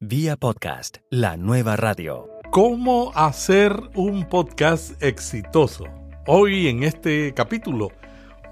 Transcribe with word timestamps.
Vía 0.00 0.36
podcast, 0.36 0.98
la 1.08 1.38
nueva 1.38 1.74
radio. 1.74 2.28
¿Cómo 2.52 3.12
hacer 3.14 3.74
un 3.94 4.28
podcast 4.28 5.02
exitoso? 5.02 5.86
Hoy 6.26 6.68
en 6.68 6.82
este 6.82 7.32
capítulo 7.32 7.92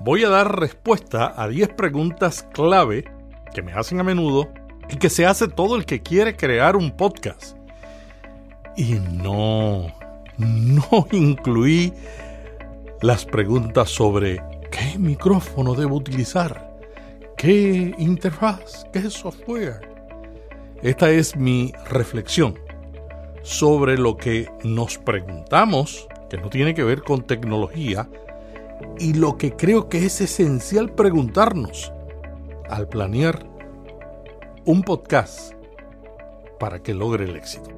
voy 0.01 0.25
a 0.25 0.31
dar 0.31 0.59
respuesta 0.59 1.35
a 1.37 1.47
10 1.47 1.69
preguntas 1.75 2.49
clave 2.55 3.05
que 3.53 3.61
me 3.61 3.75
hacen 3.75 4.01
a 4.01 4.05
menudo 4.05 4.49
y 4.89 4.97
que 4.97 5.11
se 5.11 5.27
hace 5.27 5.47
todo 5.47 5.77
el 5.77 5.85
que 5.85 6.01
quiere 6.01 6.35
crear 6.35 6.77
un 6.77 6.97
podcast. 6.97 7.59
Y 8.75 8.95
no, 8.95 9.89
no 10.39 11.07
incluí 11.13 11.93
las 13.03 13.27
preguntas 13.27 13.91
sobre 13.91 14.43
qué 14.71 14.99
micrófono 14.99 15.75
debo 15.75 15.97
utilizar, 15.97 16.79
qué 17.37 17.95
interfaz, 17.99 18.87
qué 18.95 19.11
software. 19.11 19.94
Esta 20.85 21.11
es 21.11 21.35
mi 21.35 21.73
reflexión 21.89 22.59
sobre 23.43 23.97
lo 23.97 24.19
que 24.19 24.51
nos 24.65 24.99
preguntamos, 24.99 26.07
que 26.29 26.37
no 26.37 26.51
tiene 26.51 26.75
que 26.75 26.85
ver 26.85 27.03
con 27.03 27.23
tecnología, 27.23 28.07
y 28.99 29.15
lo 29.15 29.39
que 29.39 29.57
creo 29.57 29.89
que 29.89 30.05
es 30.05 30.21
esencial 30.21 30.93
preguntarnos 30.93 31.91
al 32.69 32.87
planear 32.87 33.47
un 34.67 34.83
podcast 34.83 35.55
para 36.61 36.83
que 36.83 36.93
logre 36.93 37.25
el 37.25 37.37
éxito. 37.37 37.71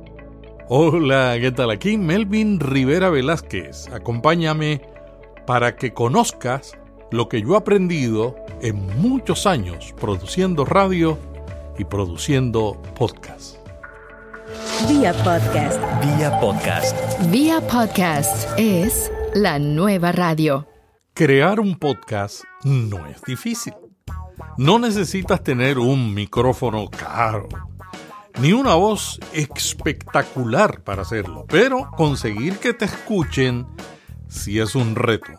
Hola, 0.67 1.37
¿qué 1.41 1.53
tal? 1.53 1.71
Aquí 1.71 1.97
Melvin 1.99 2.59
Rivera 2.59 3.09
Velázquez. 3.09 3.87
Acompáñame 3.93 4.83
para 5.47 5.77
que 5.77 5.95
conozcas 5.95 6.77
lo 7.13 7.29
que 7.29 7.41
yo 7.41 7.55
he 7.55 7.59
aprendido 7.59 8.35
en 8.63 8.85
muchos 9.01 9.47
años 9.47 9.95
produciendo 9.97 10.65
radio 10.65 11.17
y 11.79 11.85
produciendo 11.85 12.81
podcast. 12.97 13.57
Vía 14.89 15.13
podcast. 15.25 15.81
Vía 16.05 16.39
podcast. 16.41 16.97
Vía 17.31 17.61
podcast 17.61 18.49
es 18.57 19.11
la 19.35 19.59
nueva 19.59 20.13
radio. 20.13 20.67
Crear 21.15 21.61
un 21.61 21.79
podcast 21.79 22.45
no 22.65 23.07
es 23.07 23.23
difícil. 23.23 23.75
No 24.59 24.79
necesitas 24.79 25.43
tener 25.43 25.79
un 25.79 26.15
micrófono 26.15 26.89
caro, 26.89 27.49
ni 28.41 28.53
una 28.53 28.75
voz 28.75 29.19
espectacular 29.33 30.83
para 30.83 31.03
hacerlo, 31.03 31.45
pero 31.49 31.91
conseguir 31.97 32.59
que 32.59 32.75
te 32.75 32.85
escuchen 32.85 33.67
sí 34.29 34.61
es 34.61 34.75
un 34.75 34.95
reto. 34.95 35.33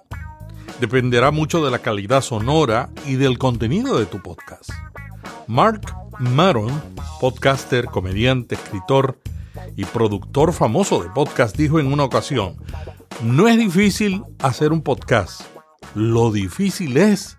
Dependerá 0.80 1.32
mucho 1.32 1.64
de 1.64 1.72
la 1.72 1.80
calidad 1.80 2.22
sonora 2.22 2.90
y 3.06 3.16
del 3.16 3.38
contenido 3.38 3.98
de 3.98 4.06
tu 4.06 4.22
podcast. 4.22 4.70
Mark 5.48 5.82
Maron, 6.20 6.82
podcaster, 7.20 7.86
comediante, 7.86 8.56
escritor 8.56 9.20
y 9.76 9.86
productor 9.86 10.52
famoso 10.52 11.04
de 11.04 11.10
podcast, 11.12 11.56
dijo 11.56 11.80
en 11.80 11.94
una 11.94 12.04
ocasión, 12.04 12.58
no 13.22 13.48
es 13.48 13.58
difícil 13.58 14.24
hacer 14.40 14.72
un 14.72 14.82
podcast, 14.82 15.42
lo 15.94 16.32
difícil 16.32 16.98
es 16.98 17.38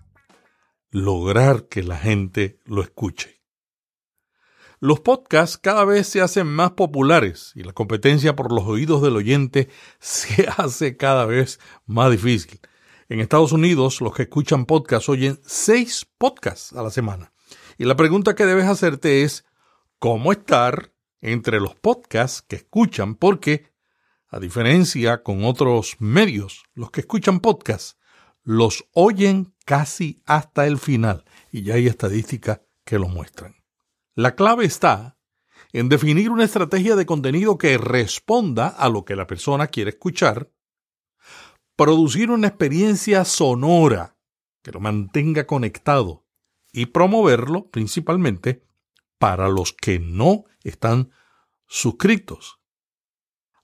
lograr 0.90 1.66
que 1.66 1.82
la 1.82 1.96
gente 1.96 2.60
lo 2.64 2.80
escuche. 2.80 3.42
Los 4.78 5.00
podcasts 5.00 5.58
cada 5.58 5.84
vez 5.84 6.06
se 6.06 6.20
hacen 6.20 6.46
más 6.46 6.70
populares 6.72 7.50
y 7.56 7.64
la 7.64 7.72
competencia 7.72 8.36
por 8.36 8.52
los 8.52 8.62
oídos 8.64 9.02
del 9.02 9.16
oyente 9.16 9.68
se 9.98 10.46
hace 10.56 10.96
cada 10.96 11.26
vez 11.26 11.58
más 11.84 12.12
difícil. 12.12 12.60
En 13.08 13.18
Estados 13.18 13.50
Unidos, 13.50 14.00
los 14.00 14.14
que 14.14 14.22
escuchan 14.22 14.66
podcasts 14.66 15.08
oyen 15.08 15.40
seis 15.44 16.06
podcasts 16.18 16.72
a 16.74 16.82
la 16.82 16.90
semana. 16.90 17.32
Y 17.78 17.84
la 17.84 17.94
pregunta 17.94 18.34
que 18.34 18.44
debes 18.44 18.66
hacerte 18.66 19.22
es, 19.22 19.44
¿cómo 20.00 20.32
estar 20.32 20.92
entre 21.20 21.60
los 21.60 21.76
podcasts 21.76 22.42
que 22.42 22.56
escuchan? 22.56 23.14
Porque, 23.14 23.72
a 24.26 24.40
diferencia 24.40 25.22
con 25.22 25.44
otros 25.44 25.94
medios, 26.00 26.64
los 26.74 26.90
que 26.90 27.00
escuchan 27.00 27.38
podcasts 27.38 27.96
los 28.42 28.88
oyen 28.94 29.54
casi 29.64 30.22
hasta 30.26 30.66
el 30.66 30.78
final. 30.78 31.24
Y 31.52 31.62
ya 31.62 31.74
hay 31.74 31.86
estadísticas 31.86 32.62
que 32.84 32.98
lo 32.98 33.06
muestran. 33.06 33.54
La 34.16 34.34
clave 34.34 34.64
está 34.64 35.16
en 35.72 35.88
definir 35.88 36.30
una 36.30 36.44
estrategia 36.44 36.96
de 36.96 37.06
contenido 37.06 37.58
que 37.58 37.78
responda 37.78 38.66
a 38.66 38.88
lo 38.88 39.04
que 39.04 39.14
la 39.14 39.28
persona 39.28 39.68
quiere 39.68 39.90
escuchar, 39.90 40.50
producir 41.76 42.32
una 42.32 42.48
experiencia 42.48 43.24
sonora 43.24 44.16
que 44.62 44.72
lo 44.72 44.80
mantenga 44.80 45.46
conectado 45.46 46.27
y 46.78 46.86
promoverlo 46.86 47.70
principalmente 47.70 48.62
para 49.18 49.48
los 49.48 49.72
que 49.72 49.98
no 49.98 50.44
están 50.62 51.10
suscritos. 51.66 52.60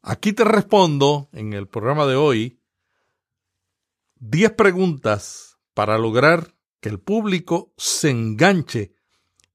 Aquí 0.02 0.32
te 0.32 0.42
respondo 0.42 1.28
en 1.32 1.52
el 1.52 1.68
programa 1.68 2.06
de 2.06 2.16
hoy 2.16 2.60
10 4.16 4.50
preguntas 4.54 5.58
para 5.74 5.96
lograr 5.96 6.56
que 6.80 6.88
el 6.88 6.98
público 6.98 7.72
se 7.76 8.10
enganche 8.10 8.96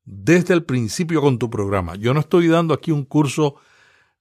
desde 0.06 0.53
el 0.53 0.64
principio 0.64 1.20
con 1.20 1.38
tu 1.38 1.50
programa. 1.50 1.96
Yo 1.96 2.14
no 2.14 2.22
estoy 2.22 2.47
dando 2.47 2.74
aquí 2.74 2.91
un 2.91 3.03
curso 3.03 3.56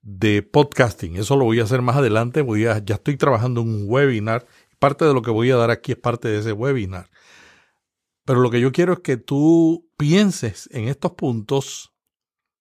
de 0.03 0.43
podcasting, 0.43 1.15
eso 1.15 1.37
lo 1.37 1.45
voy 1.45 1.61
a 1.61 1.65
hacer 1.65 1.81
más 1.81 1.95
adelante, 1.95 2.43
voy 2.43 2.67
a, 2.67 2.79
ya 2.79 2.97
estoy 2.97 3.17
trabajando 3.17 3.61
en 3.61 3.69
un 3.69 3.85
webinar, 3.87 4.49
parte 4.81 5.05
de 5.05 5.15
lo 5.15 5.23
que 5.23 5.31
voy 5.31 5.53
a 5.53 5.57
dar 5.57 5.71
aquí 5.71 5.93
es 5.93 5.99
parte 5.99 6.27
de 6.27 6.41
ese 6.41 6.53
webinar. 6.53 7.09
Pero 8.29 8.41
lo 8.43 8.51
que 8.51 8.61
yo 8.61 8.73
quiero 8.73 8.93
es 8.93 8.99
que 8.99 9.17
tú 9.17 9.89
pienses 9.97 10.69
en 10.75 10.87
estos 10.87 11.13
puntos 11.13 11.95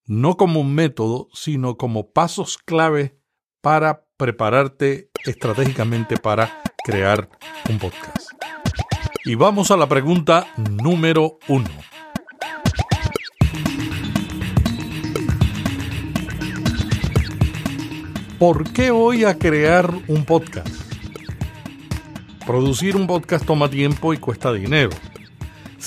no 0.05 0.38
como 0.38 0.61
un 0.61 0.73
método, 0.73 1.28
sino 1.33 1.75
como 1.75 2.13
pasos 2.13 2.57
clave 2.57 3.19
para 3.61 4.06
prepararte 4.16 5.11
estratégicamente 5.25 6.16
para 6.16 6.61
crear 6.85 7.29
un 7.69 7.79
podcast. 7.79 8.31
Y 9.25 9.35
vamos 9.35 9.69
a 9.69 9.75
la 9.75 9.89
pregunta 9.89 10.47
número 10.56 11.38
uno. 11.50 11.69
¿Por 18.39 18.72
qué 18.72 18.89
voy 18.91 19.25
a 19.25 19.38
crear 19.38 19.94
un 20.07 20.23
podcast? 20.23 20.94
Producir 22.45 22.95
un 22.95 23.06
podcast 23.06 23.45
toma 23.45 23.69
tiempo 23.69 24.13
y 24.13 24.17
cuesta 24.17 24.53
dinero. 24.53 24.91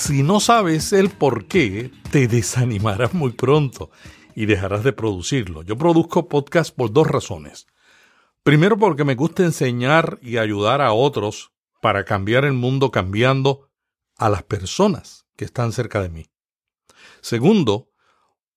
Si 0.01 0.23
no 0.23 0.39
sabes 0.39 0.93
el 0.93 1.11
por 1.11 1.45
qué, 1.45 1.91
te 2.09 2.27
desanimarás 2.27 3.13
muy 3.13 3.33
pronto 3.33 3.91
y 4.33 4.47
dejarás 4.47 4.83
de 4.83 4.93
producirlo. 4.93 5.61
Yo 5.61 5.77
produzco 5.77 6.27
podcast 6.27 6.75
por 6.75 6.91
dos 6.91 7.05
razones. 7.05 7.67
Primero 8.41 8.79
porque 8.79 9.03
me 9.03 9.13
gusta 9.13 9.43
enseñar 9.43 10.17
y 10.23 10.37
ayudar 10.37 10.81
a 10.81 10.91
otros 10.91 11.51
para 11.83 12.03
cambiar 12.03 12.45
el 12.45 12.53
mundo 12.53 12.89
cambiando 12.89 13.69
a 14.17 14.29
las 14.29 14.41
personas 14.41 15.27
que 15.35 15.45
están 15.45 15.71
cerca 15.71 16.01
de 16.01 16.09
mí. 16.09 16.25
Segundo, 17.21 17.91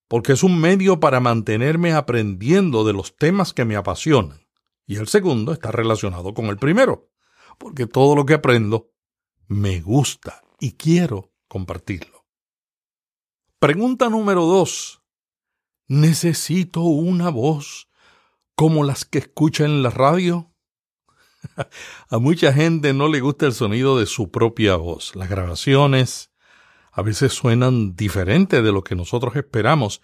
porque 0.09 0.33
es 0.33 0.45
un 0.45 0.59
medio 0.59 0.99
para 0.99 1.21
mantenerme 1.21 1.93
aprendiendo 1.93 2.85
de 2.85 2.95
los 2.95 3.19
temas 3.19 3.53
que 3.53 3.67
me 3.67 3.77
apasionan. 3.77 4.49
Y 4.87 4.97
el 4.97 5.09
segundo 5.09 5.53
está 5.53 5.71
relacionado 5.71 6.33
con 6.33 6.47
el 6.47 6.57
primero, 6.57 7.11
porque 7.59 7.87
todo 7.87 8.17
lo 8.17 8.25
que 8.25 8.33
aprendo 8.33 8.93
me 9.47 9.83
gusta 9.83 10.41
y 10.59 10.73
quiero 10.73 11.34
compartirlo. 11.55 12.27
Pregunta 13.61 14.11
número 14.11 14.45
dos. 14.45 15.05
¿Necesito 15.87 16.81
una 16.81 17.31
voz 17.31 17.89
como 18.57 18.83
las 18.83 19.05
que 19.05 19.19
escucha 19.19 19.65
en 19.65 19.85
la 19.85 19.91
radio? 19.91 20.53
a 22.11 22.19
mucha 22.19 22.53
gente 22.53 22.93
no 22.93 23.07
le 23.07 23.21
gusta 23.21 23.47
el 23.47 23.53
sonido 23.53 23.97
de 24.01 24.07
su 24.07 24.33
propia 24.33 24.75
voz. 24.75 25.15
Las 25.15 25.29
grabaciones 25.29 26.33
a 26.91 27.03
veces 27.03 27.33
suenan 27.33 27.95
diferente 27.95 28.61
de 28.61 28.73
lo 28.73 28.83
que 28.83 28.97
nosotros 28.97 29.37
esperamos 29.37 30.03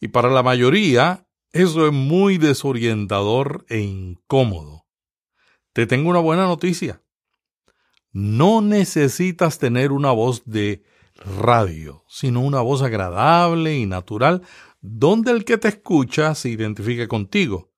y 0.00 0.08
para 0.08 0.28
la 0.28 0.42
mayoría 0.42 1.24
eso 1.52 1.86
es 1.86 1.92
muy 1.92 2.36
desorientador 2.36 3.64
e 3.68 3.78
incómodo. 3.78 4.86
Te 5.72 5.86
tengo 5.86 6.10
una 6.10 6.18
buena 6.18 6.46
noticia. 6.46 7.00
No 8.12 8.60
necesitas 8.60 9.58
tener 9.58 9.92
una 9.92 10.10
voz 10.10 10.42
de 10.44 10.82
radio, 11.24 12.04
sino 12.08 12.40
una 12.40 12.60
voz 12.60 12.82
agradable 12.82 13.76
y 13.76 13.86
natural 13.86 14.42
donde 14.80 15.30
el 15.30 15.44
que 15.44 15.58
te 15.58 15.68
escucha 15.68 16.34
se 16.34 16.48
identifique 16.48 17.06
contigo. 17.06 17.70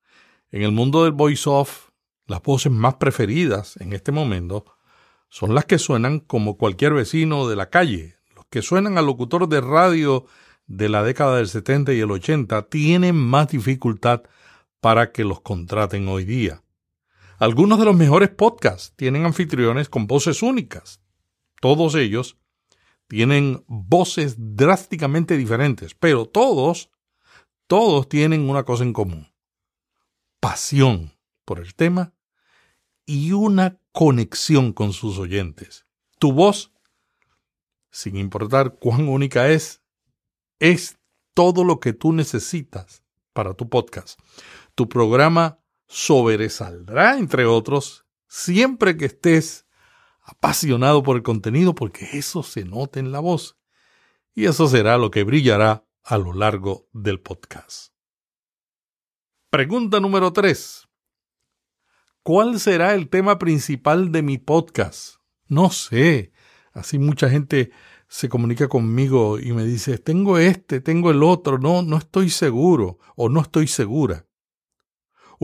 En 0.51 0.63
el 0.63 0.73
mundo 0.73 1.05
del 1.05 1.13
voice-off, 1.13 1.89
las 2.27 2.43
voces 2.43 2.71
más 2.71 2.95
preferidas 2.95 3.77
en 3.79 3.93
este 3.93 4.13
momento 4.13 4.65
son 5.29 5.55
las 5.55 5.65
que 5.65 5.79
suenan 5.79 6.21
como 6.21 6.57
cualquier 6.57 6.95
vecino 6.95 7.49
de 7.49 7.57
la 7.57 7.71
calle. 7.71 8.17
Los 8.37 8.45
que 8.51 8.63
suenan 8.63 8.99
al 8.99 9.07
locutor 9.07 9.49
de 9.49 9.61
radio 9.61 10.27
de 10.67 10.89
la 10.89 11.03
década 11.03 11.37
del 11.37 11.49
70 11.49 11.93
y 11.95 12.01
el 12.01 12.11
80 12.11 12.63
tienen 12.69 13.17
más 13.17 13.49
dificultad 13.49 14.23
para 14.81 15.11
que 15.11 15.25
los 15.25 15.41
contraten 15.41 16.07
hoy 16.09 16.25
día. 16.25 16.63
Algunos 17.43 17.81
de 17.81 17.87
los 17.87 17.97
mejores 17.97 18.29
podcasts 18.29 18.93
tienen 18.95 19.27
anfitriones 19.27 19.89
con 19.89 20.07
voces 20.07 20.45
únicas. 20.45 21.01
Todos 21.61 21.97
ellos 21.97 22.39
tienen 23.09 23.65
voces 23.67 24.37
drásticamente 24.39 25.37
diferentes, 25.37 25.93
pero 25.93 26.27
todos 26.27 26.89
todos 27.67 28.09
tienen 28.09 28.49
una 28.49 28.63
cosa 28.63 28.85
en 28.85 28.93
común. 28.93 29.35
Pasión 30.39 31.19
por 31.45 31.59
el 31.59 31.75
tema 31.75 32.15
y 33.07 33.33
una 33.33 33.81
conexión 33.91 34.73
con 34.73 34.93
sus 34.93 35.19
oyentes. 35.19 35.85
Tu 36.21 36.33
voz, 36.33 36.73
sin 37.91 38.19
importar 38.19 38.77
cuán 38.77 39.09
única 39.09 39.49
es, 39.49 39.83
es 40.61 40.97
todo 41.35 41.65
lo 41.65 41.81
que 41.81 41.93
tú 41.93 42.13
necesitas 42.13 43.03
para 43.33 43.55
tu 43.55 43.69
podcast. 43.69 44.21
Tu 44.77 44.89
programa 44.89 45.59
sobresaldrá, 45.93 47.19
entre 47.19 47.45
otros, 47.45 48.07
siempre 48.27 48.97
que 48.97 49.05
estés 49.05 49.67
apasionado 50.23 51.03
por 51.03 51.17
el 51.17 51.23
contenido, 51.23 51.75
porque 51.75 52.09
eso 52.15 52.43
se 52.43 52.65
nota 52.65 52.99
en 52.99 53.13
la 53.13 53.21
voz. 53.21 53.59
Y 54.35 54.47
eso 54.47 54.69
será 54.69 54.97
lo 54.97 55.11
que 55.11 55.23
brillará 55.23 55.87
a 56.03 56.17
lo 56.17 56.33
largo 56.33 56.89
del 56.93 57.21
podcast. 57.21 57.93
Pregunta 59.51 60.01
número 60.01 60.33
3. 60.33 60.89
¿Cuál 62.23 62.59
será 62.59 62.95
el 62.95 63.11
tema 63.11 63.39
principal 63.39 64.11
de 64.13 64.23
mi 64.23 64.39
podcast? 64.39 65.17
No 65.47 65.71
sé. 65.71 66.33
Así 66.73 66.99
mucha 66.99 67.29
gente 67.29 67.71
se 68.09 68.31
comunica 68.31 68.67
conmigo 68.67 69.39
y 69.39 69.53
me 69.53 69.65
dice, 69.65 69.99
tengo 69.99 70.39
este, 70.39 70.81
tengo 70.81 71.11
el 71.11 71.23
otro, 71.23 71.59
no, 71.59 71.83
no 71.83 71.99
estoy 71.99 72.31
seguro 72.31 72.99
o 73.15 73.29
no 73.29 73.43
estoy 73.43 73.67
segura. 73.67 74.27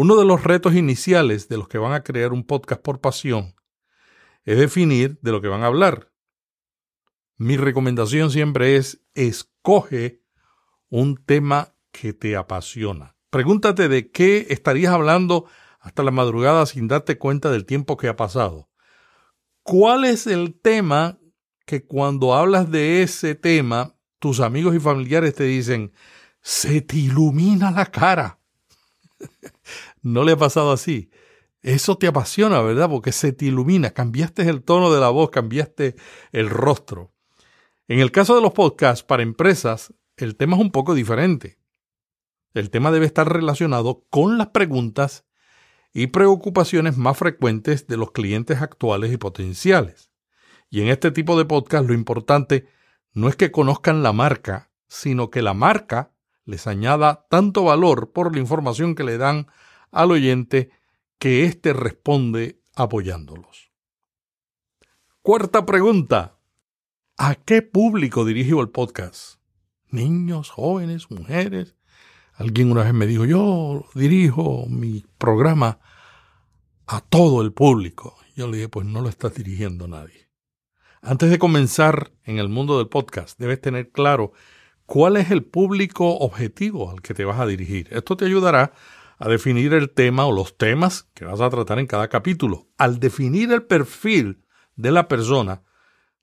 Uno 0.00 0.14
de 0.14 0.24
los 0.24 0.44
retos 0.44 0.76
iniciales 0.76 1.48
de 1.48 1.56
los 1.56 1.66
que 1.66 1.76
van 1.76 1.92
a 1.92 2.04
crear 2.04 2.32
un 2.32 2.44
podcast 2.44 2.80
por 2.80 3.00
pasión 3.00 3.56
es 4.44 4.56
definir 4.56 5.18
de 5.22 5.32
lo 5.32 5.40
que 5.40 5.48
van 5.48 5.64
a 5.64 5.66
hablar. 5.66 6.12
Mi 7.36 7.56
recomendación 7.56 8.30
siempre 8.30 8.76
es 8.76 9.02
escoge 9.14 10.22
un 10.88 11.16
tema 11.16 11.74
que 11.90 12.12
te 12.12 12.36
apasiona. 12.36 13.16
Pregúntate 13.30 13.88
de 13.88 14.12
qué 14.12 14.46
estarías 14.50 14.92
hablando 14.92 15.46
hasta 15.80 16.04
la 16.04 16.12
madrugada 16.12 16.64
sin 16.66 16.86
darte 16.86 17.18
cuenta 17.18 17.50
del 17.50 17.66
tiempo 17.66 17.96
que 17.96 18.06
ha 18.06 18.14
pasado. 18.14 18.70
¿Cuál 19.64 20.04
es 20.04 20.28
el 20.28 20.60
tema 20.60 21.18
que 21.66 21.84
cuando 21.84 22.36
hablas 22.36 22.70
de 22.70 23.02
ese 23.02 23.34
tema, 23.34 23.96
tus 24.20 24.38
amigos 24.38 24.76
y 24.76 24.78
familiares 24.78 25.34
te 25.34 25.42
dicen, 25.42 25.92
se 26.40 26.82
te 26.82 26.98
ilumina 26.98 27.72
la 27.72 27.86
cara? 27.86 28.38
¿No 30.02 30.24
le 30.24 30.32
ha 30.32 30.36
pasado 30.36 30.72
así? 30.72 31.10
Eso 31.62 31.98
te 31.98 32.06
apasiona, 32.06 32.60
¿verdad? 32.62 32.88
Porque 32.88 33.12
se 33.12 33.32
te 33.32 33.46
ilumina, 33.46 33.90
cambiaste 33.90 34.42
el 34.42 34.62
tono 34.62 34.92
de 34.92 35.00
la 35.00 35.08
voz, 35.08 35.30
cambiaste 35.30 35.96
el 36.32 36.50
rostro. 36.50 37.12
En 37.88 38.00
el 38.00 38.12
caso 38.12 38.36
de 38.36 38.42
los 38.42 38.52
podcasts 38.52 39.02
para 39.02 39.22
empresas, 39.22 39.92
el 40.16 40.36
tema 40.36 40.56
es 40.56 40.62
un 40.62 40.70
poco 40.70 40.94
diferente. 40.94 41.58
El 42.54 42.70
tema 42.70 42.90
debe 42.90 43.06
estar 43.06 43.32
relacionado 43.32 44.04
con 44.10 44.38
las 44.38 44.48
preguntas 44.48 45.24
y 45.92 46.08
preocupaciones 46.08 46.96
más 46.96 47.16
frecuentes 47.16 47.86
de 47.86 47.96
los 47.96 48.12
clientes 48.12 48.62
actuales 48.62 49.12
y 49.12 49.16
potenciales. 49.16 50.10
Y 50.70 50.82
en 50.82 50.88
este 50.88 51.10
tipo 51.10 51.38
de 51.38 51.44
podcast 51.44 51.86
lo 51.86 51.94
importante 51.94 52.68
no 53.12 53.28
es 53.28 53.36
que 53.36 53.50
conozcan 53.50 54.02
la 54.02 54.12
marca, 54.12 54.70
sino 54.86 55.30
que 55.30 55.42
la 55.42 55.54
marca 55.54 56.12
les 56.44 56.66
añada 56.66 57.26
tanto 57.28 57.64
valor 57.64 58.12
por 58.12 58.34
la 58.34 58.40
información 58.40 58.94
que 58.94 59.04
le 59.04 59.18
dan 59.18 59.48
al 59.90 60.10
oyente 60.10 60.70
que 61.18 61.44
éste 61.44 61.72
responde 61.72 62.60
apoyándolos. 62.74 63.70
Cuarta 65.22 65.66
pregunta. 65.66 66.38
¿A 67.16 67.34
qué 67.34 67.62
público 67.62 68.24
dirijo 68.24 68.60
el 68.60 68.70
podcast? 68.70 69.40
¿Niños, 69.90 70.50
jóvenes, 70.50 71.10
mujeres? 71.10 71.74
Alguien 72.34 72.70
una 72.70 72.84
vez 72.84 72.94
me 72.94 73.06
dijo, 73.08 73.24
yo 73.24 73.84
dirijo 73.94 74.66
mi 74.68 75.04
programa 75.18 75.80
a 76.86 77.00
todo 77.00 77.42
el 77.42 77.52
público. 77.52 78.16
Yo 78.36 78.46
le 78.46 78.58
dije, 78.58 78.68
pues 78.68 78.86
no 78.86 79.00
lo 79.00 79.08
estás 79.08 79.34
dirigiendo 79.34 79.88
nadie. 79.88 80.28
Antes 81.02 81.30
de 81.30 81.38
comenzar 81.38 82.12
en 82.24 82.38
el 82.38 82.48
mundo 82.48 82.78
del 82.78 82.88
podcast, 82.88 83.38
debes 83.38 83.60
tener 83.60 83.90
claro 83.90 84.32
cuál 84.86 85.16
es 85.16 85.30
el 85.30 85.44
público 85.44 86.16
objetivo 86.18 86.90
al 86.90 87.02
que 87.02 87.14
te 87.14 87.24
vas 87.24 87.40
a 87.40 87.46
dirigir. 87.46 87.88
Esto 87.90 88.16
te 88.16 88.24
ayudará 88.24 88.72
a 89.18 89.28
definir 89.28 89.72
el 89.72 89.90
tema 89.90 90.26
o 90.26 90.32
los 90.32 90.56
temas 90.56 91.08
que 91.14 91.24
vas 91.24 91.40
a 91.40 91.50
tratar 91.50 91.78
en 91.78 91.86
cada 91.86 92.08
capítulo. 92.08 92.68
Al 92.78 93.00
definir 93.00 93.52
el 93.52 93.64
perfil 93.64 94.44
de 94.76 94.92
la 94.92 95.08
persona, 95.08 95.62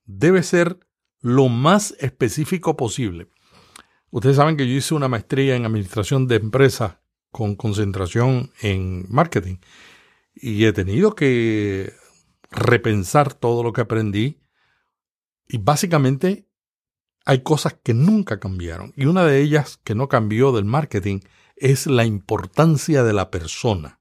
debe 0.06 0.42
ser 0.42 0.80
lo 1.20 1.48
más 1.48 1.94
específico 2.00 2.76
posible. 2.76 3.28
Ustedes 4.10 4.36
saben 4.36 4.56
que 4.56 4.66
yo 4.66 4.74
hice 4.74 4.94
una 4.94 5.08
maestría 5.08 5.56
en 5.56 5.66
administración 5.66 6.26
de 6.26 6.36
empresas 6.36 6.98
con 7.30 7.54
concentración 7.54 8.50
en 8.62 9.04
marketing 9.10 9.56
y 10.34 10.64
he 10.64 10.72
tenido 10.72 11.14
que 11.14 11.92
repensar 12.50 13.34
todo 13.34 13.62
lo 13.62 13.72
que 13.72 13.82
aprendí 13.82 14.40
y 15.48 15.58
básicamente 15.58 16.48
hay 17.26 17.42
cosas 17.42 17.76
que 17.82 17.92
nunca 17.92 18.38
cambiaron 18.38 18.94
y 18.96 19.04
una 19.06 19.24
de 19.24 19.42
ellas 19.42 19.78
que 19.84 19.94
no 19.94 20.08
cambió 20.08 20.52
del 20.52 20.64
marketing 20.64 21.20
es 21.56 21.86
la 21.86 22.04
importancia 22.04 23.02
de 23.02 23.12
la 23.12 23.30
persona. 23.30 24.00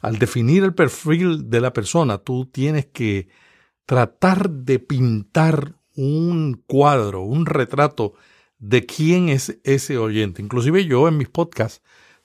Al 0.00 0.18
definir 0.18 0.64
el 0.64 0.74
perfil 0.74 1.50
de 1.50 1.60
la 1.60 1.72
persona, 1.72 2.18
tú 2.18 2.46
tienes 2.46 2.86
que 2.86 3.28
tratar 3.86 4.50
de 4.50 4.78
pintar 4.78 5.76
un 5.94 6.62
cuadro, 6.66 7.22
un 7.22 7.46
retrato 7.46 8.14
de 8.58 8.86
quién 8.86 9.28
es 9.28 9.58
ese 9.64 9.98
oyente. 9.98 10.42
Inclusive 10.42 10.84
yo 10.84 11.08
en 11.08 11.16
mis 11.16 11.28
podcasts 11.28 11.82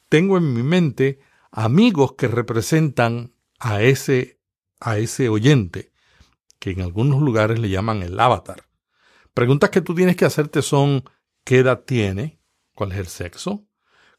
tengo 0.10 0.38
en 0.38 0.54
mi 0.54 0.64
mente 0.64 1.20
amigos 1.52 2.14
que 2.14 2.28
representan 2.28 3.34
a 3.60 3.82
ese, 3.82 4.40
a 4.80 4.98
ese 4.98 5.30
oyente, 5.30 5.92
que 6.60 6.72
en 6.72 6.82
algunos 6.82 7.22
lugares 7.22 7.60
le 7.60 7.70
llaman 7.70 8.04
el 8.04 8.20
avatar. 8.20 8.68
Preguntas 9.34 9.70
que 9.70 9.82
tú 9.82 9.96
tienes 9.96 10.16
que 10.16 10.26
hacerte 10.26 10.62
son 10.62 11.04
¿qué 11.44 11.60
edad 11.60 11.84
tiene? 11.86 12.40
¿Cuál 12.74 12.92
es 12.94 13.00
el 13.00 13.08
sexo? 13.08 13.66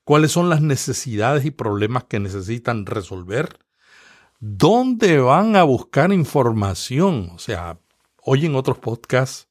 ¿Cuáles 0.07 0.31
son 0.31 0.49
las 0.49 0.63
necesidades 0.63 1.45
y 1.45 1.51
problemas 1.51 2.05
que 2.05 2.21
necesitan 2.21 2.87
resolver? 2.87 3.59
¿Dónde 4.39 5.19
van 5.19 5.57
a 5.57 5.65
buscar 5.65 6.13
información? 6.13 7.33
O 7.35 7.41
sea, 7.41 7.81
oyen 8.23 8.55
otros 8.55 8.79
podcasts, 8.79 9.49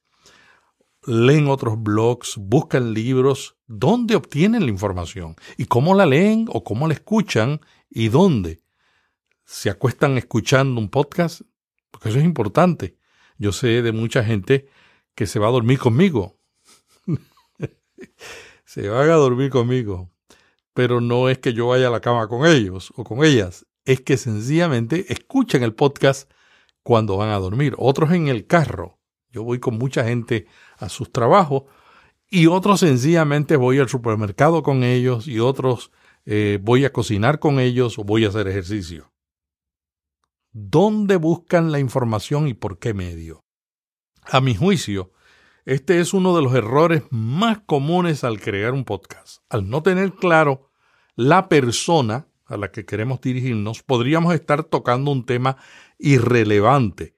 leen 1.04 1.48
otros 1.48 1.82
blogs, 1.82 2.38
buscan 2.38 2.94
libros, 2.94 3.58
¿dónde 3.66 4.16
obtienen 4.16 4.64
la 4.64 4.70
información? 4.70 5.36
¿Y 5.58 5.66
cómo 5.66 5.94
la 5.94 6.06
leen 6.06 6.46
o 6.50 6.64
cómo 6.64 6.88
la 6.88 6.94
escuchan 6.94 7.60
y 7.90 8.08
dónde? 8.08 8.62
¿Se 9.44 9.68
acuestan 9.68 10.16
escuchando 10.16 10.80
un 10.80 10.88
podcast? 10.88 11.42
Porque 11.90 12.08
eso 12.08 12.18
es 12.18 12.24
importante. 12.24 12.96
Yo 13.36 13.52
sé 13.52 13.82
de 13.82 13.92
mucha 13.92 14.24
gente 14.24 14.70
que 15.14 15.26
se 15.26 15.38
va 15.38 15.48
a 15.48 15.52
dormir 15.52 15.78
conmigo. 15.78 16.38
se 18.64 18.88
van 18.88 19.10
a 19.10 19.16
dormir 19.16 19.50
conmigo. 19.50 20.15
Pero 20.76 21.00
no 21.00 21.30
es 21.30 21.38
que 21.38 21.54
yo 21.54 21.68
vaya 21.68 21.88
a 21.88 21.90
la 21.90 22.02
cama 22.02 22.28
con 22.28 22.46
ellos 22.46 22.92
o 22.96 23.02
con 23.02 23.24
ellas. 23.24 23.64
Es 23.86 24.02
que 24.02 24.18
sencillamente 24.18 25.10
escuchan 25.10 25.62
el 25.62 25.74
podcast 25.74 26.30
cuando 26.82 27.16
van 27.16 27.30
a 27.30 27.38
dormir. 27.38 27.74
Otros 27.78 28.12
en 28.12 28.28
el 28.28 28.46
carro. 28.46 28.98
Yo 29.30 29.42
voy 29.42 29.58
con 29.58 29.78
mucha 29.78 30.04
gente 30.04 30.46
a 30.76 30.90
sus 30.90 31.10
trabajos 31.10 31.62
y 32.28 32.46
otros 32.46 32.80
sencillamente 32.80 33.56
voy 33.56 33.78
al 33.78 33.88
supermercado 33.88 34.62
con 34.62 34.82
ellos 34.82 35.26
y 35.26 35.40
otros 35.40 35.92
eh, 36.26 36.58
voy 36.60 36.84
a 36.84 36.92
cocinar 36.92 37.38
con 37.38 37.58
ellos 37.58 37.98
o 37.98 38.04
voy 38.04 38.26
a 38.26 38.28
hacer 38.28 38.46
ejercicio. 38.46 39.10
¿Dónde 40.52 41.16
buscan 41.16 41.72
la 41.72 41.78
información 41.78 42.48
y 42.48 42.52
por 42.54 42.78
qué 42.78 42.92
medio? 42.92 43.46
A 44.24 44.42
mi 44.42 44.54
juicio, 44.54 45.10
este 45.66 45.98
es 45.98 46.14
uno 46.14 46.36
de 46.36 46.42
los 46.42 46.54
errores 46.54 47.02
más 47.10 47.58
comunes 47.66 48.22
al 48.22 48.40
crear 48.40 48.72
un 48.72 48.84
podcast. 48.84 49.42
Al 49.50 49.68
no 49.68 49.82
tener 49.82 50.12
claro 50.12 50.70
la 51.16 51.48
persona 51.48 52.28
a 52.44 52.56
la 52.56 52.70
que 52.70 52.86
queremos 52.86 53.20
dirigirnos, 53.20 53.82
podríamos 53.82 54.32
estar 54.32 54.62
tocando 54.62 55.10
un 55.10 55.26
tema 55.26 55.56
irrelevante 55.98 57.16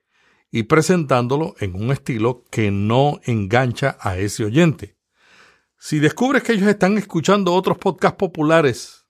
y 0.51 0.63
presentándolo 0.63 1.57
en 1.61 1.75
un 1.75 1.93
estilo 1.93 2.47
que 2.51 2.71
no 2.71 3.21
engancha 3.25 3.99
a 4.01 4.17
ese 4.17 4.47
oyente. 4.47 4.97
Si 5.77 5.99
descubres 5.99 6.43
que 6.43 6.55
ellos 6.55 6.69
están 6.69 6.97
escuchando 6.97 7.53
otros 7.53 7.77
podcasts 7.77 8.17
populares 8.17 9.07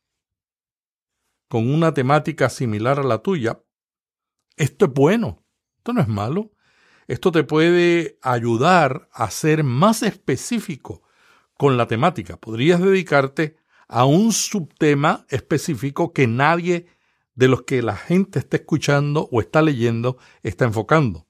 con 1.49 1.73
una 1.73 1.95
temática 1.95 2.50
similar 2.50 2.99
a 2.99 3.04
la 3.04 3.18
tuya, 3.18 3.62
esto 4.57 4.87
es 4.87 4.92
bueno, 4.92 5.47
esto 5.76 5.92
no 5.92 6.00
es 6.00 6.09
malo. 6.09 6.50
Esto 7.09 7.33
te 7.33 7.43
puede 7.43 8.19
ayudar 8.21 9.09
a 9.12 9.31
ser 9.31 9.65
más 9.65 10.03
específico 10.03 11.03
con 11.57 11.79
la 11.79 11.88
temática. 11.88 12.37
Podrías 12.37 12.83
dedicarte 12.83 13.57
a 13.88 14.05
un 14.05 14.31
subtema 14.31 15.25
específico 15.31 16.12
que 16.12 16.27
nadie 16.27 16.87
de 17.35 17.49
los 17.49 17.62
que 17.62 17.81
la 17.81 17.97
gente 17.97 18.38
está 18.38 18.59
escuchando 18.59 19.27
o 19.33 19.41
está 19.41 19.62
leyendo 19.62 20.19
está 20.43 20.67
enfocando. 20.67 21.27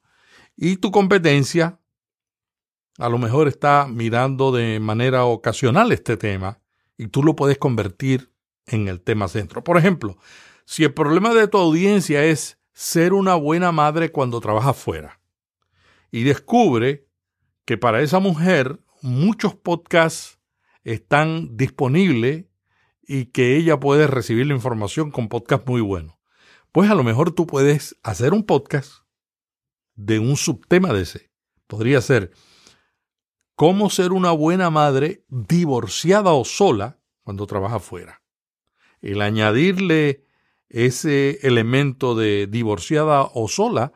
Y 0.56 0.78
tu 0.78 0.90
competencia 0.90 1.78
a 2.98 3.08
lo 3.08 3.18
mejor 3.18 3.46
está 3.46 3.86
mirando 3.88 4.50
de 4.50 4.80
manera 4.80 5.26
ocasional 5.26 5.92
este 5.92 6.16
tema 6.16 6.60
y 6.96 7.06
tú 7.06 7.22
lo 7.22 7.36
puedes 7.36 7.56
convertir 7.56 8.32
en 8.66 8.88
el 8.88 9.00
tema 9.00 9.28
centro. 9.28 9.62
Por 9.62 9.78
ejemplo, 9.78 10.18
si 10.64 10.82
el 10.82 10.92
problema 10.92 11.34
de 11.34 11.46
tu 11.46 11.56
audiencia 11.58 12.24
es 12.24 12.58
ser 12.72 13.12
una 13.12 13.36
buena 13.36 13.70
madre 13.70 14.10
cuando 14.10 14.40
trabaja 14.40 14.72
fuera 14.72 15.17
y 16.10 16.22
descubre 16.22 17.06
que 17.64 17.76
para 17.76 18.00
esa 18.02 18.18
mujer 18.18 18.80
muchos 19.02 19.54
podcasts 19.54 20.38
están 20.84 21.56
disponibles 21.56 22.46
y 23.06 23.26
que 23.26 23.56
ella 23.56 23.80
puede 23.80 24.06
recibir 24.06 24.46
la 24.46 24.54
información 24.54 25.10
con 25.10 25.28
podcasts 25.28 25.66
muy 25.66 25.80
buenos. 25.80 26.16
Pues 26.72 26.90
a 26.90 26.94
lo 26.94 27.04
mejor 27.04 27.32
tú 27.32 27.46
puedes 27.46 27.96
hacer 28.02 28.32
un 28.32 28.44
podcast 28.44 29.04
de 29.94 30.18
un 30.18 30.36
subtema 30.36 30.92
de 30.92 31.02
ese. 31.02 31.30
Podría 31.66 32.00
ser 32.00 32.32
cómo 33.54 33.90
ser 33.90 34.12
una 34.12 34.30
buena 34.30 34.70
madre 34.70 35.24
divorciada 35.28 36.32
o 36.32 36.44
sola 36.44 36.98
cuando 37.22 37.46
trabaja 37.46 37.80
fuera. 37.80 38.22
El 39.00 39.20
añadirle 39.22 40.24
ese 40.68 41.38
elemento 41.42 42.14
de 42.14 42.46
divorciada 42.46 43.22
o 43.34 43.48
sola 43.48 43.92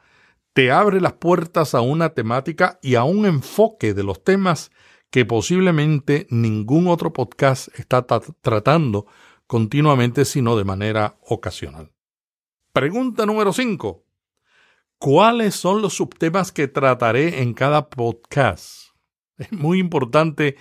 te 0.52 0.70
abre 0.70 1.00
las 1.00 1.14
puertas 1.14 1.74
a 1.74 1.80
una 1.80 2.10
temática 2.10 2.78
y 2.82 2.96
a 2.96 3.04
un 3.04 3.24
enfoque 3.26 3.94
de 3.94 4.04
los 4.04 4.22
temas 4.22 4.70
que 5.10 5.24
posiblemente 5.24 6.26
ningún 6.30 6.88
otro 6.88 7.12
podcast 7.12 7.68
está 7.78 8.04
tratando 8.40 9.06
continuamente, 9.46 10.24
sino 10.24 10.56
de 10.56 10.64
manera 10.64 11.18
ocasional. 11.26 11.92
Pregunta 12.72 13.26
número 13.26 13.52
5. 13.52 14.04
¿Cuáles 14.98 15.54
son 15.54 15.82
los 15.82 15.94
subtemas 15.94 16.52
que 16.52 16.68
trataré 16.68 17.42
en 17.42 17.54
cada 17.54 17.90
podcast? 17.90 18.92
Es 19.36 19.52
muy 19.52 19.78
importante 19.78 20.56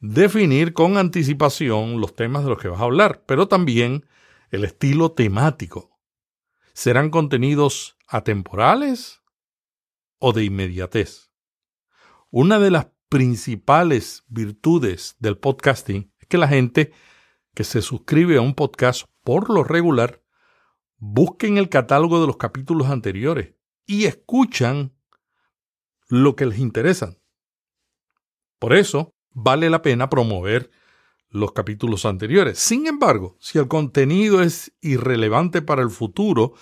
definir 0.00 0.72
con 0.72 0.96
anticipación 0.96 2.00
los 2.00 2.14
temas 2.14 2.44
de 2.44 2.50
los 2.50 2.58
que 2.58 2.68
vas 2.68 2.80
a 2.80 2.84
hablar, 2.84 3.22
pero 3.26 3.48
también 3.48 4.06
el 4.50 4.64
estilo 4.64 5.12
temático. 5.12 5.98
¿Serán 6.72 7.10
contenidos 7.10 7.96
atemporales 8.06 9.22
o 10.18 10.32
de 10.32 10.44
inmediatez? 10.44 11.30
Una 12.30 12.58
de 12.58 12.70
las 12.70 12.88
principales 13.08 14.24
virtudes 14.28 15.16
del 15.18 15.38
podcasting 15.38 16.12
es 16.18 16.26
que 16.26 16.38
la 16.38 16.48
gente 16.48 16.92
que 17.54 17.64
se 17.64 17.82
suscribe 17.82 18.36
a 18.36 18.42
un 18.42 18.54
podcast 18.54 19.06
por 19.22 19.50
lo 19.50 19.64
regular 19.64 20.22
busquen 20.98 21.56
el 21.58 21.68
catálogo 21.68 22.20
de 22.20 22.26
los 22.26 22.36
capítulos 22.36 22.88
anteriores 22.88 23.54
y 23.86 24.04
escuchan 24.04 24.94
lo 26.08 26.36
que 26.36 26.46
les 26.46 26.58
interesa. 26.58 27.16
Por 28.58 28.74
eso 28.74 29.14
vale 29.30 29.70
la 29.70 29.82
pena 29.82 30.08
promover 30.08 30.70
los 31.28 31.52
capítulos 31.52 32.06
anteriores. 32.06 32.58
Sin 32.58 32.86
embargo, 32.86 33.36
si 33.40 33.58
el 33.58 33.68
contenido 33.68 34.42
es 34.42 34.72
irrelevante 34.80 35.62
para 35.62 35.82
el 35.82 35.90
futuro 35.90 36.54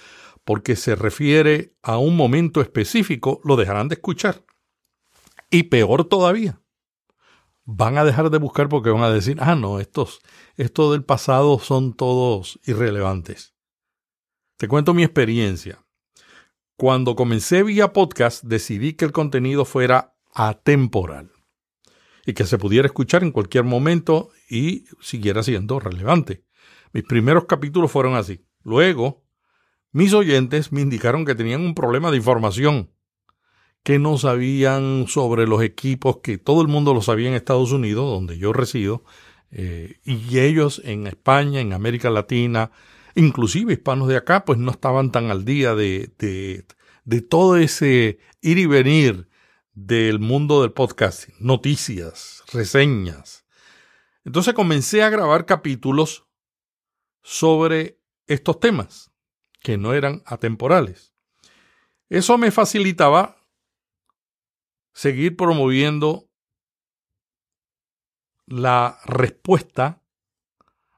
porque 0.45 0.77
se 0.77 0.95
refiere 0.95 1.75
a 1.83 1.99
un 1.99 2.17
momento 2.17 2.61
específico, 2.61 3.41
lo 3.45 3.57
dejarán 3.57 3.89
de 3.89 3.95
escuchar. 3.95 4.45
Y 5.51 5.65
peor 5.65 6.05
todavía, 6.05 6.61
van 7.65 7.99
a 7.99 8.05
dejar 8.05 8.31
de 8.31 8.39
buscar 8.39 8.69
porque 8.69 8.91
van 8.91 9.03
a 9.03 9.11
decir, 9.11 9.39
ah, 9.41 9.55
no, 9.55 9.81
estos, 9.81 10.21
estos 10.57 10.93
del 10.93 11.05
pasado 11.05 11.59
son 11.59 11.95
todos 11.95 12.61
irrelevantes. 12.65 13.55
Te 14.57 14.69
cuento 14.69 14.95
mi 14.95 15.03
experiencia. 15.03 15.85
Cuando 16.77 17.17
comencé 17.17 17.63
vía 17.63 17.93
podcast, 17.93 18.45
decidí 18.45 18.95
que 18.95 19.05
el 19.05 19.13
contenido 19.13 19.65
fuera 19.65 20.17
atemporal 20.35 21.33
y 22.27 22.35
que 22.35 22.45
se 22.45 22.59
pudiera 22.59 22.87
escuchar 22.87 23.23
en 23.23 23.31
cualquier 23.31 23.65
momento 23.65 24.31
y 24.49 24.85
siguiera 25.01 25.43
siendo 25.43 25.79
relevante. 25.81 26.45
Mis 26.93 27.05
primeros 27.05 27.47
capítulos 27.47 27.91
fueron 27.91 28.15
así. 28.15 28.47
Luego, 28.63 29.24
mis 29.95 30.13
oyentes 30.13 30.73
me 30.73 30.81
indicaron 30.81 31.25
que 31.25 31.37
tenían 31.37 31.61
un 31.61 31.73
problema 31.73 32.11
de 32.11 32.17
información, 32.17 32.91
que 33.85 34.01
no 34.01 34.19
sabían 34.19 35.07
sobre 35.07 35.47
los 35.47 35.63
equipos, 35.63 36.17
que 36.21 36.37
todo 36.37 36.63
el 36.63 36.69
mundo 36.69 36.93
lo 36.93 37.01
sabía 37.01 37.29
en 37.29 37.35
Estados 37.35 37.71
Unidos, 37.71 38.05
donde 38.11 38.37
yo 38.37 38.53
resido, 38.53 39.05
eh, 39.53 40.01
y 40.05 40.41
ellos 40.41 40.83
en 40.85 41.07
España, 41.07 41.61
en 41.61 41.73
América 41.73 42.11
Latina, 42.11 42.73
inclusive 43.15 43.75
hispanos 43.75 44.09
de 44.09 44.17
acá, 44.17 44.45
pues 44.45 44.59
no 44.59 44.73
estaban 44.73 45.13
tan 45.13 45.31
al 45.31 45.45
día 45.45 45.77
de, 45.77 46.13
de, 46.19 46.65
de 47.05 47.23
todo 47.23 47.57
ese 47.57 48.19
ir 48.41 48.59
y 48.59 48.67
venir 48.67 49.29
del 49.75 50.19
mundo 50.19 50.63
del 50.63 50.73
podcasting, 50.73 51.37
noticias, 51.39 52.43
reseñas. 52.53 53.45
Entonces 54.25 54.55
comencé 54.55 55.05
a 55.05 55.11
grabar 55.11 55.47
capítulos 55.47 56.27
sobre 57.23 58.01
estos 58.27 58.59
temas, 58.59 59.14
que 59.65 59.79
no 59.79 59.95
eran 59.95 60.23
atemporales. 60.27 61.15
Eso 62.11 62.37
me 62.37 62.51
facilitaba 62.51 63.39
seguir 64.93 65.37
promoviendo 65.37 66.29
la 68.47 68.99
respuesta 69.07 70.03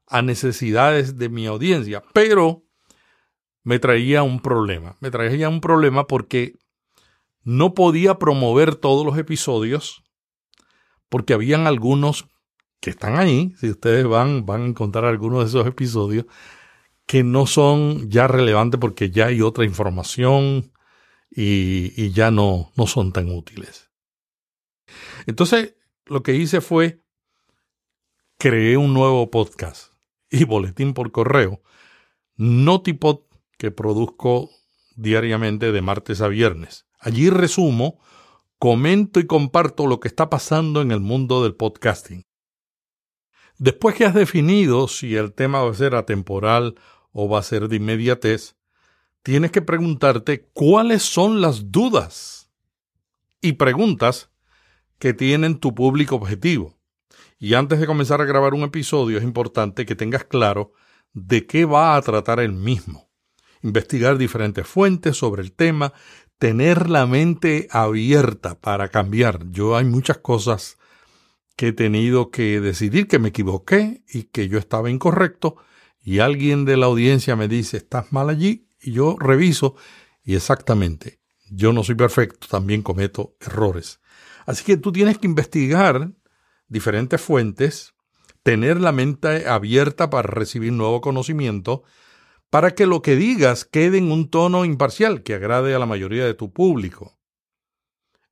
a 0.05 0.21
necesidades 0.21 1.17
de 1.17 1.29
mi 1.29 1.47
audiencia, 1.47 2.03
pero 2.13 2.65
me 3.63 3.79
traía 3.79 4.21
un 4.23 4.41
problema. 4.41 4.97
Me 4.99 5.11
traía 5.11 5.47
un 5.47 5.61
problema 5.61 6.05
porque 6.05 6.59
no 7.43 7.73
podía 7.73 8.19
promover 8.19 8.75
todos 8.75 9.05
los 9.05 9.17
episodios 9.17 10.03
porque 11.07 11.33
habían 11.33 11.67
algunos 11.67 12.27
que 12.81 12.89
están 12.89 13.15
ahí, 13.15 13.55
si 13.57 13.69
ustedes 13.69 14.05
van, 14.05 14.45
van 14.45 14.61
a 14.61 14.65
encontrar 14.65 15.05
algunos 15.05 15.39
de 15.39 15.45
esos 15.45 15.65
episodios 15.65 16.25
que 17.07 17.23
no 17.23 17.47
son 17.47 18.11
ya 18.11 18.27
relevantes 18.27 18.79
porque 18.79 19.09
ya 19.09 19.27
hay 19.27 19.41
otra 19.41 19.65
información 19.65 20.71
y, 21.31 21.93
y 21.95 22.11
ya 22.11 22.29
no, 22.29 22.71
no 22.75 22.85
son 22.85 23.11
tan 23.13 23.31
útiles. 23.31 23.89
Entonces, 25.25 25.75
lo 26.05 26.21
que 26.21 26.35
hice 26.35 26.61
fue 26.61 27.01
creé 28.37 28.77
un 28.77 28.93
nuevo 28.93 29.31
podcast 29.31 29.93
y 30.29 30.43
boletín 30.43 30.93
por 30.93 31.11
correo, 31.11 31.61
Notipod, 32.35 33.21
que 33.57 33.71
produzco 33.71 34.51
diariamente 34.95 35.71
de 35.71 35.81
martes 35.81 36.21
a 36.21 36.27
viernes. 36.27 36.85
Allí 36.99 37.29
resumo, 37.29 37.99
comento 38.59 39.19
y 39.19 39.25
comparto 39.27 39.87
lo 39.87 39.99
que 39.99 40.07
está 40.07 40.29
pasando 40.29 40.81
en 40.81 40.91
el 40.91 40.99
mundo 40.99 41.41
del 41.43 41.55
podcasting. 41.55 42.23
Después 43.57 43.95
que 43.95 44.05
has 44.05 44.13
definido 44.13 44.87
si 44.87 45.15
el 45.15 45.33
tema 45.33 45.63
va 45.63 45.71
a 45.71 45.75
ser 45.75 45.95
atemporal 45.95 46.75
o 47.19 47.27
va 47.27 47.39
a 47.39 47.43
ser 47.43 47.67
de 47.67 47.77
inmediatez, 47.77 48.57
tienes 49.23 49.49
que 49.49 49.63
preguntarte 49.63 50.51
cuáles 50.53 51.01
son 51.01 51.41
las 51.41 51.71
dudas 51.71 52.51
y 53.41 53.53
preguntas 53.53 54.29
que 54.99 55.15
tienen 55.15 55.59
tu 55.59 55.73
público 55.73 56.13
objetivo. 56.13 56.77
Y 57.39 57.55
antes 57.55 57.79
de 57.79 57.87
comenzar 57.87 58.21
a 58.21 58.25
grabar 58.25 58.53
un 58.53 58.61
episodio 58.61 59.17
es 59.17 59.23
importante 59.23 59.87
que 59.87 59.95
tengas 59.95 60.25
claro 60.25 60.73
de 61.13 61.47
qué 61.47 61.65
va 61.65 61.95
a 61.95 62.01
tratar 62.03 62.39
el 62.39 62.53
mismo. 62.53 63.09
Investigar 63.63 64.19
diferentes 64.19 64.67
fuentes 64.67 65.17
sobre 65.17 65.41
el 65.41 65.53
tema, 65.53 65.93
tener 66.37 66.87
la 66.87 67.07
mente 67.07 67.67
abierta 67.71 68.59
para 68.59 68.89
cambiar. 68.89 69.49
Yo 69.49 69.75
hay 69.75 69.85
muchas 69.85 70.19
cosas 70.19 70.77
que 71.55 71.69
he 71.69 71.73
tenido 71.73 72.29
que 72.29 72.61
decidir 72.61 73.07
que 73.07 73.17
me 73.17 73.29
equivoqué 73.29 74.03
y 74.07 74.25
que 74.25 74.47
yo 74.49 74.59
estaba 74.59 74.91
incorrecto 74.91 75.57
y 76.07 76.19
alguien 76.19 76.63
de 76.63 76.77
la 76.77 76.85
audiencia 76.85 77.35
me 77.35 77.49
dice, 77.49 77.75
estás 77.75 78.13
mal 78.13 78.29
allí 78.29 78.69
y 78.79 78.93
yo 78.93 79.17
reviso 79.19 79.75
y 80.23 80.35
exactamente, 80.35 81.19
yo 81.51 81.73
no 81.73 81.83
soy 81.83 81.95
perfecto, 81.95 82.47
también 82.49 82.81
cometo 82.81 83.35
errores. 83.41 83.99
Así 84.45 84.63
que 84.63 84.77
tú 84.77 84.93
tienes 84.93 85.17
que 85.17 85.27
investigar 85.27 86.13
diferentes 86.69 87.19
fuentes, 87.19 87.93
tener 88.41 88.79
la 88.79 88.93
mente 88.93 89.49
abierta 89.49 90.09
para 90.09 90.29
recibir 90.29 90.71
nuevo 90.71 91.01
conocimiento, 91.01 91.83
para 92.49 92.73
que 92.73 92.85
lo 92.85 93.01
que 93.01 93.17
digas 93.17 93.65
quede 93.65 93.97
en 93.97 94.09
un 94.09 94.29
tono 94.29 94.63
imparcial 94.63 95.23
que 95.23 95.33
agrade 95.33 95.75
a 95.75 95.79
la 95.79 95.87
mayoría 95.87 96.25
de 96.25 96.35
tu 96.35 96.53
público. 96.53 97.19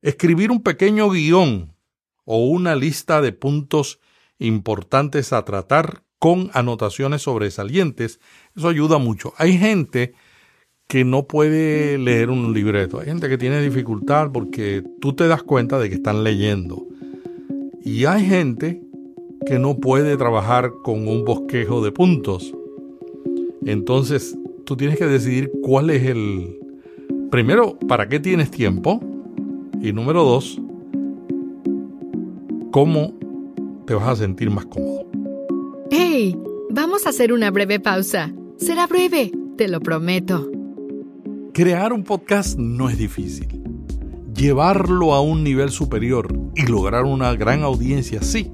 Escribir 0.00 0.50
un 0.50 0.62
pequeño 0.62 1.10
guion 1.10 1.76
o 2.24 2.46
una 2.46 2.74
lista 2.74 3.20
de 3.20 3.32
puntos 3.32 4.00
importantes 4.38 5.34
a 5.34 5.44
tratar 5.44 6.05
con 6.18 6.50
anotaciones 6.52 7.22
sobresalientes, 7.22 8.20
eso 8.56 8.68
ayuda 8.68 8.98
mucho. 8.98 9.32
Hay 9.36 9.58
gente 9.58 10.14
que 10.88 11.04
no 11.04 11.26
puede 11.26 11.98
leer 11.98 12.30
un 12.30 12.52
libreto, 12.52 13.00
hay 13.00 13.06
gente 13.06 13.28
que 13.28 13.38
tiene 13.38 13.60
dificultad 13.60 14.30
porque 14.32 14.84
tú 15.00 15.14
te 15.14 15.26
das 15.26 15.42
cuenta 15.42 15.78
de 15.78 15.88
que 15.88 15.96
están 15.96 16.24
leyendo. 16.24 16.86
Y 17.84 18.04
hay 18.04 18.24
gente 18.24 18.82
que 19.44 19.58
no 19.58 19.78
puede 19.78 20.16
trabajar 20.16 20.72
con 20.82 21.06
un 21.08 21.24
bosquejo 21.24 21.84
de 21.84 21.92
puntos 21.92 22.52
entonces, 23.66 24.38
tú 24.64 24.76
tienes 24.76 24.96
que 24.96 25.06
decidir 25.06 25.50
cuál 25.60 25.90
es 25.90 26.04
el... 26.04 26.56
Primero, 27.32 27.76
¿para 27.88 28.08
qué 28.08 28.20
tienes 28.20 28.48
tiempo? 28.48 29.00
Y 29.82 29.92
número 29.92 30.22
dos, 30.22 30.62
¿cómo 32.70 33.12
te 33.84 33.94
vas 33.94 34.08
a 34.08 34.16
sentir 34.16 34.50
más 34.50 34.66
cómodo? 34.66 35.15
¡Hey! 35.90 36.36
Vamos 36.68 37.06
a 37.06 37.10
hacer 37.10 37.32
una 37.32 37.52
breve 37.52 37.78
pausa. 37.78 38.32
Será 38.56 38.88
breve, 38.88 39.30
te 39.56 39.68
lo 39.68 39.80
prometo. 39.80 40.50
Crear 41.54 41.92
un 41.92 42.02
podcast 42.02 42.58
no 42.58 42.90
es 42.90 42.98
difícil. 42.98 43.62
Llevarlo 44.34 45.14
a 45.14 45.20
un 45.20 45.44
nivel 45.44 45.70
superior 45.70 46.28
y 46.56 46.66
lograr 46.66 47.04
una 47.04 47.32
gran 47.34 47.62
audiencia 47.62 48.20
sí. 48.22 48.50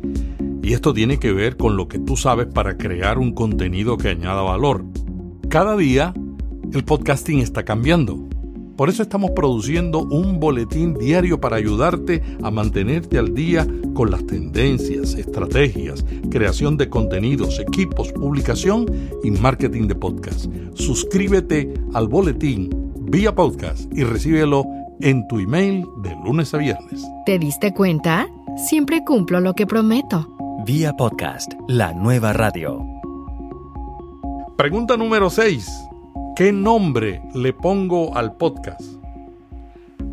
Y 0.62 0.74
esto 0.74 0.92
tiene 0.92 1.18
que 1.18 1.32
ver 1.32 1.56
con 1.56 1.76
lo 1.76 1.88
que 1.88 1.98
tú 1.98 2.18
sabes 2.18 2.48
para 2.48 2.76
crear 2.76 3.18
un 3.18 3.32
contenido 3.32 3.96
que 3.96 4.10
añada 4.10 4.42
valor. 4.42 4.84
Cada 5.48 5.74
día 5.76 6.12
el 6.70 6.84
podcasting 6.84 7.38
está 7.38 7.64
cambiando. 7.64 8.28
Por 8.76 8.88
eso 8.88 9.02
estamos 9.02 9.32
produciendo 9.32 10.00
un 10.00 10.40
boletín 10.40 10.94
diario 10.94 11.40
para 11.40 11.56
ayudarte 11.56 12.22
a 12.42 12.50
mantenerte 12.50 13.18
al 13.18 13.34
día 13.34 13.66
con 13.94 14.10
las 14.10 14.26
tendencias, 14.26 15.14
estrategias, 15.14 16.04
creación 16.30 16.76
de 16.76 16.88
contenidos, 16.88 17.60
equipos, 17.60 18.12
publicación 18.12 18.86
y 19.22 19.30
marketing 19.30 19.88
de 19.88 19.94
podcast. 19.94 20.46
Suscríbete 20.74 21.74
al 21.92 22.08
boletín 22.08 22.92
vía 22.96 23.34
podcast 23.34 23.92
y 23.92 24.04
recíbelo 24.04 24.64
en 25.00 25.26
tu 25.28 25.38
email 25.38 25.86
de 26.02 26.10
lunes 26.24 26.54
a 26.54 26.58
viernes. 26.58 27.04
¿Te 27.26 27.38
diste 27.38 27.74
cuenta? 27.74 28.26
Siempre 28.56 29.04
cumplo 29.04 29.40
lo 29.40 29.54
que 29.54 29.66
prometo. 29.66 30.28
Vía 30.64 30.94
podcast, 30.96 31.52
la 31.68 31.92
nueva 31.92 32.32
radio. 32.32 32.86
Pregunta 34.56 34.96
número 34.96 35.28
6. 35.28 35.91
¿Qué 36.34 36.50
nombre 36.50 37.20
le 37.34 37.52
pongo 37.52 38.16
al 38.16 38.38
podcast? 38.38 38.80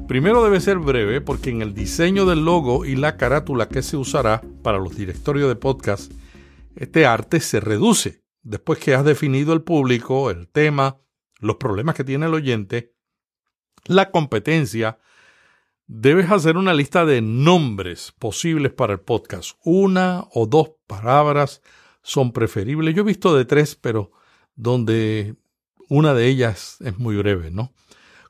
Primero 0.05 0.43
debe 0.43 0.59
ser 0.59 0.77
breve 0.77 1.21
porque 1.21 1.49
en 1.49 1.61
el 1.61 1.73
diseño 1.73 2.25
del 2.25 2.43
logo 2.43 2.83
y 2.83 2.97
la 2.97 3.15
carátula 3.15 3.69
que 3.69 3.81
se 3.81 3.95
usará 3.95 4.41
para 4.61 4.79
los 4.79 4.97
directorios 4.97 5.47
de 5.47 5.55
podcast, 5.55 6.11
este 6.75 7.05
arte 7.05 7.39
se 7.39 7.61
reduce. 7.61 8.25
Después 8.41 8.79
que 8.79 8.93
has 8.95 9.05
definido 9.05 9.53
el 9.53 9.61
público, 9.61 10.29
el 10.29 10.49
tema, 10.49 10.97
los 11.39 11.55
problemas 11.55 11.95
que 11.95 12.03
tiene 12.03 12.25
el 12.25 12.33
oyente, 12.33 12.93
la 13.85 14.11
competencia, 14.11 14.99
debes 15.87 16.29
hacer 16.31 16.57
una 16.57 16.73
lista 16.73 17.05
de 17.05 17.21
nombres 17.21 18.13
posibles 18.19 18.73
para 18.73 18.91
el 18.91 18.99
podcast. 18.99 19.57
Una 19.63 20.27
o 20.33 20.47
dos 20.47 20.71
palabras 20.85 21.61
son 22.01 22.33
preferibles. 22.33 22.93
Yo 22.93 23.03
he 23.03 23.05
visto 23.05 23.37
de 23.37 23.45
tres, 23.45 23.77
pero 23.77 24.11
donde 24.55 25.37
una 25.89 26.13
de 26.13 26.27
ellas 26.27 26.77
es 26.79 26.97
muy 26.97 27.17
breve, 27.17 27.51
¿no? 27.51 27.73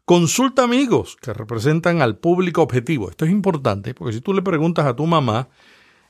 Consulta 0.06 0.64
amigos 0.64 1.18
que 1.22 1.34
representan 1.34 2.02
al 2.02 2.18
público 2.18 2.64
objetivo. 2.64 3.12
Esto 3.12 3.26
es 3.26 3.32
importante 3.32 3.94
porque 3.94 4.14
si 4.14 4.22
tú 4.22 4.34
le 4.34 4.42
preguntas 4.42 4.88
a 4.88 4.96
tu 4.96 5.06
mamá 5.06 5.50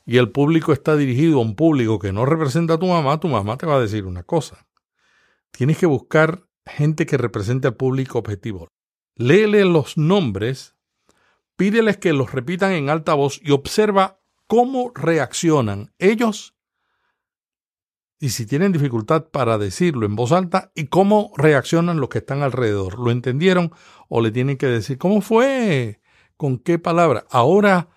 y 0.06 0.18
el 0.18 0.32
público 0.32 0.72
está 0.72 0.96
dirigido 0.96 1.39
a 1.39 1.41
un 1.41 1.56
público 1.56 2.00
que 2.00 2.13
no 2.13 2.25
representa 2.25 2.75
a 2.75 2.79
tu 2.79 2.88
mamá, 2.88 3.20
tu 3.20 3.27
mamá 3.27 3.58
te 3.58 3.65
va 3.65 3.75
a 3.75 3.82
decir 3.82 4.06
una 4.06 4.24
cosa. 4.24 4.65
Tienes 5.51 5.77
que 5.77 5.86
buscar 5.86 6.46
gente 6.65 7.06
que 7.06 7.18
represente 7.18 7.68
al 7.68 7.75
público 7.75 8.20
objetivo. 8.20 8.70
Léele 9.15 9.65
los 9.65 9.98
nombres, 9.98 10.75
pídeles 11.58 11.98
que 11.98 12.13
los 12.13 12.32
repitan 12.32 12.72
en 12.72 12.89
alta 12.89 13.15
voz 13.15 13.41
y 13.44 13.51
observa 13.51 14.22
cómo 14.48 14.91
reaccionan 14.96 15.94
ellos 16.00 16.56
y 18.20 18.30
si 18.30 18.46
tienen 18.46 18.74
dificultad 18.74 19.28
para 19.30 19.58
decirlo 19.58 20.06
en 20.06 20.16
voz 20.16 20.34
alta 20.34 20.72
y 20.76 20.88
cómo 20.88 21.32
reaccionan 21.38 22.02
los 22.02 22.10
que 22.10 22.18
están 22.18 22.42
alrededor. 22.42 23.00
¿Lo 23.00 23.12
entendieron 23.12 23.72
o 24.10 24.22
le 24.22 24.32
tienen 24.32 24.58
que 24.58 24.66
decir 24.66 24.98
cómo 24.98 25.22
fue? 25.22 26.02
¿Con 26.36 26.58
qué 26.58 26.80
palabra? 26.80 27.26
Ahora 27.32 27.88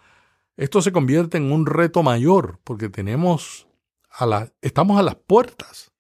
esto 0.57 0.81
se 0.81 0.93
convierte 0.93 1.39
en 1.39 1.51
un 1.51 1.67
reto 1.67 2.05
mayor 2.05 2.61
porque 2.63 2.89
tenemos 2.89 3.67
a 4.11 4.27
la, 4.27 4.53
estamos 4.61 4.99
a 5.01 5.03
las 5.03 5.17
puertas 5.17 5.93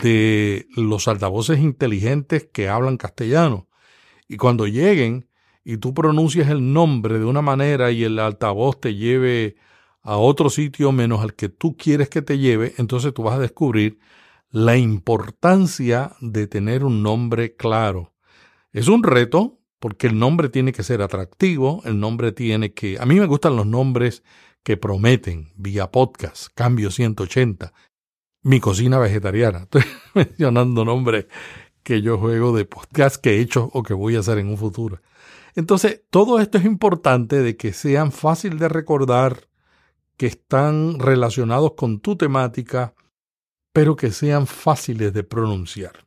de 0.00 0.68
los 0.76 1.08
altavoces 1.08 1.58
inteligentes 1.58 2.48
que 2.52 2.68
hablan 2.68 2.98
castellano. 2.98 3.68
Y 4.28 4.36
cuando 4.36 4.68
lleguen 4.68 5.28
y 5.64 5.78
tú 5.78 5.92
pronuncias 5.92 6.48
el 6.50 6.72
nombre 6.72 7.18
de 7.18 7.24
una 7.24 7.42
manera 7.42 7.90
y 7.90 8.04
el 8.04 8.18
altavoz 8.20 8.80
te 8.80 8.94
lleve 8.94 9.56
a 10.02 10.16
otro 10.16 10.50
sitio 10.50 10.92
menos 10.92 11.20
al 11.20 11.34
que 11.34 11.48
tú 11.48 11.76
quieres 11.76 12.08
que 12.08 12.22
te 12.22 12.38
lleve, 12.38 12.74
entonces 12.78 13.14
tú 13.14 13.22
vas 13.22 13.36
a 13.36 13.40
descubrir 13.40 13.98
la 14.50 14.76
importancia 14.76 16.12
de 16.20 16.46
tener 16.46 16.84
un 16.84 17.02
nombre 17.02 17.56
claro. 17.56 18.12
Es 18.72 18.88
un 18.88 19.02
reto 19.02 19.58
porque 19.78 20.06
el 20.06 20.18
nombre 20.18 20.48
tiene 20.48 20.72
que 20.72 20.82
ser 20.82 21.02
atractivo, 21.02 21.82
el 21.84 21.98
nombre 21.98 22.32
tiene 22.32 22.72
que... 22.72 22.98
A 23.00 23.06
mí 23.06 23.18
me 23.18 23.26
gustan 23.26 23.56
los 23.56 23.66
nombres 23.66 24.22
que 24.62 24.76
prometen, 24.76 25.52
vía 25.56 25.90
podcast, 25.90 26.48
cambio 26.54 26.90
180, 26.90 27.72
mi 28.42 28.60
cocina 28.60 28.98
vegetariana. 28.98 29.58
Estoy 29.62 29.82
mencionando 30.14 30.84
nombres 30.84 31.26
que 31.82 32.00
yo 32.00 32.18
juego 32.18 32.56
de 32.56 32.64
podcast 32.64 33.16
que 33.16 33.36
he 33.36 33.40
hecho 33.40 33.70
o 33.72 33.82
que 33.82 33.94
voy 33.94 34.16
a 34.16 34.20
hacer 34.20 34.38
en 34.38 34.48
un 34.48 34.58
futuro. 34.58 35.00
Entonces, 35.54 36.02
todo 36.10 36.40
esto 36.40 36.58
es 36.58 36.64
importante 36.64 37.42
de 37.42 37.56
que 37.56 37.72
sean 37.72 38.12
fácil 38.12 38.58
de 38.58 38.68
recordar, 38.68 39.48
que 40.22 40.28
están 40.28 41.00
relacionados 41.00 41.72
con 41.76 41.98
tu 41.98 42.14
temática, 42.14 42.94
pero 43.72 43.96
que 43.96 44.12
sean 44.12 44.46
fáciles 44.46 45.12
de 45.12 45.24
pronunciar. 45.24 46.06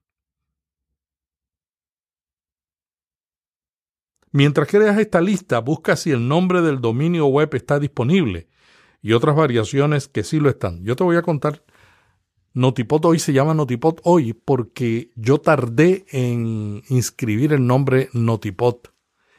Mientras 4.32 4.70
creas 4.70 4.98
esta 5.00 5.20
lista, 5.20 5.60
busca 5.60 5.98
si 5.98 6.12
el 6.12 6.30
nombre 6.30 6.62
del 6.62 6.80
dominio 6.80 7.26
web 7.26 7.54
está 7.56 7.78
disponible 7.78 8.48
y 9.02 9.12
otras 9.12 9.36
variaciones 9.36 10.08
que 10.08 10.24
sí 10.24 10.40
lo 10.40 10.48
están. 10.48 10.82
Yo 10.86 10.96
te 10.96 11.04
voy 11.04 11.18
a 11.18 11.22
contar, 11.22 11.66
Notipot 12.54 13.04
hoy 13.04 13.20
se 13.20 13.34
llama 13.34 13.54
Notipot 13.54 14.00
hoy 14.06 14.32
porque 14.32 15.12
yo 15.18 15.40
tardé 15.40 16.06
en 16.14 16.84
inscribir 16.88 17.52
el 17.52 17.68
nombre 17.68 18.08
Notipot 18.14 18.94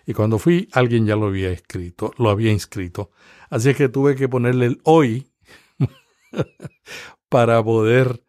y 0.04 0.12
cuando 0.12 0.38
fui 0.38 0.68
alguien 0.72 1.06
ya 1.06 1.16
lo 1.16 1.28
había 1.28 1.50
escrito, 1.50 2.12
lo 2.18 2.28
había 2.28 2.52
inscrito. 2.52 3.10
Así 3.50 3.70
es 3.70 3.76
que 3.76 3.88
tuve 3.88 4.14
que 4.16 4.28
ponerle 4.28 4.66
el 4.66 4.80
hoy 4.84 5.32
para 7.28 7.62
poder 7.62 8.22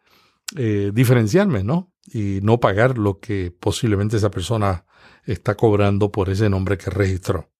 eh, 0.56 0.90
diferenciarme, 0.94 1.64
¿no? 1.64 1.92
Y 2.06 2.40
no 2.42 2.58
pagar 2.60 2.98
lo 2.98 3.18
que 3.18 3.50
posiblemente 3.50 4.16
esa 4.16 4.30
persona 4.30 4.86
está 5.24 5.56
cobrando 5.56 6.10
por 6.10 6.30
ese 6.30 6.48
nombre 6.48 6.78
que 6.78 6.90
registró. 6.90 7.50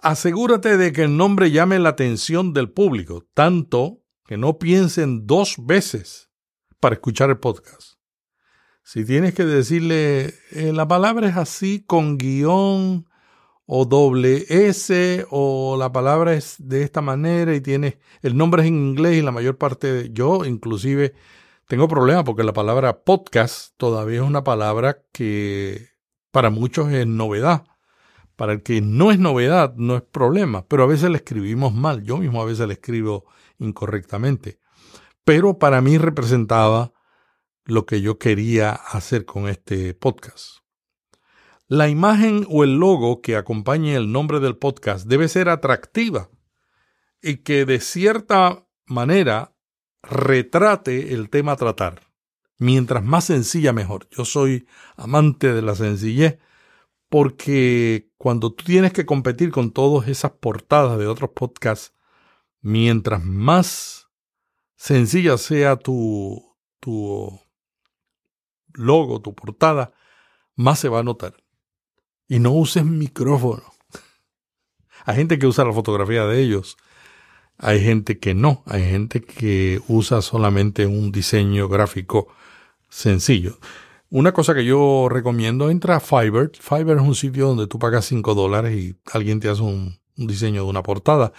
Asegúrate 0.00 0.76
de 0.76 0.92
que 0.92 1.04
el 1.04 1.16
nombre 1.16 1.50
llame 1.50 1.78
la 1.78 1.90
atención 1.90 2.52
del 2.52 2.70
público, 2.70 3.26
tanto 3.32 4.02
que 4.26 4.36
no 4.36 4.58
piensen 4.58 5.26
dos 5.26 5.56
veces 5.58 6.30
para 6.80 6.96
escuchar 6.96 7.30
el 7.30 7.38
podcast. 7.38 7.94
Si 8.82 9.06
tienes 9.06 9.32
que 9.32 9.46
decirle, 9.46 10.34
eh, 10.50 10.72
la 10.74 10.86
palabra 10.86 11.26
es 11.26 11.36
así 11.38 11.82
con 11.86 12.18
guion 12.18 13.06
o 13.66 13.84
doble 13.84 14.44
S 14.48 15.26
o 15.30 15.76
la 15.78 15.92
palabra 15.92 16.34
es 16.34 16.56
de 16.58 16.82
esta 16.82 17.00
manera 17.00 17.54
y 17.54 17.60
tiene 17.60 17.98
el 18.22 18.36
nombre 18.36 18.62
es 18.62 18.68
en 18.68 18.74
inglés 18.74 19.16
y 19.16 19.22
la 19.22 19.32
mayor 19.32 19.56
parte 19.56 19.92
de 19.92 20.12
yo 20.12 20.44
inclusive 20.44 21.14
tengo 21.66 21.88
problemas 21.88 22.24
porque 22.24 22.44
la 22.44 22.52
palabra 22.52 23.04
podcast 23.04 23.74
todavía 23.78 24.16
es 24.16 24.26
una 24.26 24.44
palabra 24.44 25.02
que 25.12 25.94
para 26.30 26.50
muchos 26.50 26.90
es 26.92 27.06
novedad. 27.06 27.64
Para 28.36 28.52
el 28.52 28.64
que 28.64 28.80
no 28.80 29.12
es 29.12 29.20
novedad 29.20 29.74
no 29.76 29.96
es 29.96 30.02
problema, 30.02 30.66
pero 30.66 30.82
a 30.82 30.86
veces 30.86 31.08
le 31.08 31.18
escribimos 31.18 31.72
mal. 31.72 32.02
Yo 32.02 32.18
mismo 32.18 32.42
a 32.42 32.44
veces 32.44 32.66
le 32.66 32.74
escribo 32.74 33.24
incorrectamente. 33.58 34.58
Pero 35.24 35.58
para 35.60 35.80
mí 35.80 35.96
representaba 35.96 36.92
lo 37.64 37.86
que 37.86 38.00
yo 38.00 38.18
quería 38.18 38.72
hacer 38.72 39.24
con 39.24 39.48
este 39.48 39.94
podcast. 39.94 40.63
La 41.74 41.88
imagen 41.88 42.46
o 42.48 42.62
el 42.62 42.76
logo 42.76 43.20
que 43.20 43.34
acompañe 43.34 43.96
el 43.96 44.12
nombre 44.12 44.38
del 44.38 44.56
podcast 44.56 45.08
debe 45.08 45.26
ser 45.26 45.48
atractiva 45.48 46.30
y 47.20 47.38
que 47.38 47.64
de 47.64 47.80
cierta 47.80 48.68
manera 48.86 49.56
retrate 50.00 51.14
el 51.14 51.30
tema 51.30 51.50
a 51.50 51.56
tratar. 51.56 52.00
Mientras 52.58 53.02
más 53.02 53.24
sencilla, 53.24 53.72
mejor. 53.72 54.08
Yo 54.10 54.24
soy 54.24 54.68
amante 54.96 55.52
de 55.52 55.62
la 55.62 55.74
sencillez 55.74 56.38
porque 57.08 58.08
cuando 58.18 58.52
tú 58.52 58.62
tienes 58.62 58.92
que 58.92 59.04
competir 59.04 59.50
con 59.50 59.72
todas 59.72 60.06
esas 60.06 60.30
portadas 60.30 60.96
de 60.96 61.08
otros 61.08 61.30
podcasts, 61.30 61.92
mientras 62.60 63.24
más 63.24 64.08
sencilla 64.76 65.38
sea 65.38 65.74
tu, 65.74 66.56
tu 66.78 67.36
logo, 68.74 69.20
tu 69.20 69.34
portada, 69.34 69.92
más 70.54 70.78
se 70.78 70.88
va 70.88 71.00
a 71.00 71.02
notar 71.02 71.43
y 72.34 72.40
no 72.40 72.50
uses 72.50 72.84
micrófono. 72.84 73.62
Hay 75.04 75.14
gente 75.14 75.38
que 75.38 75.46
usa 75.46 75.64
la 75.64 75.72
fotografía 75.72 76.24
de 76.26 76.42
ellos. 76.42 76.76
Hay 77.58 77.80
gente 77.80 78.18
que 78.18 78.34
no. 78.34 78.64
Hay 78.66 78.82
gente 78.82 79.22
que 79.22 79.80
usa 79.86 80.20
solamente 80.20 80.86
un 80.86 81.12
diseño 81.12 81.68
gráfico 81.68 82.26
sencillo. 82.88 83.58
Una 84.10 84.32
cosa 84.32 84.52
que 84.52 84.64
yo 84.64 85.08
recomiendo, 85.08 85.70
entra 85.70 85.96
a 85.96 86.00
Fiverr. 86.00 86.50
Fiverr 86.58 86.98
es 86.98 87.04
un 87.04 87.14
sitio 87.14 87.46
donde 87.46 87.68
tú 87.68 87.78
pagas 87.78 88.06
5 88.06 88.34
dólares 88.34 88.76
y 88.76 88.96
alguien 89.12 89.38
te 89.38 89.48
hace 89.48 89.62
un, 89.62 90.00
un 90.16 90.26
diseño 90.26 90.64
de 90.64 90.70
una 90.70 90.82
portada. 90.82 91.32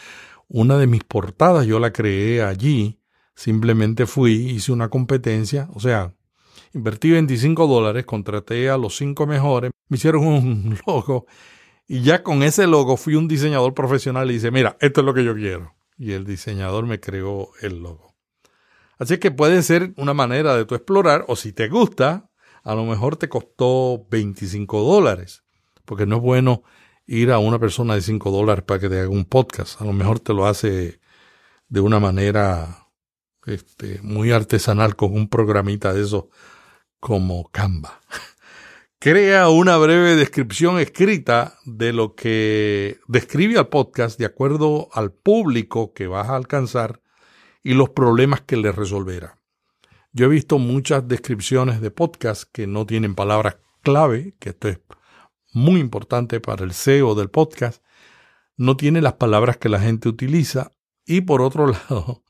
Una 0.47 0.77
de 0.77 0.88
mis 0.88 1.03
portadas 1.03 1.65
yo 1.65 1.79
la 1.79 1.91
creé 1.91 2.41
allí 2.41 3.01
Simplemente 3.36 4.05
fui, 4.05 4.31
hice 4.31 4.71
una 4.71 4.89
competencia, 4.89 5.67
o 5.73 5.81
sea, 5.81 6.13
invertí 6.75 7.09
25 7.11 7.67
dólares, 7.67 8.05
contraté 8.05 8.69
a 8.69 8.77
los 8.77 8.97
cinco 8.97 9.25
mejores, 9.25 9.71
me 9.88 9.97
hicieron 9.97 10.27
un 10.27 10.77
logo 10.85 11.25
y 11.88 12.01
ya 12.01 12.21
con 12.21 12.43
ese 12.43 12.67
logo 12.67 12.97
fui 12.97 13.15
un 13.15 13.27
diseñador 13.27 13.73
profesional 13.73 14.29
y 14.29 14.35
dice, 14.35 14.51
mira, 14.51 14.75
esto 14.79 15.01
es 15.01 15.05
lo 15.05 15.13
que 15.13 15.23
yo 15.23 15.35
quiero. 15.35 15.75
Y 15.97 16.11
el 16.11 16.25
diseñador 16.25 16.85
me 16.85 16.99
creó 16.99 17.49
el 17.61 17.81
logo. 17.81 18.15
Así 18.97 19.17
que 19.17 19.31
puede 19.31 19.61
ser 19.61 19.93
una 19.97 20.13
manera 20.13 20.55
de 20.55 20.65
tu 20.65 20.75
explorar, 20.75 21.25
o 21.27 21.35
si 21.35 21.53
te 21.53 21.69
gusta, 21.69 22.29
a 22.63 22.75
lo 22.75 22.85
mejor 22.85 23.17
te 23.17 23.29
costó 23.29 24.05
25 24.09 24.81
dólares, 24.81 25.43
porque 25.85 26.05
no 26.05 26.17
es 26.17 26.21
bueno 26.21 26.63
ir 27.05 27.31
a 27.31 27.38
una 27.38 27.59
persona 27.59 27.93
de 27.93 28.01
5 28.01 28.31
dólares 28.31 28.65
para 28.65 28.79
que 28.79 28.89
te 28.89 28.99
haga 28.99 29.09
un 29.09 29.25
podcast. 29.25 29.79
A 29.79 29.85
lo 29.85 29.93
mejor 29.93 30.19
te 30.19 30.33
lo 30.33 30.47
hace 30.47 30.99
de 31.67 31.79
una 31.81 31.99
manera 31.99 32.89
este, 33.45 33.99
muy 34.01 34.31
artesanal 34.31 34.95
con 34.95 35.13
un 35.13 35.29
programita 35.29 35.93
de 35.93 36.01
eso 36.01 36.29
como 36.99 37.49
Canva. 37.51 38.01
Crea 38.99 39.49
una 39.49 39.77
breve 39.77 40.15
descripción 40.15 40.79
escrita 40.79 41.60
de 41.65 41.93
lo 41.93 42.15
que 42.15 42.97
describe 43.08 43.60
al 43.60 43.67
podcast 43.67 44.17
de 44.17 44.25
acuerdo 44.25 44.89
al 44.93 45.12
público 45.12 45.93
que 45.93 46.08
vas 46.08 46.29
a 46.29 46.36
alcanzar 46.36 47.01
y 47.62 47.73
los 47.73 47.89
problemas 47.89 48.41
que 48.41 48.58
le 48.58 48.71
resolverá. 48.71 49.38
Yo 50.12 50.25
he 50.25 50.29
visto 50.29 50.58
muchas 50.58 51.08
descripciones 51.08 51.81
de 51.81 51.91
podcast 51.91 52.43
que 52.51 52.67
no 52.67 52.86
tienen 52.86 53.15
palabras 53.15 53.58
clave, 53.81 54.34
que 54.39 54.49
esto 54.49 54.69
es 54.69 54.79
muy 55.53 55.79
importante 55.79 56.39
para 56.39 56.63
el 56.63 56.73
SEO 56.73 57.15
del 57.15 57.29
podcast, 57.29 57.84
no 58.58 58.77
tiene 58.77 59.01
las 59.01 59.13
palabras 59.13 59.58
que 59.58 59.69
la 59.69 59.79
gente 59.79 60.10
utiliza 60.10 60.71
y 61.05 61.21
por 61.21 61.41
otro 61.41 61.67
lado, 61.89 62.23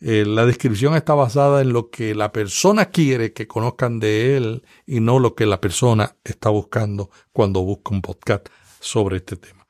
eh, 0.00 0.24
la 0.26 0.44
descripción 0.44 0.94
está 0.94 1.14
basada 1.14 1.62
en 1.62 1.72
lo 1.72 1.90
que 1.90 2.14
la 2.14 2.30
persona 2.30 2.86
quiere 2.86 3.32
que 3.32 3.46
conozcan 3.46 3.98
de 3.98 4.36
él 4.36 4.62
y 4.86 5.00
no 5.00 5.18
lo 5.18 5.34
que 5.34 5.46
la 5.46 5.60
persona 5.60 6.16
está 6.22 6.50
buscando 6.50 7.10
cuando 7.32 7.62
busca 7.62 7.94
un 7.94 8.02
podcast 8.02 8.48
sobre 8.78 9.16
este 9.16 9.36
tema. 9.36 9.66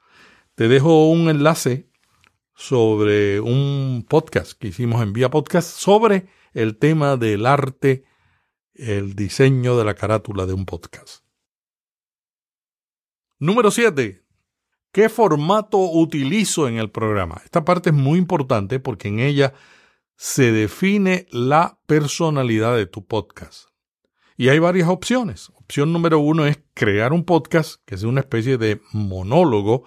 Te 0.56 0.68
dejo 0.68 1.08
un 1.10 1.28
enlace 1.28 1.88
sobre 2.54 3.40
un 3.40 4.04
podcast 4.08 4.58
que 4.58 4.68
hicimos 4.68 5.02
en 5.02 5.12
Vía 5.12 5.30
Podcast 5.30 5.68
sobre 5.68 6.26
el 6.54 6.76
tema 6.78 7.16
del 7.16 7.46
arte, 7.46 8.04
el 8.74 9.14
diseño 9.14 9.76
de 9.76 9.84
la 9.84 9.94
carátula 9.94 10.46
de 10.46 10.54
un 10.54 10.64
podcast. 10.64 11.24
Número 13.38 13.70
7. 13.70 14.24
¿Qué 14.90 15.08
formato 15.10 15.78
utilizo 15.78 16.66
en 16.66 16.78
el 16.78 16.90
programa? 16.90 17.42
Esta 17.44 17.64
parte 17.64 17.90
es 17.90 17.94
muy 17.94 18.18
importante 18.18 18.80
porque 18.80 19.08
en 19.08 19.20
ella 19.20 19.52
se 20.16 20.52
define 20.52 21.26
la 21.30 21.78
personalidad 21.86 22.76
de 22.76 22.86
tu 22.86 23.06
podcast. 23.06 23.68
Y 24.36 24.48
hay 24.48 24.58
varias 24.58 24.88
opciones. 24.88 25.50
Opción 25.54 25.92
número 25.92 26.18
uno 26.18 26.46
es 26.46 26.58
crear 26.74 27.12
un 27.12 27.24
podcast 27.24 27.80
que 27.84 27.96
sea 27.96 28.08
una 28.08 28.20
especie 28.20 28.58
de 28.58 28.80
monólogo 28.92 29.84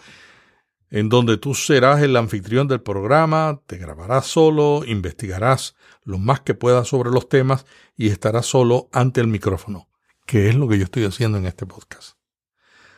en 0.92 1.10
donde 1.10 1.38
tú 1.38 1.54
serás 1.54 2.02
el 2.02 2.16
anfitrión 2.16 2.68
del 2.68 2.82
programa, 2.82 3.62
te 3.68 3.78
grabarás 3.78 4.26
solo, 4.26 4.84
investigarás 4.86 5.76
lo 6.04 6.18
más 6.18 6.42
que 6.42 6.56
puedas 6.56 6.88
sobre 6.88 7.12
los 7.12 7.30
temas 7.30 7.66
y 7.96 8.10
estarás 8.10 8.48
solo 8.48 8.90
ante 8.92 9.22
el 9.22 9.28
micrófono, 9.28 9.88
que 10.26 10.50
es 10.50 10.56
lo 10.56 10.68
que 10.68 10.80
yo 10.80 10.86
estoy 10.86 11.06
haciendo 11.06 11.38
en 11.38 11.46
este 11.46 11.68
podcast. 11.68 12.18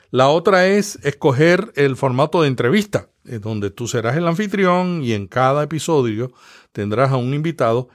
La 0.09 0.29
otra 0.29 0.67
es 0.67 0.99
escoger 1.03 1.71
el 1.75 1.95
formato 1.95 2.41
de 2.41 2.47
entrevista, 2.47 3.09
en 3.09 3.10
donde 3.23 3.69
tú 3.69 3.87
serás 3.87 4.17
el 4.17 4.27
anfitrión 4.27 5.03
y 5.03 5.13
en 5.13 5.27
cada 5.27 5.63
episodio 5.63 6.31
tendrás 6.71 7.11
a 7.11 7.17
un 7.17 7.33
invitado 7.33 7.89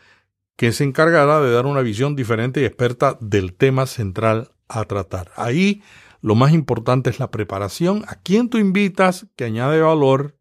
que 0.57 0.73
se 0.73 0.85
encargará 0.85 1.41
de 1.41 1.53
dar 1.53 1.67
una 1.67 1.83
visión 1.83 2.17
diferente 2.17 2.61
y 2.61 2.65
experta 2.65 3.19
del 3.21 3.55
tema 3.55 3.87
central 3.87 4.53
a 4.69 4.85
tratar. 4.85 5.31
Ahí 5.37 5.83
lo 6.21 6.35
más 6.35 6.53
importante 6.53 7.11
es 7.11 7.19
la 7.19 7.31
preparación, 7.31 8.05
a 8.09 8.17
quién 8.17 8.49
tú 8.49 8.59
invitas 8.59 9.27
que 9.37 9.45
añade 9.45 9.81
valor 9.81 10.37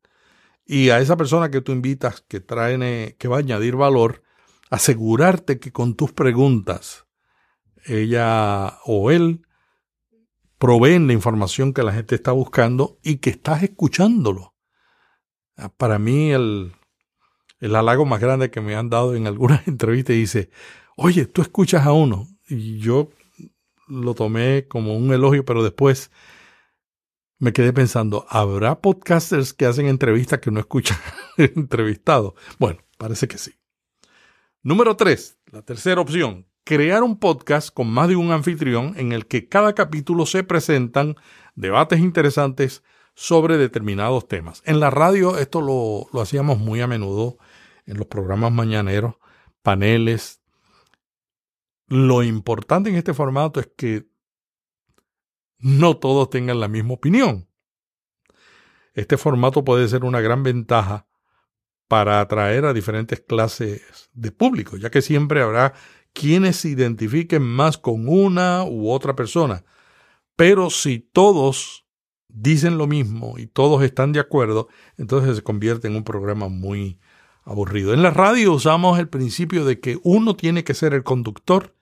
y 0.66 0.90
a 0.90 1.00
esa 1.00 1.18
persona 1.18 1.52
que 1.52 1.62
tú 1.62 1.74
invitas 1.74 2.22
que 2.22 2.40
trae 2.40 3.16
que 3.20 3.28
va 3.28 3.38
a 3.38 3.40
añadir 3.40 3.76
valor, 3.76 4.24
asegurarte 4.70 5.60
que 5.60 5.72
con 5.72 5.96
tus 5.96 6.12
preguntas 6.12 7.06
ella 7.86 8.80
o 8.86 9.12
él 9.12 9.46
proveen 10.58 11.06
la 11.06 11.14
información 11.14 11.74
que 11.74 11.84
la 11.84 11.94
gente 11.94 12.16
está 12.16 12.32
buscando 12.32 12.98
y 13.04 13.18
que 13.18 13.30
estás 13.30 13.62
escuchándolo. 13.62 14.55
Para 15.78 16.00
mí 16.00 16.32
el, 16.32 16.74
el 17.60 17.76
halago 17.76 18.06
más 18.06 18.20
grande 18.20 18.52
que 18.52 18.62
me 18.62 18.76
han 18.76 18.90
dado 18.90 19.16
en 19.16 19.28
algunas 19.28 19.68
entrevistas 19.68 20.16
dice, 20.16 20.50
oye, 20.96 21.26
tú 21.26 21.42
escuchas 21.42 21.86
a 21.86 21.94
uno. 21.94 22.28
Y 22.48 22.78
yo 22.78 23.10
lo 23.88 24.14
tomé 24.14 24.68
como 24.68 24.96
un 24.96 25.14
elogio, 25.14 25.46
pero 25.46 25.64
después 25.64 26.12
me 27.38 27.54
quedé 27.54 27.74
pensando, 27.74 28.26
¿habrá 28.30 28.80
podcasters 28.80 29.54
que 29.54 29.66
hacen 29.66 29.88
entrevistas 29.88 30.40
que 30.40 30.52
no 30.52 30.60
escuchan 30.60 30.98
entrevistados? 31.38 32.34
Bueno, 32.60 32.80
parece 32.98 33.28
que 33.28 33.38
sí. 33.38 33.54
Número 34.64 34.96
tres, 34.96 35.38
la 35.52 35.62
tercera 35.62 36.02
opción, 36.02 36.48
crear 36.64 37.04
un 37.04 37.20
podcast 37.20 37.72
con 37.74 37.88
más 37.88 38.08
de 38.08 38.16
un 38.16 38.32
anfitrión 38.32 38.94
en 38.98 39.12
el 39.12 39.28
que 39.28 39.48
cada 39.48 39.76
capítulo 39.76 40.26
se 40.26 40.44
presentan 40.44 41.16
debates 41.56 42.00
interesantes 42.00 42.84
sobre 43.16 43.58
determinados 43.58 44.28
temas. 44.28 44.62
En 44.66 44.80
la 44.80 44.90
radio 44.90 45.38
esto 45.38 45.62
lo, 45.62 46.08
lo 46.14 46.22
hacíamos 46.22 46.60
muy 46.60 46.82
a 46.82 46.88
menudo 46.88 47.38
en 47.86 47.98
los 47.98 48.08
programas 48.08 48.52
mañaneros, 48.52 49.16
paneles. 49.62 50.42
Lo 51.88 52.24
importante 52.24 52.90
en 52.90 52.98
este 52.98 53.14
formato 53.14 53.60
es 53.60 53.70
que 53.76 54.08
no 55.58 55.98
todos 55.98 56.30
tengan 56.30 56.60
la 56.60 56.68
misma 56.68 56.94
opinión. 56.94 57.50
Este 58.94 59.18
formato 59.18 59.64
puede 59.64 59.88
ser 59.88 60.04
una 60.04 60.22
gran 60.22 60.44
ventaja 60.44 61.08
para 61.88 62.20
atraer 62.20 62.66
a 62.66 62.74
diferentes 62.74 63.22
clases 63.22 64.10
de 64.14 64.32
público, 64.32 64.78
ya 64.78 64.90
que 64.90 65.02
siempre 65.02 65.42
habrá 65.42 65.74
quienes 66.14 66.58
se 66.58 66.70
identifiquen 66.70 67.44
más 67.44 67.78
con 67.78 68.08
una 68.08 68.64
u 68.64 68.90
otra 68.90 69.16
persona. 69.16 69.64
Pero 70.36 70.70
si 70.70 71.00
todos 71.00 71.85
dicen 72.36 72.78
lo 72.78 72.86
mismo 72.86 73.38
y 73.38 73.48
todos 73.48 73.84
están 73.84 74.12
de 74.12 74.20
acuerdo, 74.20 74.68
entonces 74.98 75.38
se 75.38 75.44
convierte 75.44 75.88
en 75.88 75.96
un 75.96 76.04
programa 76.04 76.50
muy 76.50 77.00
aburrido. 77.44 77.94
En 77.94 78.04
la 78.04 78.12
radio 78.12 78.54
usamos 78.54 79.00
el 79.00 79.08
principio 79.08 79.66
de 79.66 79.80
que 79.80 79.98
uno 80.04 80.36
tiene 80.36 80.64
que 80.64 80.74
ser 80.74 80.94
el 80.94 81.04
conductor 81.04 81.76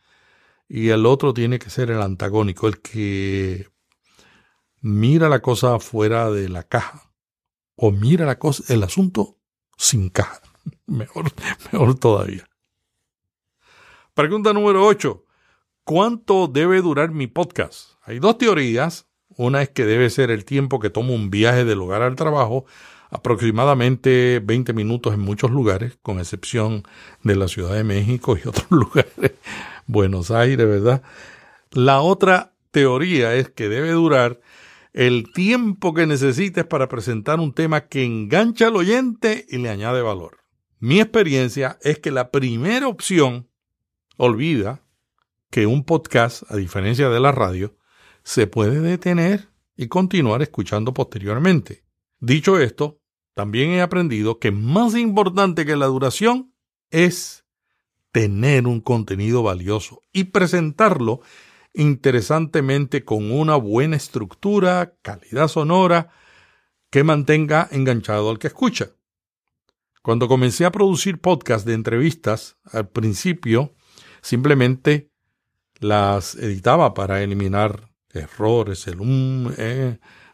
y 0.67 0.89
el 0.89 1.05
otro 1.05 1.33
tiene 1.33 1.59
que 1.59 1.69
ser 1.69 1.89
el 1.91 2.01
antagónico, 2.01 2.67
el 2.67 2.79
que 2.81 3.67
mira 4.81 5.29
la 5.29 5.41
cosa 5.41 5.79
fuera 5.79 6.29
de 6.29 6.49
la 6.49 6.63
caja 6.63 7.11
o 7.75 7.91
mira 7.91 8.25
la 8.25 8.37
cosa, 8.37 8.71
el 8.73 8.83
asunto 8.83 9.39
sin 9.77 10.09
caja. 10.09 10.41
Mejor, 10.85 11.25
mejor 11.71 11.95
todavía. 11.95 12.47
Pregunta 14.13 14.53
número 14.53 14.85
8. 14.85 15.25
¿Cuánto 15.83 16.47
debe 16.47 16.81
durar 16.81 17.11
mi 17.11 17.27
podcast? 17.27 17.95
Hay 18.03 18.19
dos 18.19 18.37
teorías. 18.37 19.09
Una 19.37 19.61
es 19.61 19.69
que 19.69 19.85
debe 19.85 20.09
ser 20.09 20.31
el 20.31 20.45
tiempo 20.45 20.79
que 20.79 20.89
tomo 20.89 21.13
un 21.13 21.29
viaje 21.29 21.65
del 21.65 21.81
hogar 21.81 22.01
al 22.01 22.15
trabajo 22.15 22.65
aproximadamente 23.09 24.41
20 24.43 24.73
minutos 24.73 25.13
en 25.13 25.19
muchos 25.19 25.51
lugares, 25.51 25.97
con 26.01 26.19
excepción 26.19 26.83
de 27.21 27.35
la 27.35 27.47
Ciudad 27.47 27.73
de 27.75 27.83
México 27.83 28.35
y 28.37 28.47
otros 28.47 28.71
lugares, 28.71 29.33
Buenos 29.85 30.31
Aires, 30.31 30.67
¿verdad? 30.67 31.03
La 31.71 32.01
otra 32.01 32.53
teoría 32.71 33.35
es 33.35 33.49
que 33.49 33.69
debe 33.69 33.91
durar 33.91 34.39
el 34.93 35.31
tiempo 35.31 35.93
que 35.93 36.07
necesites 36.07 36.65
para 36.65 36.87
presentar 36.87 37.39
un 37.39 37.53
tema 37.53 37.81
que 37.87 38.03
engancha 38.03 38.67
al 38.67 38.75
oyente 38.75 39.45
y 39.49 39.57
le 39.57 39.69
añade 39.69 40.01
valor. 40.01 40.39
Mi 40.79 40.99
experiencia 40.99 41.77
es 41.81 41.99
que 41.99 42.11
la 42.11 42.31
primera 42.31 42.87
opción 42.87 43.47
olvida 44.17 44.81
que 45.49 45.65
un 45.67 45.83
podcast, 45.83 46.43
a 46.51 46.55
diferencia 46.55 47.09
de 47.09 47.19
la 47.19 47.31
radio, 47.31 47.75
se 48.23 48.47
puede 48.47 48.79
detener 48.79 49.49
y 49.75 49.87
continuar 49.87 50.41
escuchando 50.41 50.93
posteriormente. 50.93 51.83
Dicho 52.19 52.59
esto, 52.59 52.99
también 53.33 53.71
he 53.71 53.81
aprendido 53.81 54.39
que 54.39 54.51
más 54.51 54.95
importante 54.95 55.65
que 55.65 55.75
la 55.75 55.87
duración 55.87 56.53
es 56.91 57.45
tener 58.11 58.67
un 58.67 58.79
contenido 58.79 59.43
valioso 59.43 60.01
y 60.11 60.25
presentarlo 60.25 61.21
interesantemente 61.73 63.03
con 63.03 63.31
una 63.31 63.55
buena 63.55 63.95
estructura, 63.95 64.95
calidad 65.01 65.47
sonora, 65.47 66.11
que 66.91 67.03
mantenga 67.03 67.67
enganchado 67.71 68.29
al 68.29 68.37
que 68.37 68.47
escucha. 68.47 68.91
Cuando 70.03 70.27
comencé 70.27 70.65
a 70.65 70.71
producir 70.71 71.19
podcasts 71.19 71.65
de 71.65 71.73
entrevistas, 71.73 72.57
al 72.65 72.89
principio 72.89 73.73
simplemente 74.21 75.09
las 75.79 76.35
editaba 76.35 76.93
para 76.93 77.23
eliminar 77.23 77.92
errores, 78.21 78.87
el 78.87 79.01
um, 79.01 79.51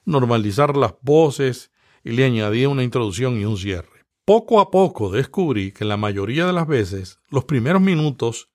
normalizar 0.05 0.75
las 0.75 0.95
voces 1.01 1.71
y 2.03 2.11
le 2.11 2.25
añadía 2.25 2.69
una 2.69 2.83
introducción 2.83 3.39
y 3.39 3.45
un 3.45 3.57
cierre. 3.57 4.05
Poco 4.25 4.59
a 4.59 4.69
poco 4.69 5.11
descubrí 5.11 5.71
que 5.71 5.85
la 5.85 5.97
mayoría 5.97 6.45
de 6.45 6.53
las 6.53 6.67
veces 6.67 7.19
los 7.29 7.45
primeros 7.45 7.81
minutos 7.81 8.49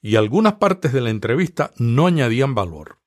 y 0.00 0.16
algunas 0.16 0.54
partes 0.54 0.92
de 0.92 1.00
la 1.00 1.10
entrevista 1.10 1.72
no 1.76 2.06
añadían 2.06 2.54
valor 2.54 3.02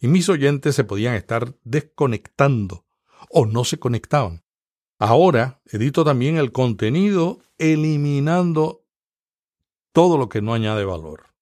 y 0.00 0.08
mis 0.08 0.28
oyentes 0.28 0.74
se 0.74 0.84
podían 0.84 1.14
estar 1.14 1.54
desconectando 1.64 2.86
o 3.30 3.46
no 3.46 3.64
se 3.64 3.78
conectaban. 3.78 4.44
Ahora 4.98 5.60
edito 5.66 6.04
también 6.04 6.36
el 6.36 6.52
contenido 6.52 7.40
eliminando 7.58 8.84
todo 9.92 10.18
lo 10.18 10.28
que 10.28 10.42
no 10.42 10.54
añade 10.54 10.84
valor. 10.84 11.34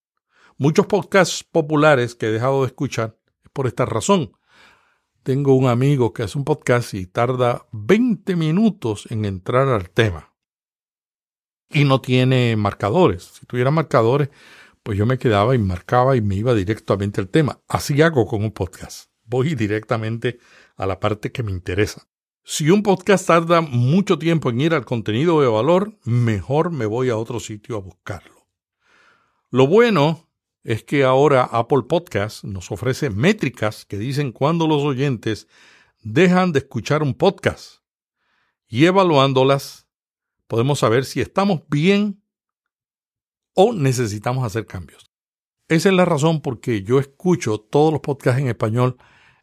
Muchos 0.57 0.87
podcasts 0.87 1.45
populares 1.45 2.15
que 2.15 2.27
he 2.27 2.33
dejado 2.33 2.63
de 2.63 2.69
escuchar 2.69 3.19
es 3.24 3.24
por 3.55 3.67
esta 3.67 3.87
razón. 3.87 4.33
Tengo 5.23 5.55
un 5.55 5.69
amigo 5.69 6.13
que 6.13 6.25
hace 6.25 6.37
un 6.37 6.45
podcast 6.45 6.93
y 6.93 7.07
tarda 7.07 7.67
20 7.73 8.37
minutos 8.37 9.07
en 9.11 9.25
entrar 9.25 9.69
al 9.69 9.89
tema. 9.89 10.35
Y 11.71 11.85
no 11.85 12.03
tiene 12.03 12.57
marcadores. 12.57 13.23
Si 13.23 13.47
tuviera 13.47 13.71
marcadores, 13.71 14.29
pues 14.83 14.99
yo 14.99 15.07
me 15.07 15.17
quedaba 15.17 15.55
y 15.55 15.59
marcaba 15.59 16.15
y 16.15 16.21
me 16.21 16.35
iba 16.35 16.53
directamente 16.53 17.23
al 17.23 17.31
tema. 17.31 17.61
Así 17.69 18.03
hago 18.03 18.27
con 18.27 18.45
un 18.45 18.53
podcast. 18.53 19.09
Voy 19.25 19.55
directamente 19.55 20.39
a 20.77 20.85
la 20.85 21.01
parte 21.01 21.33
que 21.33 21.43
me 21.43 21.53
interesa. 21.53 22.07
Si 22.43 22.69
un 22.69 22.83
podcast 22.83 23.27
tarda 23.27 23.63
mucho 23.63 24.19
tiempo 24.19 24.51
en 24.51 24.61
ir 24.61 24.75
al 24.75 24.85
contenido 24.85 25.41
de 25.41 25.49
valor, 25.49 25.99
mejor 26.05 26.71
me 26.71 26.85
voy 26.85 27.09
a 27.09 27.17
otro 27.17 27.41
sitio 27.41 27.77
a 27.77 27.81
buscarlo. 27.81 28.47
Lo 29.49 29.67
bueno 29.67 30.24
es 30.65 30.83
que 30.83 31.05
ahora 31.05 31.45
Apple 31.45 31.83
Podcast 31.87 32.43
nos 32.43 32.73
ofrece 32.73 33.11
métricas 33.11 33.85
que 33.85 33.99
dicen 33.99 34.33
cuándo 34.33 34.67
los 34.67 34.83
oyentes 34.83 35.47
dejan 36.03 36.53
de 36.53 36.61
escuchar 36.61 37.03
un 37.03 37.15
podcast. 37.15 37.83
Y 38.67 38.87
evaluándolas, 38.87 39.87
podemos 40.47 40.79
saber 40.79 41.05
si 41.05 41.21
estamos 41.21 41.63
bien 41.69 42.23
o 43.53 43.75
necesitamos 43.75 44.45
hacer 44.45 44.67
cambios. 44.67 45.11
Esa 45.69 45.91
es 45.91 45.95
la 45.95 46.07
razón 46.07 46.41
por 46.41 46.61
que 46.61 46.83
yo 46.83 46.99
escucho 46.99 47.59
todos 47.59 47.93
los 47.93 48.01
podcasts 48.01 48.41
en 48.41 48.49
español 48.49 48.97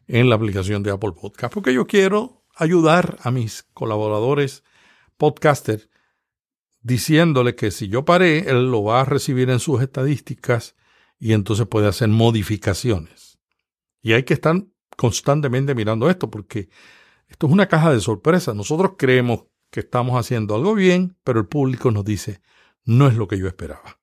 en 0.08 0.28
la 0.28 0.34
aplicación 0.34 0.82
de 0.82 0.90
Apple 0.90 1.12
Podcast, 1.12 1.54
porque 1.54 1.72
yo 1.72 1.86
quiero 1.86 2.44
ayudar 2.56 3.18
a 3.22 3.30
mis 3.30 3.62
colaboradores 3.74 4.64
podcasters 5.16 5.88
diciéndole 6.80 7.54
que 7.54 7.70
si 7.70 7.86
yo 7.86 8.04
paré, 8.04 8.50
él 8.50 8.72
lo 8.72 8.82
va 8.82 9.02
a 9.02 9.04
recibir 9.04 9.50
en 9.50 9.60
sus 9.60 9.80
estadísticas 9.80 10.74
y 11.22 11.34
entonces 11.34 11.68
puede 11.68 11.86
hacer 11.86 12.08
modificaciones. 12.08 13.38
Y 14.02 14.14
hay 14.14 14.24
que 14.24 14.34
estar 14.34 14.60
constantemente 14.96 15.72
mirando 15.72 16.10
esto 16.10 16.28
porque 16.28 16.68
esto 17.28 17.46
es 17.46 17.52
una 17.52 17.68
caja 17.68 17.92
de 17.92 18.00
sorpresa. 18.00 18.54
Nosotros 18.54 18.94
creemos 18.98 19.44
que 19.70 19.78
estamos 19.80 20.18
haciendo 20.18 20.56
algo 20.56 20.74
bien, 20.74 21.16
pero 21.22 21.38
el 21.38 21.46
público 21.46 21.92
nos 21.92 22.04
dice, 22.04 22.40
no 22.84 23.06
es 23.06 23.14
lo 23.14 23.28
que 23.28 23.38
yo 23.38 23.46
esperaba. 23.46 24.00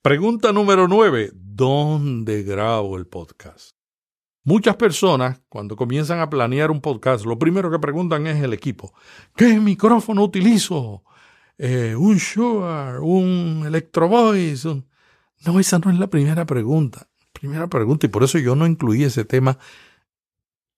Pregunta 0.00 0.54
número 0.54 0.88
9. 0.88 1.32
¿Dónde 1.34 2.44
grabo 2.44 2.96
el 2.96 3.06
podcast? 3.06 3.76
Muchas 4.42 4.76
personas, 4.76 5.42
cuando 5.50 5.76
comienzan 5.76 6.20
a 6.20 6.30
planear 6.30 6.70
un 6.70 6.80
podcast, 6.80 7.26
lo 7.26 7.38
primero 7.38 7.70
que 7.70 7.78
preguntan 7.78 8.26
es 8.26 8.42
el 8.42 8.54
equipo. 8.54 8.94
¿Qué 9.36 9.60
micrófono 9.60 10.24
utilizo? 10.24 11.04
Eh, 11.58 11.94
¿Un 11.94 12.16
Shure? 12.16 13.00
¿Un 13.00 13.64
Electro 13.66 14.08
Voice? 14.08 14.82
No, 15.44 15.60
esa 15.60 15.78
no 15.78 15.90
es 15.90 15.98
la 15.98 16.08
primera 16.08 16.46
pregunta. 16.46 17.08
Primera 17.32 17.66
pregunta, 17.66 18.06
y 18.06 18.08
por 18.08 18.24
eso 18.24 18.38
yo 18.38 18.56
no 18.56 18.66
incluí 18.66 19.04
ese 19.04 19.24
tema 19.24 19.58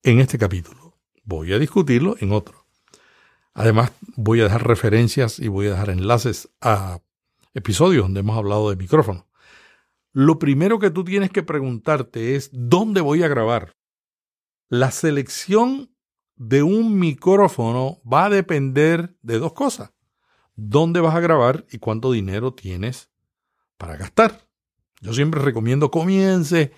en 0.03 0.19
este 0.19 0.37
capítulo. 0.37 0.97
Voy 1.23 1.53
a 1.53 1.59
discutirlo 1.59 2.15
en 2.19 2.31
otro. 2.31 2.65
Además, 3.53 3.91
voy 4.15 4.41
a 4.41 4.45
dejar 4.45 4.67
referencias 4.67 5.39
y 5.39 5.47
voy 5.47 5.67
a 5.67 5.71
dejar 5.71 5.89
enlaces 5.89 6.49
a 6.61 6.99
episodios 7.53 8.03
donde 8.03 8.21
hemos 8.21 8.37
hablado 8.37 8.69
de 8.69 8.75
micrófono. 8.75 9.27
Lo 10.11 10.39
primero 10.39 10.79
que 10.79 10.89
tú 10.91 11.03
tienes 11.03 11.29
que 11.29 11.43
preguntarte 11.43 12.35
es 12.35 12.49
¿dónde 12.51 13.01
voy 13.01 13.23
a 13.23 13.27
grabar? 13.27 13.75
La 14.67 14.91
selección 14.91 15.95
de 16.35 16.63
un 16.63 16.97
micrófono 16.99 18.01
va 18.01 18.25
a 18.25 18.29
depender 18.29 19.15
de 19.21 19.39
dos 19.39 19.53
cosas. 19.53 19.93
¿Dónde 20.55 20.99
vas 20.99 21.15
a 21.15 21.19
grabar 21.19 21.65
y 21.71 21.77
cuánto 21.77 22.11
dinero 22.11 22.53
tienes 22.53 23.11
para 23.77 23.97
gastar? 23.97 24.48
Yo 25.01 25.13
siempre 25.13 25.41
recomiendo 25.41 25.91
comience 25.91 26.71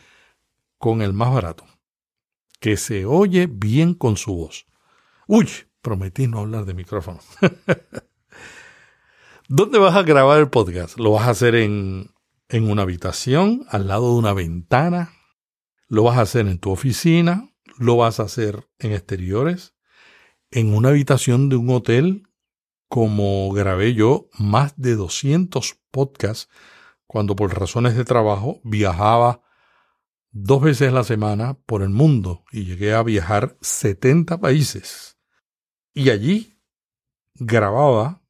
con 0.78 1.02
el 1.02 1.14
más 1.14 1.34
barato, 1.34 1.66
que 2.60 2.78
se 2.78 3.06
oye 3.06 3.48
bien 3.48 3.94
con 3.94 4.18
su 4.18 4.36
voz. 4.36 4.68
Uy, 5.28 5.48
prometí 5.82 6.28
no 6.28 6.40
hablar 6.40 6.66
de 6.66 6.74
micrófono. 6.74 7.20
¿Dónde 9.48 9.80
vas 9.80 9.96
a 9.96 10.04
grabar 10.04 10.40
el 10.40 10.50
podcast? 10.50 10.98
¿Lo 10.98 11.12
vas 11.12 11.28
a 11.28 11.32
hacer 11.32 11.56
en, 11.56 12.12
en 12.50 12.70
una 12.70 12.84
habitación, 12.84 13.66
al 13.70 13.88
lado 13.88 14.14
de 14.14 14.20
una 14.20 14.34
ventana? 14.34 15.14
¿Lo 15.88 16.04
vas 16.04 16.18
a 16.18 16.22
hacer 16.22 16.48
en 16.48 16.60
tu 16.60 16.72
oficina? 16.72 17.50
¿Lo 17.78 17.98
vas 17.98 18.20
a 18.20 18.24
hacer 18.24 18.68
en 18.80 18.94
exteriores? 18.94 19.76
¿En 20.52 20.74
una 20.74 20.90
habitación 20.90 21.50
de 21.50 21.56
un 21.56 21.70
hotel? 21.72 22.28
Como 22.88 23.52
grabé 23.52 23.94
yo 23.94 24.30
más 24.38 24.74
de 24.78 24.96
200 24.96 25.78
podcasts 25.92 26.50
cuando 27.12 27.36
por 27.36 27.60
razones 27.60 27.98
de 27.98 28.06
trabajo 28.06 28.62
viajaba 28.64 29.42
dos 30.32 30.62
veces 30.62 30.88
a 30.88 30.94
la 30.94 31.04
semana 31.04 31.56
por 31.66 31.82
el 31.82 31.90
mundo 31.90 32.46
y 32.54 32.64
llegué 32.64 32.94
a 32.94 33.04
viajar 33.04 33.58
70 33.60 34.40
países. 34.40 35.18
Y 35.94 36.10
allí 36.10 36.58
grababa 37.36 38.22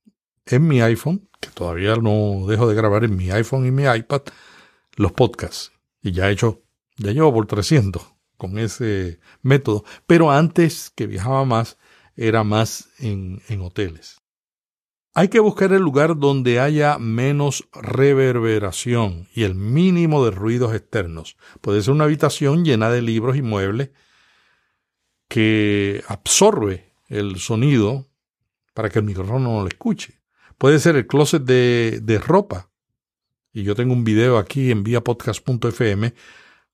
en 0.48 0.68
mi 0.68 0.82
iPhone, 0.82 1.30
que 1.40 1.50
todavía 1.50 1.96
no 1.98 2.48
dejo 2.48 2.68
de 2.68 2.74
grabar 2.74 3.04
en 3.04 3.16
mi 3.16 3.30
iPhone 3.30 3.68
y 3.68 3.72
mi 3.72 3.84
iPad, 3.84 4.24
los 4.96 5.12
podcasts. 5.12 5.72
Y 6.02 6.14
ya 6.14 6.30
he 6.30 6.32
hecho, 6.32 6.64
ya 6.98 7.12
llevo 7.12 7.32
por 7.32 7.46
300 7.46 8.02
con 8.36 8.58
ese 8.58 9.20
método. 9.44 9.84
Pero 10.08 10.32
antes 10.32 10.90
que 10.90 11.06
viajaba 11.06 11.46
más, 11.46 11.78
era 12.16 12.44
más 12.44 12.90
en, 12.98 13.44
en 13.48 13.62
hoteles. 13.62 14.21
Hay 15.14 15.28
que 15.28 15.42
buscar 15.42 15.74
el 15.74 15.82
lugar 15.82 16.18
donde 16.18 16.62
haya 16.62 16.98
menos 16.98 17.68
reverberación 17.74 19.28
y 19.34 19.44
el 19.44 19.56
mínimo 19.56 20.24
de 20.24 20.32
ruidos 20.32 20.74
externos. 20.74 21.36
Puede 21.60 21.82
ser 21.82 21.94
una 21.94 22.06
habitación 22.06 22.64
llena 22.64 22.90
de 22.90 23.02
libros 23.02 23.36
y 23.36 23.42
muebles 23.42 23.90
que 25.28 26.02
absorbe 26.08 26.94
el 27.10 27.40
sonido 27.40 28.08
para 28.74 28.90
que 28.90 29.00
el 29.00 29.06
micrófono 29.06 29.40
no 29.40 29.62
lo 29.62 29.68
escuche. 29.68 30.22
Puede 30.58 30.80
ser 30.80 30.96
el 30.96 31.08
closet 31.08 31.44
de, 31.44 32.00
de 32.02 32.18
ropa. 32.18 32.70
Y 33.52 33.64
yo 33.64 33.76
tengo 33.76 33.92
un 33.92 34.06
video 34.06 34.38
aquí 34.38 34.72
en 34.72 34.82
viapodcast.fm 34.82 36.14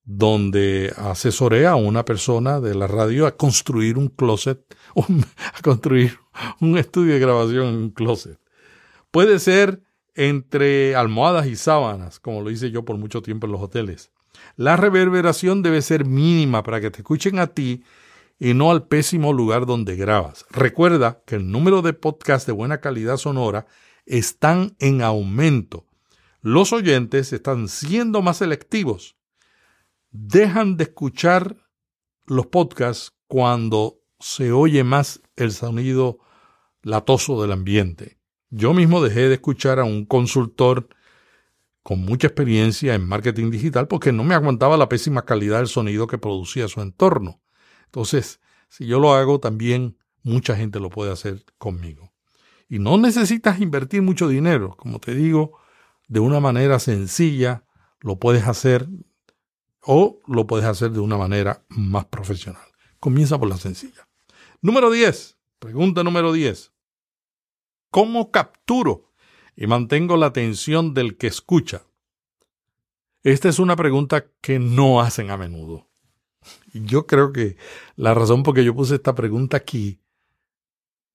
donde 0.09 0.93
asesoré 0.95 1.67
a 1.67 1.75
una 1.75 2.05
persona 2.05 2.61
de 2.61 2.73
la 2.73 2.87
radio 2.87 3.27
a 3.27 3.35
construir 3.35 3.97
un 3.97 4.07
closet, 4.07 4.63
a 4.95 5.61
construir 5.61 6.17
un 6.61 6.77
estudio 6.77 7.13
de 7.13 7.19
grabación 7.19 7.67
en 7.67 7.75
un 7.75 7.89
closet. 7.89 8.39
Puede 9.11 9.37
ser 9.39 9.83
entre 10.15 10.95
almohadas 10.95 11.47
y 11.47 11.57
sábanas, 11.57 12.21
como 12.21 12.41
lo 12.41 12.49
hice 12.49 12.71
yo 12.71 12.85
por 12.85 12.97
mucho 12.97 13.21
tiempo 13.21 13.47
en 13.47 13.51
los 13.51 13.61
hoteles. 13.61 14.11
La 14.55 14.77
reverberación 14.77 15.61
debe 15.61 15.81
ser 15.81 16.05
mínima 16.05 16.63
para 16.63 16.79
que 16.79 16.89
te 16.89 16.99
escuchen 16.99 17.37
a 17.37 17.47
ti 17.47 17.83
y 18.39 18.53
no 18.53 18.71
al 18.71 18.87
pésimo 18.87 19.33
lugar 19.33 19.65
donde 19.65 19.97
grabas. 19.97 20.45
Recuerda 20.49 21.21
que 21.25 21.35
el 21.35 21.51
número 21.51 21.81
de 21.81 21.91
podcasts 21.91 22.47
de 22.47 22.53
buena 22.53 22.79
calidad 22.79 23.17
sonora 23.17 23.67
están 24.05 24.73
en 24.79 25.01
aumento. 25.01 25.85
Los 26.41 26.71
oyentes 26.71 27.33
están 27.33 27.67
siendo 27.67 28.21
más 28.21 28.37
selectivos. 28.37 29.16
Dejan 30.11 30.77
de 30.77 30.85
escuchar 30.85 31.57
los 32.25 32.47
podcasts 32.47 33.13
cuando 33.27 33.99
se 34.19 34.51
oye 34.51 34.83
más 34.83 35.21
el 35.35 35.51
sonido 35.51 36.19
latoso 36.81 37.41
del 37.41 37.51
ambiente. 37.51 38.17
Yo 38.49 38.73
mismo 38.73 39.01
dejé 39.01 39.27
de 39.27 39.35
escuchar 39.35 39.79
a 39.79 39.83
un 39.83 40.05
consultor 40.05 40.87
con 41.83 41.99
mucha 42.01 42.27
experiencia 42.27 42.95
en 42.95 43.07
marketing 43.07 43.49
digital 43.51 43.87
porque 43.87 44.11
no 44.11 44.23
me 44.23 44.35
aguantaba 44.35 44.77
la 44.77 44.89
pésima 44.89 45.23
calidad 45.23 45.57
del 45.57 45.67
sonido 45.67 46.07
que 46.07 46.17
producía 46.17 46.67
su 46.67 46.81
entorno. 46.81 47.41
Entonces, 47.85 48.41
si 48.69 48.85
yo 48.85 48.99
lo 48.99 49.13
hago, 49.13 49.39
también 49.39 49.97
mucha 50.23 50.55
gente 50.55 50.79
lo 50.79 50.89
puede 50.89 51.11
hacer 51.11 51.45
conmigo. 51.57 52.13
Y 52.69 52.79
no 52.79 52.97
necesitas 52.97 53.61
invertir 53.61 54.01
mucho 54.01 54.27
dinero, 54.27 54.75
como 54.77 54.99
te 54.99 55.15
digo, 55.15 55.57
de 56.07 56.19
una 56.19 56.39
manera 56.39 56.79
sencilla 56.79 57.63
lo 57.99 58.19
puedes 58.19 58.47
hacer 58.47 58.87
o 59.87 60.19
lo 60.27 60.45
puedes 60.45 60.65
hacer 60.65 60.91
de 60.91 60.99
una 60.99 61.17
manera 61.17 61.63
más 61.69 62.05
profesional. 62.05 62.67
Comienza 62.99 63.39
por 63.39 63.47
la 63.47 63.57
sencilla. 63.57 64.07
Número 64.61 64.91
10. 64.91 65.37
Pregunta 65.59 66.03
número 66.03 66.33
10. 66.33 66.73
¿Cómo 67.89 68.29
capturo 68.31 69.13
y 69.55 69.65
mantengo 69.65 70.17
la 70.17 70.27
atención 70.27 70.93
del 70.93 71.17
que 71.17 71.27
escucha? 71.27 71.83
Esta 73.23 73.47
es 73.47 73.59
una 73.59 73.77
pregunta 73.77 74.27
que 74.41 74.59
no 74.59 74.99
hacen 74.99 75.31
a 75.31 75.37
menudo. 75.37 75.87
Yo 76.73 77.07
creo 77.07 77.31
que 77.31 77.55
la 77.95 78.13
razón 78.13 78.43
por 78.43 78.55
que 78.55 78.65
yo 78.65 78.75
puse 78.75 78.95
esta 78.95 79.15
pregunta 79.15 79.55
aquí 79.55 80.01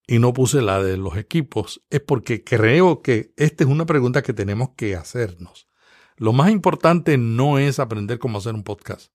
y 0.07 0.19
no 0.19 0.33
puse 0.33 0.63
la 0.63 0.83
de 0.83 0.97
los 0.97 1.19
equipos 1.19 1.83
es 1.91 2.01
porque 2.01 2.43
creo 2.43 3.03
que 3.03 3.35
esta 3.37 3.65
es 3.65 3.71
una 3.71 3.85
pregunta 3.85 4.23
que 4.23 4.33
tenemos 4.33 4.71
que 4.77 4.97
hacernos. 4.97 5.69
Lo 6.23 6.33
más 6.33 6.53
importante 6.53 7.19
no 7.19 7.59
es 7.59 7.81
aprender 7.81 8.21
cómo 8.21 8.39
hacer 8.39 8.55
un 8.55 8.63
podcast. 8.63 9.13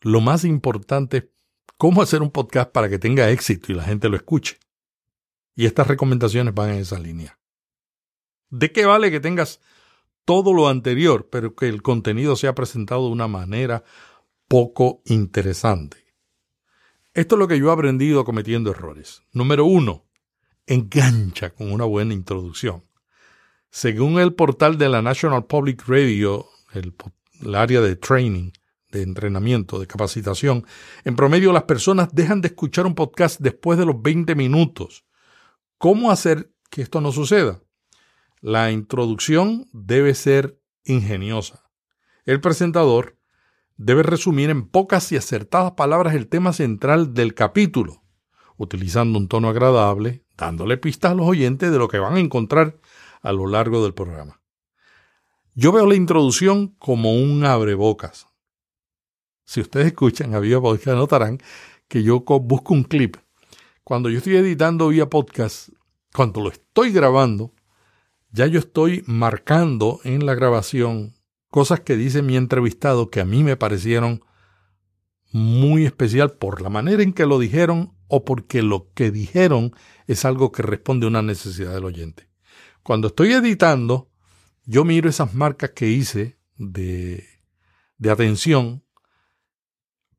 Lo 0.00 0.22
más 0.22 0.42
importante 0.46 1.16
es 1.18 1.24
cómo 1.76 2.00
hacer 2.00 2.22
un 2.22 2.30
podcast 2.30 2.72
para 2.72 2.88
que 2.88 2.98
tenga 2.98 3.28
éxito 3.28 3.70
y 3.70 3.74
la 3.74 3.82
gente 3.82 4.08
lo 4.08 4.16
escuche. 4.16 4.58
Y 5.54 5.66
estas 5.66 5.86
recomendaciones 5.86 6.54
van 6.54 6.70
en 6.70 6.76
esa 6.76 6.98
línea. 6.98 7.38
¿De 8.48 8.72
qué 8.72 8.86
vale 8.86 9.10
que 9.10 9.20
tengas 9.20 9.60
todo 10.24 10.54
lo 10.54 10.68
anterior, 10.68 11.28
pero 11.30 11.54
que 11.54 11.68
el 11.68 11.82
contenido 11.82 12.36
sea 12.36 12.54
presentado 12.54 13.04
de 13.08 13.12
una 13.12 13.28
manera 13.28 13.84
poco 14.48 15.02
interesante? 15.04 16.06
Esto 17.12 17.34
es 17.34 17.38
lo 17.38 17.48
que 17.48 17.58
yo 17.58 17.68
he 17.68 17.72
aprendido 17.74 18.24
cometiendo 18.24 18.70
errores. 18.70 19.24
Número 19.30 19.66
uno, 19.66 20.06
engancha 20.64 21.50
con 21.50 21.70
una 21.70 21.84
buena 21.84 22.14
introducción. 22.14 22.82
Según 23.76 24.18
el 24.18 24.32
portal 24.32 24.78
de 24.78 24.88
la 24.88 25.02
National 25.02 25.44
Public 25.44 25.86
Radio, 25.86 26.46
el, 26.72 26.94
área 27.54 27.82
de 27.82 27.94
training, 27.94 28.52
de 28.90 29.02
entrenamiento, 29.02 29.78
de 29.78 29.86
capacitación, 29.86 30.64
en 31.04 31.14
promedio 31.14 31.52
las 31.52 31.64
personas 31.64 32.08
dejan 32.10 32.40
de 32.40 32.48
escuchar 32.48 32.86
un 32.86 32.94
podcast 32.94 33.38
después 33.38 33.78
de 33.78 33.84
los 33.84 34.00
20 34.00 34.34
minutos. 34.34 35.04
¿Cómo 35.76 36.10
hacer 36.10 36.50
que 36.70 36.80
esto 36.80 37.02
no 37.02 37.12
suceda? 37.12 37.60
La 38.40 38.70
introducción 38.70 39.68
debe 39.74 40.14
ser 40.14 40.58
ingeniosa. 40.86 41.68
El 42.24 42.40
presentador 42.40 43.18
debe 43.76 44.02
resumir 44.02 44.48
en 44.48 44.66
pocas 44.66 45.12
y 45.12 45.18
acertadas 45.18 45.72
palabras 45.72 46.14
el 46.14 46.28
tema 46.28 46.54
central 46.54 47.12
del 47.12 47.34
capítulo, 47.34 48.02
utilizando 48.56 49.18
un 49.18 49.28
tono 49.28 49.50
agradable, 49.50 50.24
dándole 50.34 50.78
pistas 50.78 51.12
a 51.12 51.14
los 51.14 51.26
oyentes 51.26 51.70
de 51.70 51.76
lo 51.76 51.88
que 51.88 51.98
van 51.98 52.16
a 52.16 52.20
encontrar 52.20 52.78
a 53.26 53.32
lo 53.32 53.48
largo 53.48 53.82
del 53.82 53.92
programa. 53.92 54.40
Yo 55.54 55.72
veo 55.72 55.86
la 55.86 55.96
introducción 55.96 56.68
como 56.78 57.14
un 57.14 57.44
abrebocas. 57.44 58.28
Si 59.44 59.60
ustedes 59.60 59.86
escuchan 59.86 60.34
a 60.34 60.38
Vía 60.38 60.60
Podcast, 60.60 60.96
notarán 60.96 61.38
que 61.88 62.04
yo 62.04 62.20
busco 62.20 62.72
un 62.72 62.84
clip. 62.84 63.16
Cuando 63.82 64.10
yo 64.10 64.18
estoy 64.18 64.36
editando 64.36 64.88
vía 64.88 65.10
podcast, 65.10 65.70
cuando 66.14 66.40
lo 66.40 66.50
estoy 66.50 66.92
grabando, 66.92 67.52
ya 68.30 68.46
yo 68.46 68.60
estoy 68.60 69.02
marcando 69.06 70.00
en 70.04 70.24
la 70.24 70.34
grabación 70.34 71.14
cosas 71.50 71.80
que 71.80 71.96
dice 71.96 72.22
mi 72.22 72.36
entrevistado 72.36 73.10
que 73.10 73.20
a 73.20 73.24
mí 73.24 73.42
me 73.42 73.56
parecieron 73.56 74.22
muy 75.32 75.84
especial 75.84 76.32
por 76.32 76.60
la 76.60 76.68
manera 76.68 77.02
en 77.02 77.12
que 77.12 77.26
lo 77.26 77.38
dijeron 77.38 77.92
o 78.08 78.24
porque 78.24 78.62
lo 78.62 78.92
que 78.94 79.10
dijeron 79.10 79.72
es 80.06 80.24
algo 80.24 80.52
que 80.52 80.62
responde 80.62 81.06
a 81.06 81.08
una 81.08 81.22
necesidad 81.22 81.74
del 81.74 81.84
oyente. 81.84 82.28
Cuando 82.86 83.08
estoy 83.08 83.32
editando, 83.32 84.12
yo 84.64 84.84
miro 84.84 85.10
esas 85.10 85.34
marcas 85.34 85.70
que 85.70 85.88
hice 85.88 86.38
de, 86.56 87.26
de 87.98 88.10
atención 88.12 88.84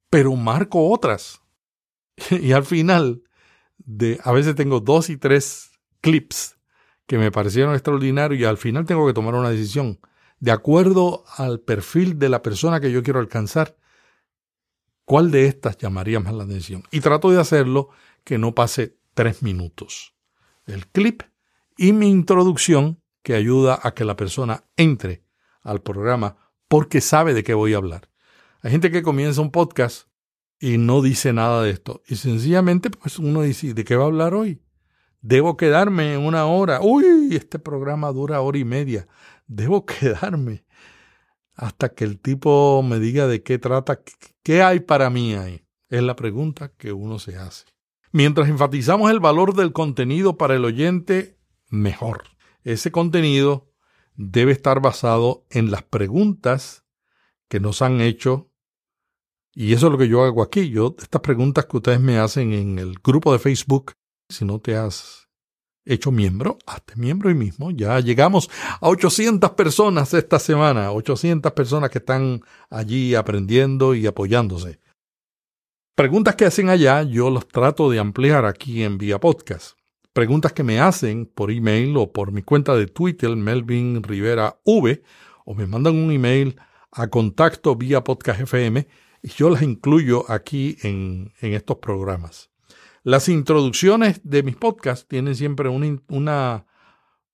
pero 0.10 0.36
marco 0.36 0.90
otras. 0.90 1.42
y 2.30 2.52
al 2.52 2.66
final, 2.66 3.24
de, 3.78 4.20
a 4.22 4.34
veces 4.34 4.54
tengo 4.56 4.82
dos 4.82 5.10
y 5.10 5.16
tres 5.16 5.72
clips 6.02 6.58
que 7.06 7.18
me 7.18 7.32
parecieron 7.32 7.74
extraordinarios 7.74 8.42
y 8.42 8.44
al 8.44 8.58
final 8.58 8.86
tengo 8.86 9.08
que 9.08 9.14
tomar 9.14 9.36
una 9.36 9.50
decisión. 9.50 10.02
De 10.42 10.52
acuerdo 10.52 11.24
al 11.38 11.62
perfil 11.62 12.20
de 12.20 12.28
la 12.28 12.42
persona 12.42 12.82
que 12.82 12.92
yo 12.92 13.02
quiero 13.02 13.22
alcanzar, 13.22 13.78
¿cuál 15.06 15.32
de 15.32 15.46
estas 15.46 15.78
llamaría 15.78 16.20
más 16.20 16.34
la 16.34 16.44
atención? 16.44 16.84
Y 16.92 17.00
trato 17.00 17.32
de 17.32 17.40
hacerlo 17.40 17.92
que 18.26 18.38
no 18.38 18.54
pase 18.54 18.98
tres 19.14 19.42
minutos. 19.42 20.16
El 20.66 20.86
clip 20.88 21.24
y 21.78 21.94
mi 21.94 22.10
introducción 22.10 23.02
que 23.24 23.36
ayuda 23.36 23.80
a 23.82 23.94
que 23.94 24.06
la 24.06 24.16
persona 24.16 24.64
entre 24.76 25.24
al 25.62 25.82
programa 25.82 26.38
porque 26.68 27.02
sabe 27.02 27.34
de 27.34 27.44
qué 27.44 27.54
voy 27.54 27.74
a 27.74 27.78
hablar. 27.78 28.10
Hay 28.62 28.72
gente 28.72 28.92
que 28.92 29.04
comienza 29.04 29.42
un 29.42 29.52
podcast 29.52 30.08
y 30.60 30.78
no 30.78 31.02
dice 31.02 31.34
nada 31.34 31.62
de 31.62 31.72
esto. 31.72 32.02
Y 32.08 32.16
sencillamente, 32.16 32.90
pues 32.90 33.20
uno 33.20 33.42
dice, 33.42 33.74
¿de 33.74 33.84
qué 33.84 33.96
va 33.96 34.04
a 34.04 34.08
hablar 34.08 34.34
hoy? 34.34 34.62
Debo 35.22 35.58
quedarme 35.58 36.18
una 36.18 36.46
hora. 36.46 36.80
Uy, 36.82 37.30
este 37.32 37.60
programa 37.60 38.12
dura 38.12 38.42
hora 38.42 38.58
y 38.58 38.66
media. 38.66 39.08
Debo 39.46 39.86
quedarme 39.86 40.66
hasta 41.54 41.90
que 41.90 42.04
el 42.04 42.20
tipo 42.20 42.84
me 42.84 43.00
diga 43.00 43.28
de 43.28 43.42
qué 43.42 43.58
trata, 43.58 44.02
qué 44.44 44.62
hay 44.62 44.80
para 44.80 45.10
mí 45.10 45.34
ahí. 45.34 45.66
Es 45.90 46.04
la 46.04 46.16
pregunta 46.16 46.72
que 46.78 46.94
uno 46.94 47.20
se 47.20 47.38
hace. 47.38 47.66
Mientras 48.12 48.48
enfatizamos 48.48 49.12
el 49.12 49.20
valor 49.20 49.54
del 49.54 49.74
contenido 49.74 50.38
para 50.38 50.56
el 50.56 50.66
oyente, 50.66 51.37
mejor. 51.70 52.24
Ese 52.64 52.92
contenido 52.92 53.72
debe 54.16 54.52
estar 54.52 54.82
basado 54.82 55.46
en 55.50 55.72
las 55.72 55.84
preguntas 55.84 56.84
que 57.48 57.60
nos 57.60 57.82
han 57.82 58.02
hecho. 58.02 58.52
Y 59.54 59.74
eso 59.74 59.88
es 59.88 59.92
lo 59.92 59.98
que 59.98 60.08
yo 60.08 60.24
hago 60.24 60.44
aquí. 60.44 60.70
Yo, 60.70 60.96
estas 61.00 61.22
preguntas 61.22 61.66
que 61.66 61.78
ustedes 61.78 62.00
me 62.00 62.20
hacen 62.20 62.54
en 62.54 62.80
el 62.80 62.96
grupo 63.04 63.32
de 63.32 63.40
Facebook, 63.40 63.94
si 64.30 64.46
no 64.46 64.60
te 64.60 64.76
has 64.76 65.28
hecho 65.86 66.12
miembro, 66.12 66.58
hazte 66.66 66.96
miembro 66.96 67.30
hoy 67.30 67.36
mismo. 67.36 67.72
Ya 67.72 68.00
llegamos 68.00 68.50
a 68.82 68.90
800 68.90 69.52
personas 69.52 70.14
esta 70.14 70.38
semana, 70.38 70.92
800 70.92 71.54
personas 71.54 71.90
que 71.90 72.00
están 72.00 72.42
allí 72.70 73.16
aprendiendo 73.16 73.96
y 73.96 74.06
apoyándose. 74.06 74.80
Preguntas 75.96 76.36
que 76.36 76.46
hacen 76.46 76.70
allá, 76.70 77.02
yo 77.04 77.30
los 77.32 77.48
trato 77.48 77.90
de 77.90 78.00
ampliar 78.00 78.46
aquí 78.46 78.84
en 78.84 78.98
Vía 79.00 79.20
Podcast. 79.20 79.77
Preguntas 80.18 80.52
que 80.52 80.64
me 80.64 80.80
hacen 80.80 81.28
por 81.28 81.52
email 81.52 81.96
o 81.96 82.12
por 82.12 82.32
mi 82.32 82.42
cuenta 82.42 82.76
de 82.76 82.88
Twitter, 82.88 83.30
Melvin 83.36 84.02
Rivera 84.02 84.60
V, 84.66 85.04
o 85.46 85.54
me 85.54 85.68
mandan 85.68 85.96
un 85.96 86.12
email 86.12 86.60
a 86.92 87.06
contacto 87.06 87.76
vía 87.76 88.04
podcast 88.04 88.42
FM 88.42 88.88
y 89.22 89.28
yo 89.28 89.52
las 89.52 89.62
incluyo 89.62 90.26
aquí 90.28 90.76
en, 90.82 91.32
en 91.40 91.54
estos 91.54 91.78
programas. 91.78 92.50
Las 93.04 93.30
introducciones 93.30 94.20
de 94.24 94.42
mis 94.42 94.56
podcasts 94.56 95.08
tienen 95.08 95.36
siempre 95.36 95.70
una, 95.70 96.02
una, 96.08 96.66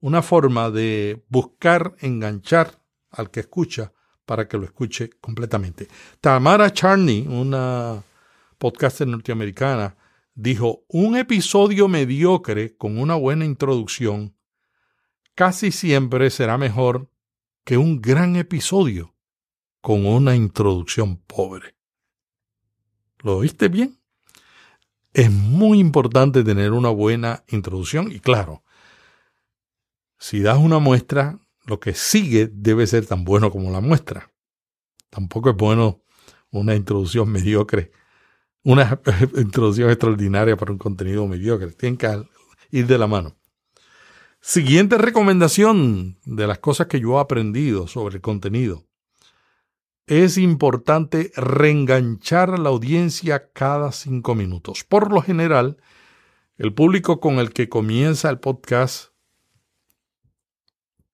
una 0.01 0.21
forma 0.21 0.69
de 0.69 1.23
buscar 1.29 1.95
enganchar 1.99 2.81
al 3.11 3.31
que 3.31 3.39
escucha 3.39 3.93
para 4.25 4.49
que 4.49 4.57
lo 4.57 4.65
escuche 4.65 5.09
completamente. 5.21 5.87
Tamara 6.19 6.69
Charney, 6.73 7.25
una 7.29 8.03
podcaster 8.57 9.07
norteamericana, 9.07 9.95
dijo, 10.35 10.83
un 10.87 11.15
episodio 11.15 11.87
mediocre 11.87 12.75
con 12.75 12.97
una 12.97 13.15
buena 13.15 13.45
introducción 13.45 14.35
casi 15.35 15.71
siempre 15.71 16.29
será 16.29 16.57
mejor 16.57 17.09
que 17.63 17.77
un 17.77 18.01
gran 18.01 18.35
episodio 18.35 19.15
con 19.81 20.05
una 20.05 20.35
introducción 20.35 21.17
pobre. 21.17 21.75
¿Lo 23.19 23.37
oíste 23.37 23.67
bien? 23.69 23.99
Es 25.13 25.31
muy 25.31 25.79
importante 25.79 26.43
tener 26.43 26.71
una 26.71 26.89
buena 26.89 27.43
introducción 27.47 28.11
y 28.11 28.19
claro, 28.19 28.63
si 30.17 30.39
das 30.39 30.57
una 30.57 30.79
muestra, 30.79 31.39
lo 31.65 31.79
que 31.79 31.93
sigue 31.93 32.47
debe 32.51 32.87
ser 32.87 33.05
tan 33.05 33.23
bueno 33.23 33.51
como 33.51 33.71
la 33.71 33.81
muestra. 33.81 34.31
Tampoco 35.09 35.51
es 35.51 35.55
bueno 35.55 36.01
una 36.49 36.75
introducción 36.75 37.29
mediocre, 37.29 37.91
una 38.63 38.99
introducción 39.37 39.89
extraordinaria 39.89 40.55
para 40.55 40.71
un 40.71 40.77
contenido 40.77 41.27
mediocre. 41.27 41.71
Tienen 41.71 41.97
que 41.97 42.23
ir 42.71 42.87
de 42.87 42.97
la 42.97 43.07
mano. 43.07 43.35
Siguiente 44.41 44.97
recomendación 44.97 46.17
de 46.25 46.47
las 46.47 46.59
cosas 46.59 46.87
que 46.87 46.99
yo 46.99 47.17
he 47.17 47.21
aprendido 47.21 47.87
sobre 47.87 48.15
el 48.15 48.21
contenido 48.21 48.83
es 50.05 50.37
importante 50.37 51.31
reenganchar 51.35 52.49
a 52.51 52.57
la 52.57 52.69
audiencia 52.69 53.51
cada 53.53 53.91
cinco 53.91 54.35
minutos. 54.35 54.83
Por 54.83 55.13
lo 55.13 55.21
general, 55.21 55.77
el 56.57 56.73
público 56.73 57.19
con 57.19 57.39
el 57.39 57.53
que 57.53 57.69
comienza 57.69 58.29
el 58.29 58.39
podcast 58.39 59.13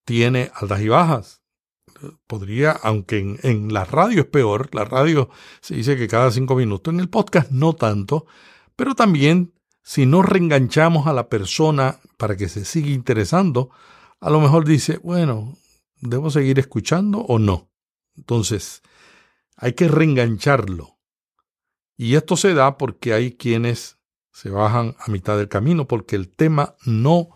tiene 0.06 0.52
altas 0.56 0.82
y 0.82 0.88
bajas. 0.88 1.39
Podría, 2.28 2.72
aunque 2.72 3.20
en, 3.20 3.40
en, 3.44 3.74
la 3.74 3.86
radio 3.86 4.22
es 4.22 4.28
peor, 4.28 4.70
la 4.74 4.86
radio 4.86 5.30
se 5.62 5.76
dice 5.76 5.98
que 5.98 6.08
cada 6.08 6.32
cinco 6.32 6.56
minutos, 6.56 6.94
en 6.94 7.00
el 7.00 7.10
podcast 7.10 7.52
no 7.52 7.74
tanto, 7.74 8.26
pero 8.76 8.96
también 8.96 9.54
si 9.84 10.06
no 10.06 10.22
reenganchamos 10.22 11.08
a 11.08 11.14
la 11.14 11.30
persona 11.30 12.00
para 12.18 12.38
que 12.38 12.48
se 12.48 12.66
siga 12.66 12.90
interesando, 12.90 13.72
a 14.20 14.30
lo 14.30 14.40
mejor 14.40 14.66
dice, 14.66 15.00
bueno, 15.04 15.58
¿debo 16.00 16.30
seguir 16.30 16.60
escuchando 16.60 17.20
o 17.20 17.40
no? 17.40 17.72
Entonces, 18.16 18.82
hay 19.56 19.74
que 19.74 19.88
reengancharlo. 19.88 21.00
Y 21.98 22.16
esto 22.16 22.38
se 22.38 22.54
da 22.54 22.78
porque 22.78 23.14
hay 23.14 23.36
quienes 23.36 23.98
se 24.32 24.50
bajan 24.50 24.96
a 25.00 25.12
mitad 25.12 25.38
del 25.38 25.50
camino 25.50 25.88
porque 25.88 26.16
el 26.16 26.30
tema 26.30 26.76
no 26.86 27.30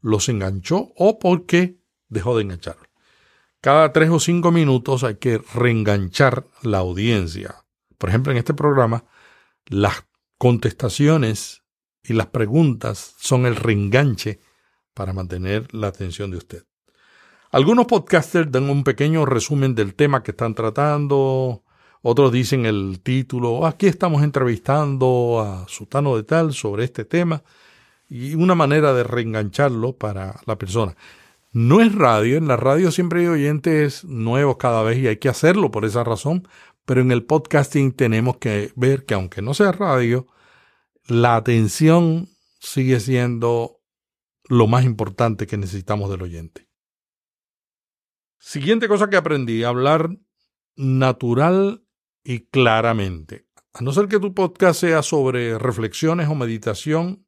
los 0.00 0.28
enganchó 0.28 0.92
o 0.96 1.18
porque 1.18 1.80
dejó 2.08 2.36
de 2.36 2.42
enganchar. 2.42 2.76
Cada 3.66 3.92
tres 3.92 4.10
o 4.10 4.20
cinco 4.20 4.52
minutos 4.52 5.02
hay 5.02 5.16
que 5.16 5.38
reenganchar 5.38 6.46
la 6.62 6.78
audiencia. 6.78 7.64
Por 7.98 8.10
ejemplo, 8.10 8.30
en 8.30 8.38
este 8.38 8.54
programa, 8.54 9.06
las 9.66 10.06
contestaciones 10.38 11.64
y 12.04 12.12
las 12.12 12.28
preguntas 12.28 13.16
son 13.18 13.44
el 13.44 13.56
reenganche 13.56 14.38
para 14.94 15.12
mantener 15.12 15.66
la 15.74 15.88
atención 15.88 16.30
de 16.30 16.36
usted. 16.36 16.64
Algunos 17.50 17.86
podcasters 17.86 18.52
dan 18.52 18.70
un 18.70 18.84
pequeño 18.84 19.26
resumen 19.26 19.74
del 19.74 19.96
tema 19.96 20.22
que 20.22 20.30
están 20.30 20.54
tratando, 20.54 21.64
otros 22.02 22.30
dicen 22.30 22.66
el 22.66 23.00
título, 23.02 23.66
aquí 23.66 23.88
estamos 23.88 24.22
entrevistando 24.22 25.40
a 25.44 25.66
Sutano 25.66 26.16
de 26.16 26.22
tal 26.22 26.54
sobre 26.54 26.84
este 26.84 27.04
tema, 27.04 27.42
y 28.08 28.36
una 28.36 28.54
manera 28.54 28.92
de 28.92 29.02
reengancharlo 29.02 29.96
para 29.96 30.38
la 30.46 30.56
persona. 30.56 30.94
No 31.56 31.80
es 31.80 31.94
radio, 31.94 32.36
en 32.36 32.48
la 32.48 32.58
radio 32.58 32.90
siempre 32.90 33.20
hay 33.20 33.28
oyentes 33.28 34.04
nuevos 34.04 34.58
cada 34.58 34.82
vez 34.82 34.98
y 34.98 35.06
hay 35.06 35.16
que 35.16 35.30
hacerlo 35.30 35.70
por 35.70 35.86
esa 35.86 36.04
razón, 36.04 36.46
pero 36.84 37.00
en 37.00 37.10
el 37.10 37.24
podcasting 37.24 37.92
tenemos 37.92 38.36
que 38.36 38.72
ver 38.76 39.06
que 39.06 39.14
aunque 39.14 39.40
no 39.40 39.54
sea 39.54 39.72
radio, 39.72 40.26
la 41.06 41.34
atención 41.34 42.28
sigue 42.60 43.00
siendo 43.00 43.80
lo 44.50 44.66
más 44.66 44.84
importante 44.84 45.46
que 45.46 45.56
necesitamos 45.56 46.10
del 46.10 46.20
oyente. 46.20 46.68
Siguiente 48.38 48.86
cosa 48.86 49.08
que 49.08 49.16
aprendí, 49.16 49.64
hablar 49.64 50.10
natural 50.76 51.86
y 52.22 52.40
claramente. 52.48 53.46
A 53.72 53.80
no 53.80 53.92
ser 53.92 54.08
que 54.08 54.20
tu 54.20 54.34
podcast 54.34 54.78
sea 54.78 55.02
sobre 55.02 55.58
reflexiones 55.58 56.28
o 56.28 56.34
meditación, 56.34 57.25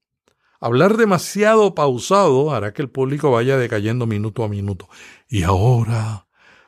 hablar 0.60 0.96
demasiado 0.96 1.74
pausado 1.74 2.52
hará 2.52 2.72
que 2.72 2.82
el 2.82 2.90
público 2.90 3.30
vaya 3.30 3.56
decayendo 3.56 4.06
minuto 4.06 4.44
a 4.44 4.48
minuto. 4.48 4.88
Y 5.28 5.42
ahora, 5.42 6.26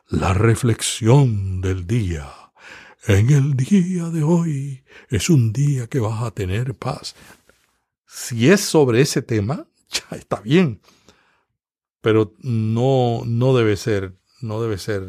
la 0.09 0.35
reflexión 0.35 1.61
del 1.61 1.87
día. 1.87 2.27
En 3.07 3.31
el 3.31 3.55
día 3.55 4.11
de 4.11 4.23
hoy 4.23 4.85
es 5.09 5.31
un 5.31 5.53
día 5.53 5.87
que 5.87 6.01
vas 6.01 6.23
a 6.23 6.31
tener 6.33 6.75
paz. 6.75 7.15
Si 8.07 8.51
es 8.51 8.61
sobre 8.61 9.01
ese 9.01 9.23
tema, 9.23 9.67
ya 9.89 10.17
está 10.17 10.41
bien. 10.41 10.81
Pero 12.01 12.35
no, 12.39 13.23
no 13.25 13.55
debe 13.55 13.77
ser, 13.77 14.17
no 14.41 14.61
debe 14.63 14.79
ser 14.79 15.07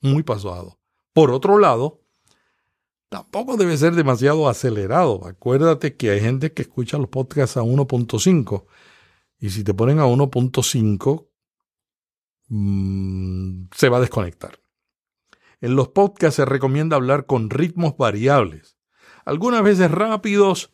muy 0.00 0.22
pasado. 0.22 0.78
Por 1.12 1.30
otro 1.30 1.58
lado, 1.58 2.03
tampoco 3.14 3.56
debe 3.56 3.76
ser 3.76 3.94
demasiado 3.94 4.48
acelerado. 4.48 5.24
Acuérdate 5.24 5.96
que 5.96 6.10
hay 6.10 6.20
gente 6.20 6.52
que 6.52 6.62
escucha 6.62 6.98
los 6.98 7.06
podcasts 7.06 7.56
a 7.56 7.62
1.5 7.62 8.66
y 9.38 9.50
si 9.50 9.62
te 9.62 9.72
ponen 9.72 10.00
a 10.00 10.06
1.5 10.06 11.28
mmm, 12.48 13.66
se 13.72 13.88
va 13.88 13.98
a 13.98 14.00
desconectar. 14.00 14.58
En 15.60 15.76
los 15.76 15.90
podcasts 15.90 16.34
se 16.34 16.44
recomienda 16.44 16.96
hablar 16.96 17.26
con 17.26 17.50
ritmos 17.50 17.96
variables, 17.96 18.76
algunas 19.24 19.62
veces 19.62 19.92
rápidos, 19.92 20.72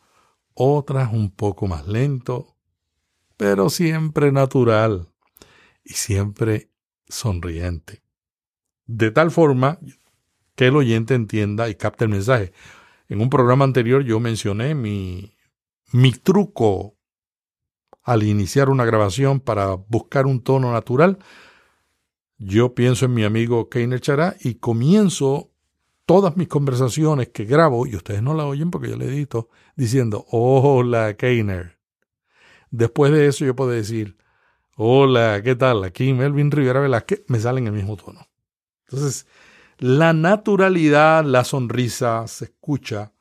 otras 0.55 1.13
un 1.13 1.29
poco 1.29 1.67
más 1.67 1.87
lento, 1.87 2.57
pero 3.37 3.69
siempre 3.69 4.31
natural 4.31 5.09
y 5.83 5.93
siempre 5.93 6.71
sonriente. 7.07 8.01
De 8.87 9.11
tal 9.11 9.29
forma 9.29 9.77
que 10.61 10.67
el 10.67 10.75
oyente 10.75 11.15
entienda 11.15 11.69
y 11.69 11.73
capte 11.73 12.03
el 12.03 12.11
mensaje. 12.11 12.53
En 13.09 13.19
un 13.19 13.31
programa 13.31 13.65
anterior 13.65 14.03
yo 14.03 14.19
mencioné 14.19 14.75
mi, 14.75 15.33
mi 15.91 16.11
truco 16.11 16.97
al 18.03 18.21
iniciar 18.21 18.69
una 18.69 18.85
grabación 18.85 19.39
para 19.39 19.73
buscar 19.73 20.27
un 20.27 20.43
tono 20.43 20.71
natural 20.71 21.17
yo 22.37 22.75
pienso 22.75 23.05
en 23.05 23.15
mi 23.15 23.23
amigo 23.23 23.69
Keiner 23.69 24.01
Chará 24.01 24.35
y 24.39 24.55
comienzo 24.55 25.51
todas 26.05 26.37
mis 26.37 26.47
conversaciones 26.47 27.29
que 27.29 27.45
grabo, 27.45 27.87
y 27.87 27.95
ustedes 27.95 28.21
no 28.21 28.35
la 28.35 28.45
oyen 28.45 28.69
porque 28.69 28.89
yo 28.89 28.97
le 28.97 29.05
edito, 29.05 29.49
diciendo, 29.75 30.25
hola 30.29 31.15
Keiner. 31.15 31.79
Después 32.69 33.11
de 33.11 33.25
eso 33.25 33.45
yo 33.45 33.55
puedo 33.55 33.71
decir, 33.71 34.15
hola, 34.75 35.41
¿qué 35.43 35.55
tal? 35.55 35.83
Aquí 35.83 36.13
Melvin 36.13 36.51
Rivera 36.51 36.81
Velázquez, 36.81 37.23
me 37.27 37.39
sale 37.39 37.61
en 37.61 37.67
el 37.67 37.73
mismo 37.73 37.97
tono. 37.97 38.27
Entonces, 38.85 39.25
la 39.81 40.13
naturalidad, 40.13 41.25
la 41.25 41.43
sonrisa 41.43 42.27
se 42.27 42.45
escucha 42.45 43.13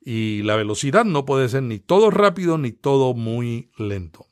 y 0.00 0.42
la 0.44 0.54
velocidad 0.54 1.04
no 1.04 1.24
puede 1.24 1.48
ser 1.48 1.64
ni 1.64 1.80
todo 1.80 2.10
rápido 2.10 2.56
ni 2.56 2.70
todo 2.70 3.14
muy 3.14 3.72
lento. 3.76 4.28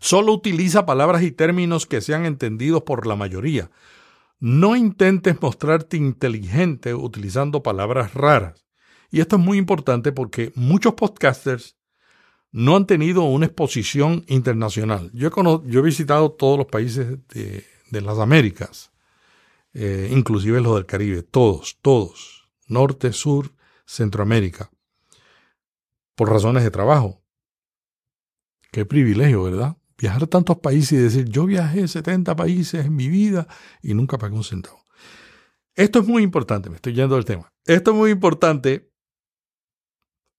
Solo 0.00 0.34
utiliza 0.34 0.84
palabras 0.84 1.22
y 1.22 1.32
términos 1.32 1.86
que 1.86 2.02
sean 2.02 2.26
entendidos 2.26 2.82
por 2.82 3.06
la 3.06 3.16
mayoría. 3.16 3.70
No 4.38 4.76
intentes 4.76 5.40
mostrarte 5.40 5.96
inteligente 5.96 6.94
utilizando 6.94 7.62
palabras 7.62 8.12
raras. 8.12 8.66
Y 9.10 9.20
esto 9.20 9.36
es 9.36 9.42
muy 9.42 9.56
importante 9.56 10.12
porque 10.12 10.52
muchos 10.56 10.92
podcasters 10.92 11.78
no 12.52 12.76
han 12.76 12.86
tenido 12.86 13.22
una 13.22 13.46
exposición 13.46 14.24
internacional. 14.28 15.10
Yo 15.14 15.30
he, 15.30 15.82
visitado 15.82 16.32
todos 16.32 16.58
los 16.58 16.66
países 16.66 17.18
de, 17.28 17.64
las 18.02 18.18
Américas, 18.18 18.90
eh, 19.76 20.08
inclusive 20.10 20.60
los 20.60 20.74
del 20.74 20.86
Caribe, 20.86 21.22
todos, 21.22 21.78
todos, 21.82 22.48
norte, 22.66 23.12
sur, 23.12 23.54
Centroamérica, 23.84 24.70
por 26.14 26.30
razones 26.30 26.64
de 26.64 26.70
trabajo. 26.70 27.22
Qué 28.72 28.84
privilegio, 28.84 29.42
¿verdad? 29.44 29.76
viajar 29.98 30.24
a 30.24 30.26
tantos 30.26 30.58
países 30.58 30.92
y 30.92 30.96
decir, 31.02 31.24
yo 31.28 31.46
viajé 31.46 31.88
70 31.88 32.36
países 32.36 32.84
en 32.84 32.94
mi 32.94 33.08
vida 33.08 33.46
y 33.82 33.94
nunca 33.94 34.18
pagué 34.18 34.34
un 34.34 34.44
centavo. 34.44 34.84
Esto 35.74 36.00
es 36.00 36.06
muy 36.06 36.22
importante, 36.22 36.70
me 36.70 36.76
estoy 36.76 36.94
yendo 36.94 37.14
del 37.14 37.24
tema. 37.24 37.52
Esto 37.64 37.90
es 37.90 37.96
muy 37.96 38.10
importante 38.10 38.90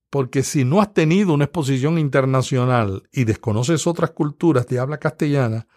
porque 0.09 0.41
si 0.43 0.63
no 0.63 0.81
has 0.81 0.93
tenido 0.93 1.33
una 1.33 1.45
exposición 1.45 1.97
internacional 1.97 3.03
y 3.11 3.25
desconoces 3.25 3.85
otras 3.87 4.11
culturas 4.11 4.65
de 4.67 4.79
habla 4.79 4.99
castellana, 4.99 5.67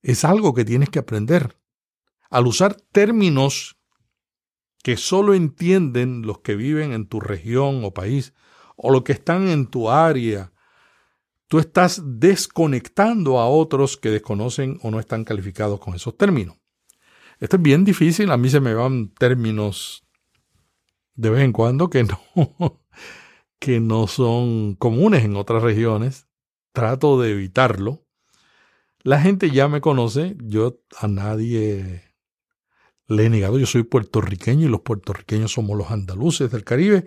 es 0.00 0.24
algo 0.24 0.54
que 0.54 0.64
tienes 0.64 0.90
que 0.90 1.00
aprender. 1.00 1.56
Al 2.30 2.46
usar 2.46 2.74
términos 2.74 3.78
que 4.82 4.96
solo 4.96 5.34
entienden 5.34 6.22
los 6.22 6.40
que 6.40 6.54
viven 6.54 6.92
en 6.92 7.06
tu 7.06 7.20
región 7.20 7.84
o 7.84 7.92
país, 7.92 8.34
o 8.76 8.90
los 8.90 9.02
que 9.02 9.12
están 9.12 9.48
en 9.48 9.66
tu 9.66 9.90
área, 9.90 10.52
tú 11.48 11.58
estás 11.58 12.00
desconectando 12.04 13.40
a 13.40 13.48
otros 13.48 13.96
que 13.96 14.10
desconocen 14.10 14.78
o 14.82 14.90
no 14.90 15.00
están 15.00 15.24
calificados 15.24 15.80
con 15.80 15.94
esos 15.94 16.16
términos. 16.16 16.56
Esto 17.40 17.56
es 17.56 17.62
bien 17.62 17.84
difícil, 17.84 18.30
a 18.30 18.36
mí 18.36 18.48
se 18.48 18.60
me 18.60 18.74
van 18.74 19.08
términos 19.14 20.04
de 21.14 21.30
vez 21.30 21.42
en 21.42 21.52
cuando 21.52 21.90
que 21.90 22.04
no, 22.04 22.20
que 23.58 23.80
no 23.80 24.06
son 24.06 24.74
comunes 24.76 25.24
en 25.24 25.36
otras 25.36 25.62
regiones. 25.62 26.28
Trato 26.72 27.20
de 27.20 27.32
evitarlo. 27.32 28.06
La 29.02 29.20
gente 29.20 29.50
ya 29.50 29.68
me 29.68 29.80
conoce, 29.80 30.36
yo 30.38 30.80
a 30.96 31.08
nadie 31.08 32.07
le 33.08 33.26
he 33.26 33.30
negado, 33.30 33.58
yo 33.58 33.66
soy 33.66 33.82
puertorriqueño 33.82 34.66
y 34.66 34.70
los 34.70 34.82
puertorriqueños 34.82 35.52
somos 35.52 35.76
los 35.76 35.90
andaluces 35.90 36.50
del 36.50 36.64
Caribe. 36.64 37.06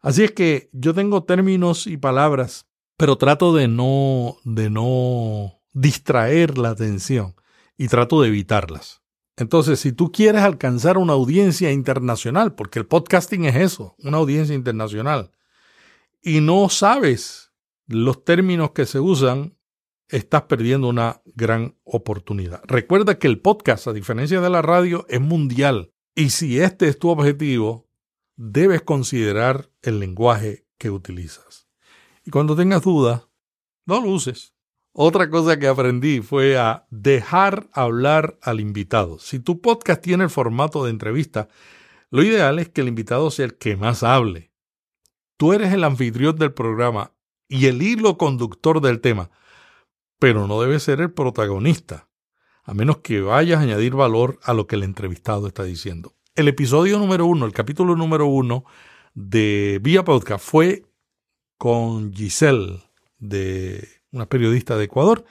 Así 0.00 0.24
es 0.24 0.32
que 0.32 0.70
yo 0.72 0.94
tengo 0.94 1.24
términos 1.24 1.86
y 1.86 1.96
palabras 1.96 2.66
pero 2.96 3.16
trato 3.16 3.54
de 3.54 3.68
no, 3.68 4.36
de 4.44 4.70
no 4.70 5.60
distraer 5.72 6.58
la 6.58 6.70
atención 6.70 7.34
y 7.76 7.88
trato 7.88 8.22
de 8.22 8.28
evitarlas. 8.28 9.02
Entonces, 9.36 9.80
si 9.80 9.92
tú 9.92 10.10
quieres 10.10 10.42
alcanzar 10.42 10.96
una 10.96 11.12
audiencia 11.12 11.70
internacional, 11.70 12.54
porque 12.54 12.78
el 12.78 12.86
podcasting 12.86 13.44
es 13.44 13.56
eso, 13.56 13.94
una 13.98 14.16
audiencia 14.16 14.54
internacional, 14.54 15.30
y 16.22 16.40
no 16.40 16.70
sabes 16.70 17.52
los 17.86 18.24
términos 18.24 18.70
que 18.70 18.86
se 18.86 18.98
usan, 18.98 19.55
estás 20.08 20.42
perdiendo 20.42 20.88
una 20.88 21.22
gran 21.34 21.76
oportunidad. 21.84 22.62
Recuerda 22.66 23.18
que 23.18 23.26
el 23.26 23.40
podcast, 23.40 23.86
a 23.88 23.92
diferencia 23.92 24.40
de 24.40 24.50
la 24.50 24.62
radio, 24.62 25.06
es 25.08 25.20
mundial. 25.20 25.92
Y 26.14 26.30
si 26.30 26.60
este 26.60 26.88
es 26.88 26.98
tu 26.98 27.10
objetivo, 27.10 27.88
debes 28.36 28.82
considerar 28.82 29.70
el 29.82 29.98
lenguaje 30.00 30.66
que 30.78 30.90
utilizas. 30.90 31.68
Y 32.24 32.30
cuando 32.30 32.56
tengas 32.56 32.82
dudas, 32.82 33.28
no 33.86 34.00
lo 34.00 34.10
uses. 34.10 34.54
Otra 34.92 35.28
cosa 35.28 35.58
que 35.58 35.68
aprendí 35.68 36.20
fue 36.20 36.56
a 36.56 36.86
dejar 36.90 37.68
hablar 37.72 38.38
al 38.40 38.60
invitado. 38.60 39.18
Si 39.18 39.38
tu 39.40 39.60
podcast 39.60 40.02
tiene 40.02 40.24
el 40.24 40.30
formato 40.30 40.84
de 40.84 40.90
entrevista, 40.90 41.48
lo 42.10 42.22
ideal 42.22 42.58
es 42.58 42.70
que 42.70 42.80
el 42.80 42.88
invitado 42.88 43.30
sea 43.30 43.44
el 43.44 43.58
que 43.58 43.76
más 43.76 44.02
hable. 44.02 44.52
Tú 45.36 45.52
eres 45.52 45.72
el 45.74 45.84
anfitrión 45.84 46.36
del 46.36 46.54
programa 46.54 47.12
y 47.46 47.66
el 47.66 47.82
hilo 47.82 48.16
conductor 48.16 48.80
del 48.80 49.00
tema, 49.00 49.30
pero 50.18 50.46
no 50.46 50.60
debes 50.60 50.82
ser 50.82 51.00
el 51.00 51.12
protagonista, 51.12 52.08
a 52.64 52.74
menos 52.74 52.98
que 52.98 53.20
vayas 53.20 53.58
a 53.58 53.62
añadir 53.62 53.94
valor 53.94 54.38
a 54.42 54.54
lo 54.54 54.66
que 54.66 54.76
el 54.76 54.82
entrevistado 54.82 55.46
está 55.46 55.64
diciendo. 55.64 56.14
El 56.34 56.48
episodio 56.48 56.98
número 56.98 57.26
uno, 57.26 57.46
el 57.46 57.52
capítulo 57.52 57.96
número 57.96 58.26
uno 58.26 58.64
de 59.14 59.78
Vía 59.82 60.04
Podcast 60.04 60.44
fue 60.44 60.84
con 61.58 62.12
Giselle, 62.12 62.82
de 63.18 63.88
una 64.10 64.26
periodista 64.26 64.76
de 64.76 64.84
Ecuador, 64.84 65.24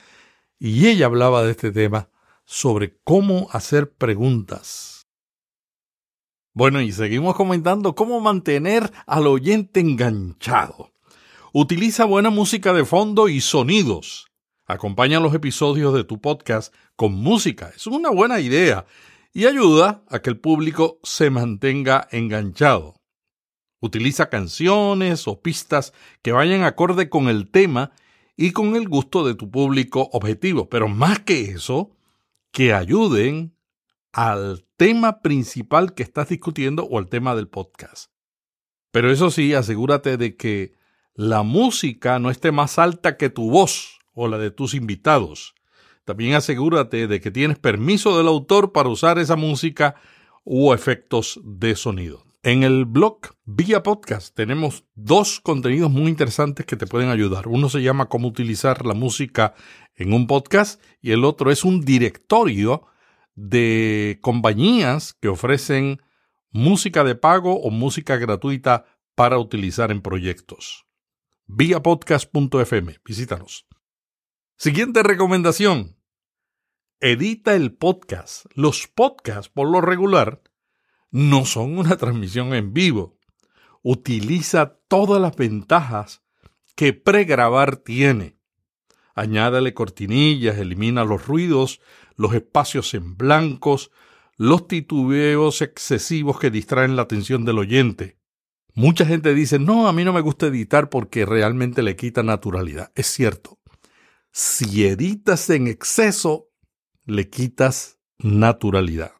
y 0.60 0.88
ella 0.88 1.06
hablaba 1.06 1.44
de 1.44 1.52
este 1.52 1.72
tema 1.72 2.10
sobre 2.46 2.98
cómo 3.04 3.48
hacer 3.52 3.92
preguntas. 3.92 5.08
Bueno, 6.54 6.80
y 6.82 6.92
seguimos 6.92 7.36
comentando 7.36 7.96
cómo 7.96 8.22
mantener 8.22 8.92
al 9.06 9.28
oyente 9.28 9.82
enganchado. 9.82 10.94
Utiliza 11.52 12.06
buena 12.06 12.30
música 12.30 12.74
de 12.74 12.86
fondo 12.86 13.28
y 13.28 13.42
sonidos. 13.42 14.28
Acompaña 14.68 15.20
los 15.20 15.36
episodios 15.36 15.94
de 15.94 16.04
tu 16.04 16.20
podcast 16.20 16.74
con 16.96 17.14
música. 17.14 17.72
Es 17.76 17.86
una 17.86 18.10
buena 18.10 18.40
idea 18.40 18.88
y 19.32 19.46
ayuda 19.46 20.04
a 20.10 20.20
que 20.20 20.32
el 20.32 20.40
público 20.40 21.00
se 21.04 21.30
mantenga 21.30 22.08
enganchado. 22.10 22.96
Utiliza 23.80 24.30
canciones 24.30 25.28
o 25.28 25.40
pistas 25.40 25.94
que 26.24 26.32
vayan 26.32 26.64
acorde 26.64 27.10
con 27.10 27.28
el 27.28 27.52
tema 27.52 27.92
y 28.36 28.54
con 28.54 28.76
el 28.76 28.90
gusto 28.90 29.24
de 29.24 29.36
tu 29.36 29.52
público 29.52 30.10
objetivo, 30.14 30.68
pero 30.68 30.88
más 30.88 31.20
que 31.20 31.42
eso, 31.52 31.96
que 32.52 32.74
ayuden 32.74 33.56
al 34.14 34.66
tema 34.78 35.22
principal 35.22 35.94
que 35.94 36.02
estás 36.02 36.30
discutiendo 36.30 36.86
o 36.86 36.98
al 36.98 37.08
tema 37.08 37.36
del 37.36 37.50
podcast. 37.50 38.10
Pero 38.90 39.12
eso 39.12 39.30
sí, 39.30 39.54
asegúrate 39.54 40.18
de 40.18 40.36
que 40.36 40.74
la 41.14 41.44
música 41.44 42.18
no 42.18 42.32
esté 42.32 42.52
más 42.52 42.80
alta 42.80 43.16
que 43.16 43.30
tu 43.30 43.52
voz 43.52 43.95
o 44.16 44.28
la 44.28 44.40
de 44.40 44.50
tus 44.50 44.74
invitados. 44.74 45.54
También 46.06 46.34
asegúrate 46.34 47.08
de 47.08 47.22
que 47.22 47.30
tienes 47.30 47.60
permiso 47.60 48.18
del 48.18 48.28
autor 48.28 48.72
para 48.72 48.90
usar 48.90 49.20
esa 49.20 49.36
música 49.36 49.96
u 50.44 50.74
efectos 50.74 51.40
de 51.44 51.76
sonido. 51.76 52.24
En 52.44 52.62
el 52.62 52.86
blog 52.86 53.18
Vía 53.46 53.82
Podcast 53.82 54.36
tenemos 54.36 54.84
dos 54.94 55.40
contenidos 55.40 55.90
muy 55.90 56.10
interesantes 56.10 56.66
que 56.68 56.76
te 56.76 56.86
pueden 56.86 57.10
ayudar. 57.10 57.48
Uno 57.48 57.70
se 57.70 57.82
llama 57.82 58.08
Cómo 58.08 58.28
utilizar 58.28 58.86
la 58.86 58.94
música 58.94 59.56
en 59.96 60.14
un 60.14 60.28
podcast 60.28 60.80
y 61.02 61.12
el 61.12 61.26
otro 61.26 61.50
es 61.50 61.66
un 61.66 61.82
directorio 61.82 62.86
de 63.34 64.20
compañías 64.22 65.14
que 65.14 65.28
ofrecen 65.28 66.02
música 66.52 67.04
de 67.04 67.16
pago 67.16 67.60
o 67.62 67.72
música 67.72 68.16
gratuita 68.18 68.86
para 69.16 69.40
utilizar 69.40 69.92
en 69.92 70.02
proyectos. 70.02 70.86
Vía 71.48 71.82
podcast.fm. 71.82 73.00
Visítanos. 73.04 73.66
Siguiente 74.58 75.04
recomendación. 75.04 75.98
Edita 77.02 77.56
el 77.56 77.74
podcast. 77.74 78.46
Los 78.54 78.88
podcasts, 78.88 79.50
por 79.50 79.70
lo 79.70 79.82
regular, 79.82 80.42
no 81.12 81.44
son 81.44 81.78
una 81.78 81.98
transmisión 81.98 82.54
en 82.54 82.74
vivo. 82.74 83.20
Utiliza 83.82 84.80
todas 84.88 85.22
las 85.22 85.36
ventajas 85.36 86.24
que 86.74 86.94
pregrabar 86.94 87.76
tiene. 87.76 88.38
Añádale 89.14 89.74
cortinillas, 89.74 90.58
elimina 90.58 91.04
los 91.04 91.28
ruidos, 91.28 91.82
los 92.16 92.34
espacios 92.34 92.94
en 92.94 93.18
blancos, 93.18 93.92
los 94.38 94.70
titubeos 94.70 95.62
excesivos 95.62 96.40
que 96.40 96.50
distraen 96.50 96.96
la 96.96 97.02
atención 97.02 97.44
del 97.44 97.60
oyente. 97.60 98.20
Mucha 98.74 99.06
gente 99.06 99.34
dice, 99.34 99.60
no, 99.60 99.90
a 99.90 99.94
mí 99.94 100.06
no 100.06 100.14
me 100.14 100.22
gusta 100.22 100.48
editar 100.48 100.90
porque 100.90 101.26
realmente 101.26 101.84
le 101.84 101.98
quita 101.98 102.24
naturalidad. 102.24 102.94
Es 102.96 103.08
cierto. 103.08 103.60
Si 104.38 104.86
editas 104.86 105.50
en 105.50 105.68
exceso, 105.68 106.50
le 107.06 107.30
quitas 107.30 108.00
naturalidad. 108.18 109.14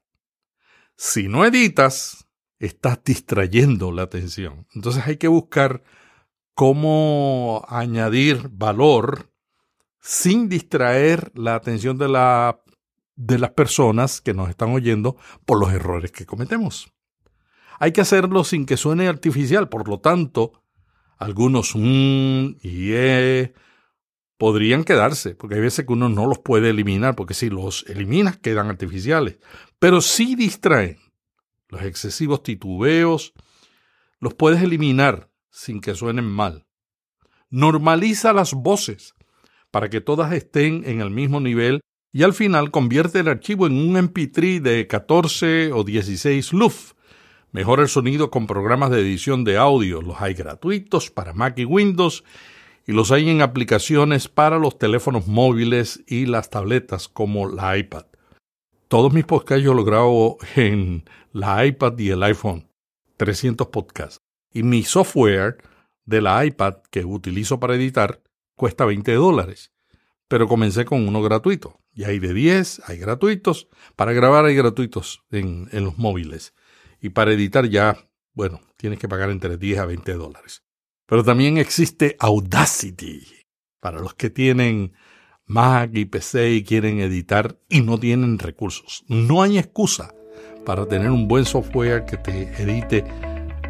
Si 0.98 1.30
no 1.30 1.46
editas, 1.46 2.28
estás 2.60 3.02
distrayendo 3.02 3.94
la 3.94 4.02
atención. 4.02 4.68
Entonces 4.76 5.08
hay 5.08 5.16
que 5.16 5.30
buscar 5.30 5.84
cómo 6.54 7.64
añadir 7.70 8.50
valor 8.52 9.32
sin 10.02 10.50
distraer 10.50 11.32
la 11.34 11.56
atención 11.56 11.98
de, 11.98 12.10
la, 12.10 12.60
de 13.16 13.40
las 13.40 13.52
personas 13.52 14.20
que 14.20 14.34
nos 14.34 14.50
están 14.50 14.72
oyendo 14.72 15.16
por 15.46 15.62
los 15.62 15.72
errores 15.72 16.12
que 16.12 16.26
cometemos. 16.26 16.92
Hay 17.80 17.94
que 17.94 18.02
hacerlo 18.02 18.44
sin 18.44 18.66
que 18.66 18.76
suene 18.76 19.08
artificial, 19.08 19.70
por 19.70 19.88
lo 19.88 20.02
tanto, 20.02 20.62
algunos 21.18 21.74
mm 21.74 22.58
y 22.62 22.92
eh, 22.92 23.54
podrían 24.38 24.84
quedarse, 24.84 25.36
porque 25.36 25.56
hay 25.56 25.62
veces 25.62 25.86
que 25.86 25.94
uno 25.94 26.10
no 26.10 26.28
los 26.28 26.40
puede 26.40 26.70
eliminar, 26.70 27.16
porque 27.16 27.34
si 27.34 27.50
los 27.50 27.86
eliminas 27.88 28.38
quedan 28.38 28.70
artificiales, 28.70 29.38
pero 29.80 30.02
sí 30.02 30.36
distraen. 30.36 30.98
Los 31.70 31.82
excesivos 31.84 32.44
titubeos 32.44 33.34
los 34.20 34.34
puedes 34.34 34.62
eliminar 34.62 35.30
sin 35.50 35.82
que 35.82 35.96
suenen 35.96 36.26
mal. 36.26 36.66
Normaliza 37.50 38.34
las 38.34 38.54
voces 38.54 39.16
para 39.72 39.90
que 39.90 40.02
todas 40.02 40.32
estén 40.34 40.84
en 40.86 41.02
el 41.02 41.10
mismo 41.10 41.40
nivel 41.40 41.82
y 42.12 42.24
al 42.24 42.34
final 42.34 42.72
convierte 42.72 43.20
el 43.20 43.28
archivo 43.28 43.68
en 43.68 43.74
un 43.74 43.96
MP3 43.96 44.62
de 44.62 44.88
14 44.88 45.72
o 45.74 45.84
16 45.84 46.54
LUF. 46.54 46.94
Mejora 47.52 47.84
el 47.84 47.90
sonido 47.90 48.32
con 48.32 48.48
programas 48.48 48.90
de 48.92 49.02
edición 49.02 49.44
de 49.44 49.58
audio. 49.58 50.02
Los 50.02 50.22
hay 50.22 50.34
gratuitos 50.34 51.12
para 51.12 51.34
Mac 51.34 51.58
y 51.58 51.66
Windows 51.66 52.24
y 52.88 52.92
los 52.94 53.12
hay 53.12 53.30
en 53.30 53.42
aplicaciones 53.42 54.28
para 54.28 54.60
los 54.60 54.78
teléfonos 54.78 55.28
móviles 55.28 56.04
y 56.08 56.26
las 56.26 56.50
tabletas 56.50 57.08
como 57.08 57.48
la 57.50 57.78
iPad. 57.78 58.06
Todos 58.88 59.12
mis 59.12 59.26
podcasts 59.26 59.64
yo 59.64 59.74
los 59.74 59.86
grabo 59.86 60.38
en 60.56 61.06
la 61.32 61.66
iPad 61.66 61.98
y 61.98 62.12
el 62.12 62.24
iPhone. 62.24 62.70
300 63.18 63.68
podcasts. 63.68 64.22
Y 64.54 64.64
mi 64.64 64.84
software 64.84 65.58
de 66.06 66.22
la 66.22 66.46
iPad 66.46 66.76
que 66.92 67.04
utilizo 67.06 67.60
para 67.60 67.76
editar 67.76 68.22
cuesta 68.56 68.86
20 68.86 69.14
dólares. 69.14 69.72
Pero 70.28 70.48
comencé 70.48 70.86
con 70.86 71.08
uno 71.08 71.22
gratuito. 71.22 71.80
Y 71.94 72.04
hay 72.04 72.20
de 72.20 72.34
10, 72.34 72.84
hay 72.88 72.98
gratuitos. 72.98 73.68
Para 73.96 74.14
grabar 74.14 74.46
hay 74.46 74.56
gratuitos 74.56 75.24
en, 75.32 75.70
en 75.72 75.86
los 75.86 75.98
móviles. 75.98 76.54
Y 77.02 77.10
para 77.10 77.34
editar 77.34 77.68
ya, 77.68 78.08
bueno, 78.34 78.62
tienes 78.78 79.00
que 79.00 79.08
pagar 79.08 79.30
entre 79.30 79.58
10 79.58 79.80
a 79.80 79.86
20 79.86 80.14
dólares. 80.14 80.65
Pero 81.08 81.24
también 81.24 81.58
existe 81.58 82.16
Audacity 82.20 83.22
para 83.80 84.00
los 84.00 84.16
que 84.16 84.30
tienen 84.30 84.94
Mac 85.46 85.92
y 85.94 86.06
PC 86.06 86.54
y 86.54 86.64
quieren 86.64 87.00
editar 87.00 87.58
y 87.70 87.82
no 87.82 88.00
tienen 88.00 88.40
recursos. 88.40 89.04
No 89.08 89.44
hay 89.44 89.60
excusa 89.60 90.14
para 90.66 90.88
tener 90.88 91.12
un 91.12 91.28
buen 91.28 91.46
software 91.46 92.06
que 92.06 92.18
te 92.18 92.44
edite 92.62 93.04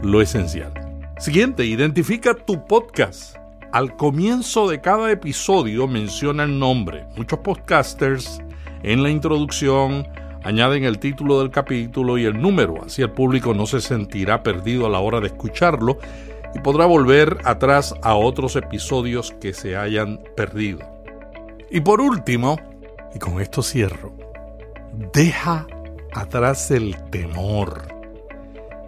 lo 0.02 0.22
esencial. 0.22 0.74
Siguiente, 1.20 1.66
identifica 1.66 2.34
tu 2.34 2.66
podcast. 2.66 3.36
Al 3.74 3.98
comienzo 3.98 4.70
de 4.70 4.80
cada 4.80 5.12
episodio 5.12 5.88
menciona 5.88 6.44
el 6.44 6.58
nombre. 6.58 7.06
Muchos 7.18 7.40
podcasters 7.40 8.40
en 8.84 9.04
la 9.04 9.10
introducción 9.10 10.08
añaden 10.44 10.86
el 10.86 11.00
título 11.00 11.40
del 11.40 11.50
capítulo 11.50 12.18
y 12.18 12.24
el 12.26 12.40
número, 12.40 12.86
así 12.86 13.02
el 13.02 13.12
público 13.12 13.54
no 13.54 13.66
se 13.66 13.82
sentirá 13.82 14.44
perdido 14.44 14.86
a 14.86 14.90
la 14.90 15.00
hora 15.00 15.20
de 15.20 15.28
escucharlo 15.28 15.98
y 16.56 16.60
podrá 16.60 16.86
volver 16.86 17.38
atrás 17.44 17.94
a 18.02 18.16
otros 18.16 18.56
episodios 18.56 19.36
que 19.42 19.54
se 19.54 19.76
hayan 19.76 20.22
perdido. 20.36 20.80
Y 21.70 21.82
por 21.82 22.00
último, 22.00 22.58
y 23.14 23.20
con 23.20 23.42
esto 23.42 23.62
cierro, 23.62 24.14
deja 25.14 25.68
atrás 26.14 26.72
el 26.72 26.96
temor. 27.12 27.82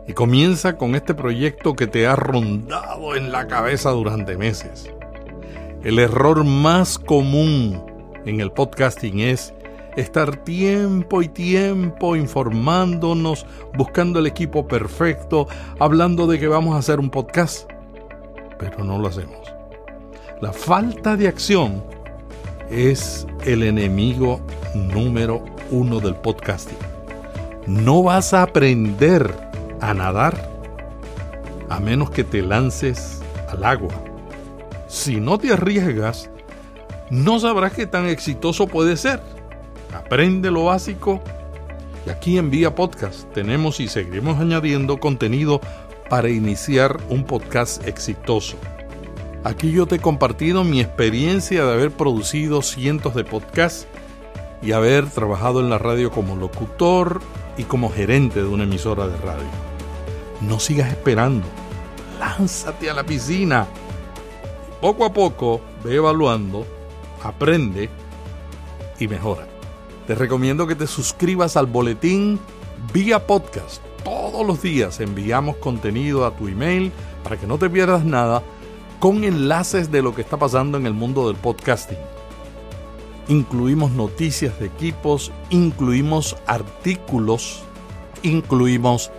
Y 0.07 0.13
comienza 0.13 0.77
con 0.77 0.95
este 0.95 1.13
proyecto 1.13 1.75
que 1.75 1.87
te 1.87 2.07
ha 2.07 2.15
rondado 2.15 3.15
en 3.15 3.33
la 3.33 3.47
cabeza 3.47 3.89
durante 3.89 4.37
meses. 4.37 4.89
El 5.83 5.99
error 5.99 6.45
más 6.45 6.97
común 6.97 7.83
en 8.25 8.39
el 8.39 8.51
podcasting 8.51 9.19
es 9.19 9.53
estar 9.97 10.37
tiempo 10.37 11.21
y 11.21 11.27
tiempo 11.27 12.15
informándonos, 12.15 13.45
buscando 13.75 14.19
el 14.19 14.27
equipo 14.27 14.67
perfecto, 14.67 15.47
hablando 15.79 16.27
de 16.27 16.39
que 16.39 16.47
vamos 16.47 16.75
a 16.75 16.79
hacer 16.79 16.99
un 16.99 17.09
podcast, 17.09 17.69
pero 18.59 18.83
no 18.83 18.99
lo 18.99 19.07
hacemos. 19.07 19.51
La 20.39 20.53
falta 20.53 21.17
de 21.17 21.27
acción 21.27 21.83
es 22.69 23.25
el 23.43 23.63
enemigo 23.63 24.39
número 24.75 25.43
uno 25.71 25.99
del 25.99 26.15
podcasting. 26.15 26.77
No 27.65 28.03
vas 28.03 28.33
a 28.33 28.43
aprender 28.43 29.33
a 29.81 29.93
nadar 29.93 30.49
a 31.69 31.79
menos 31.79 32.11
que 32.11 32.23
te 32.23 32.43
lances 32.43 33.21
al 33.49 33.63
agua. 33.63 33.93
Si 34.87 35.19
no 35.19 35.39
te 35.39 35.51
arriesgas, 35.51 36.29
no 37.09 37.39
sabrás 37.39 37.73
qué 37.73 37.87
tan 37.87 38.05
exitoso 38.05 38.67
puede 38.67 38.95
ser. 38.95 39.21
Aprende 39.97 40.51
lo 40.51 40.65
básico 40.65 41.21
y 42.05 42.11
aquí 42.11 42.37
en 42.37 42.51
Vía 42.51 42.75
Podcast 42.75 43.33
tenemos 43.33 43.79
y 43.79 43.87
seguiremos 43.87 44.39
añadiendo 44.39 44.99
contenido 44.99 45.59
para 46.07 46.29
iniciar 46.29 46.99
un 47.09 47.23
podcast 47.23 47.85
exitoso. 47.87 48.57
Aquí 49.43 49.71
yo 49.71 49.87
te 49.87 49.95
he 49.95 49.99
compartido 49.99 50.63
mi 50.63 50.81
experiencia 50.81 51.65
de 51.65 51.73
haber 51.73 51.91
producido 51.91 52.61
cientos 52.61 53.15
de 53.15 53.23
podcasts 53.23 53.87
y 54.61 54.71
haber 54.71 55.09
trabajado 55.09 55.61
en 55.61 55.69
la 55.71 55.79
radio 55.79 56.11
como 56.11 56.35
locutor 56.35 57.19
y 57.57 57.63
como 57.63 57.89
gerente 57.89 58.41
de 58.41 58.47
una 58.47 58.65
emisora 58.65 59.07
de 59.07 59.17
radio. 59.17 59.49
No 60.41 60.59
sigas 60.59 60.89
esperando, 60.89 61.47
lánzate 62.19 62.91
a 62.91 62.93
la 62.93 63.03
piscina. 63.03 63.65
Poco 64.79 65.05
a 65.05 65.11
poco 65.11 65.59
ve 65.83 65.95
evaluando, 65.95 66.67
aprende 67.23 67.89
y 68.99 69.07
mejora. 69.07 69.56
Te 70.07 70.15
recomiendo 70.15 70.67
que 70.67 70.75
te 70.75 70.87
suscribas 70.87 71.57
al 71.57 71.65
boletín 71.65 72.39
vía 72.93 73.27
podcast. 73.27 73.83
Todos 74.05 74.47
los 74.47 74.61
días 74.61 75.01
enviamos 75.01 75.57
contenido 75.57 76.25
a 76.25 76.33
tu 76.33 76.47
email 76.47 76.93
para 77.25 77.35
que 77.35 77.45
no 77.45 77.57
te 77.57 77.69
pierdas 77.69 78.05
nada 78.05 78.41
con 78.99 79.25
enlaces 79.25 79.91
de 79.91 80.01
lo 80.01 80.15
que 80.15 80.21
está 80.21 80.37
pasando 80.37 80.77
en 80.77 80.85
el 80.85 80.93
mundo 80.93 81.27
del 81.27 81.35
podcasting. 81.35 81.97
Incluimos 83.27 83.91
noticias 83.91 84.57
de 84.61 84.67
equipos, 84.67 85.33
incluimos 85.49 86.37
artículos, 86.47 87.63
incluimos 88.23 89.11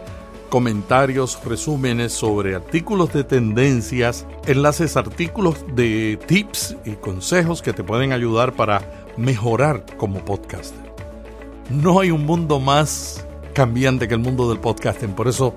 comentarios, 0.49 1.39
resúmenes 1.45 2.15
sobre 2.15 2.55
artículos 2.55 3.13
de 3.13 3.25
tendencias, 3.25 4.27
enlaces, 4.47 4.97
artículos 4.97 5.67
de 5.75 6.19
tips 6.27 6.77
y 6.87 6.93
consejos 6.93 7.61
que 7.61 7.75
te 7.75 7.85
pueden 7.85 8.15
ayudar 8.15 8.55
para 8.55 9.07
mejorar 9.19 9.85
como 9.97 10.21
podcaster. 10.21 10.93
No 11.71 12.01
hay 12.01 12.11
un 12.11 12.25
mundo 12.25 12.61
más 12.61 13.27
cambiante 13.53 14.09
que 14.09 14.15
el 14.15 14.21
mundo 14.21 14.49
del 14.49 14.61
podcasting, 14.61 15.11
por 15.11 15.29
eso 15.29 15.55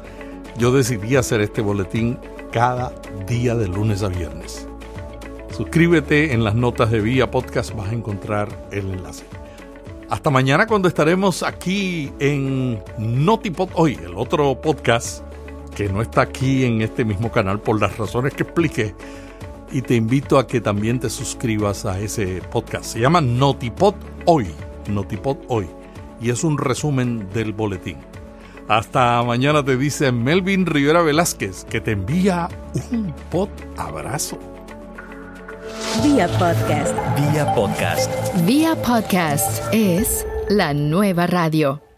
yo 0.58 0.72
decidí 0.72 1.16
hacer 1.16 1.40
este 1.42 1.62
boletín 1.62 2.18
cada 2.52 2.92
día 3.28 3.56
de 3.56 3.68
lunes 3.68 4.04
a 4.04 4.10
viernes. 4.10 4.68
Suscríbete 5.56 6.34
en 6.34 6.44
las 6.44 6.56
notas 6.56 6.92
de 6.92 7.00
Vía 7.02 7.30
Podcast, 7.30 7.76
vas 7.76 7.90
a 7.90 7.94
encontrar 7.94 8.50
el 8.72 8.92
enlace. 8.92 9.26
Hasta 10.10 10.30
mañana 10.30 10.68
cuando 10.68 10.88
estaremos 10.88 11.44
aquí 11.44 12.12
en 12.20 12.84
Notipod 12.98 13.70
hoy, 13.76 13.98
el 14.04 14.16
otro 14.16 14.60
podcast 14.60 15.24
que 15.76 15.88
no 15.88 16.02
está 16.02 16.22
aquí 16.22 16.66
en 16.66 16.82
este 16.82 17.06
mismo 17.06 17.32
canal 17.32 17.60
por 17.60 17.80
las 17.80 17.98
razones 17.98 18.34
que 18.34 18.44
expliqué. 18.44 18.94
Y 19.72 19.82
te 19.82 19.96
invito 19.96 20.38
a 20.38 20.48
que 20.48 20.60
también 20.60 21.00
te 21.00 21.10
suscribas 21.10 21.86
a 21.86 22.00
ese 22.00 22.42
podcast. 22.52 22.86
Se 22.86 23.00
llama 23.00 23.22
Notipod 23.22 23.96
hoy. 24.26 24.48
Notipod 24.90 25.38
hoy. 25.48 25.68
Y 26.20 26.30
es 26.30 26.44
un 26.44 26.58
resumen 26.58 27.30
del 27.34 27.54
boletín. 27.54 27.98
Hasta 28.68 29.24
mañana 29.24 29.64
te 29.64 29.78
dice 29.78 30.12
Melvin 30.12 30.66
Rivera 30.66 31.02
Velázquez 31.02 31.66
que 31.66 31.82
te 31.82 31.92
envía 31.92 32.50
un 32.92 33.14
pod 33.30 33.50
abrazo. 33.78 34.38
Vía 36.04 36.28
podcast. 36.40 36.96
Vía 37.18 37.54
podcast. 37.54 38.12
Vía 38.46 38.76
podcast 38.82 39.64
es 39.72 40.26
la 40.50 40.74
nueva 40.74 41.28
radio. 41.28 41.91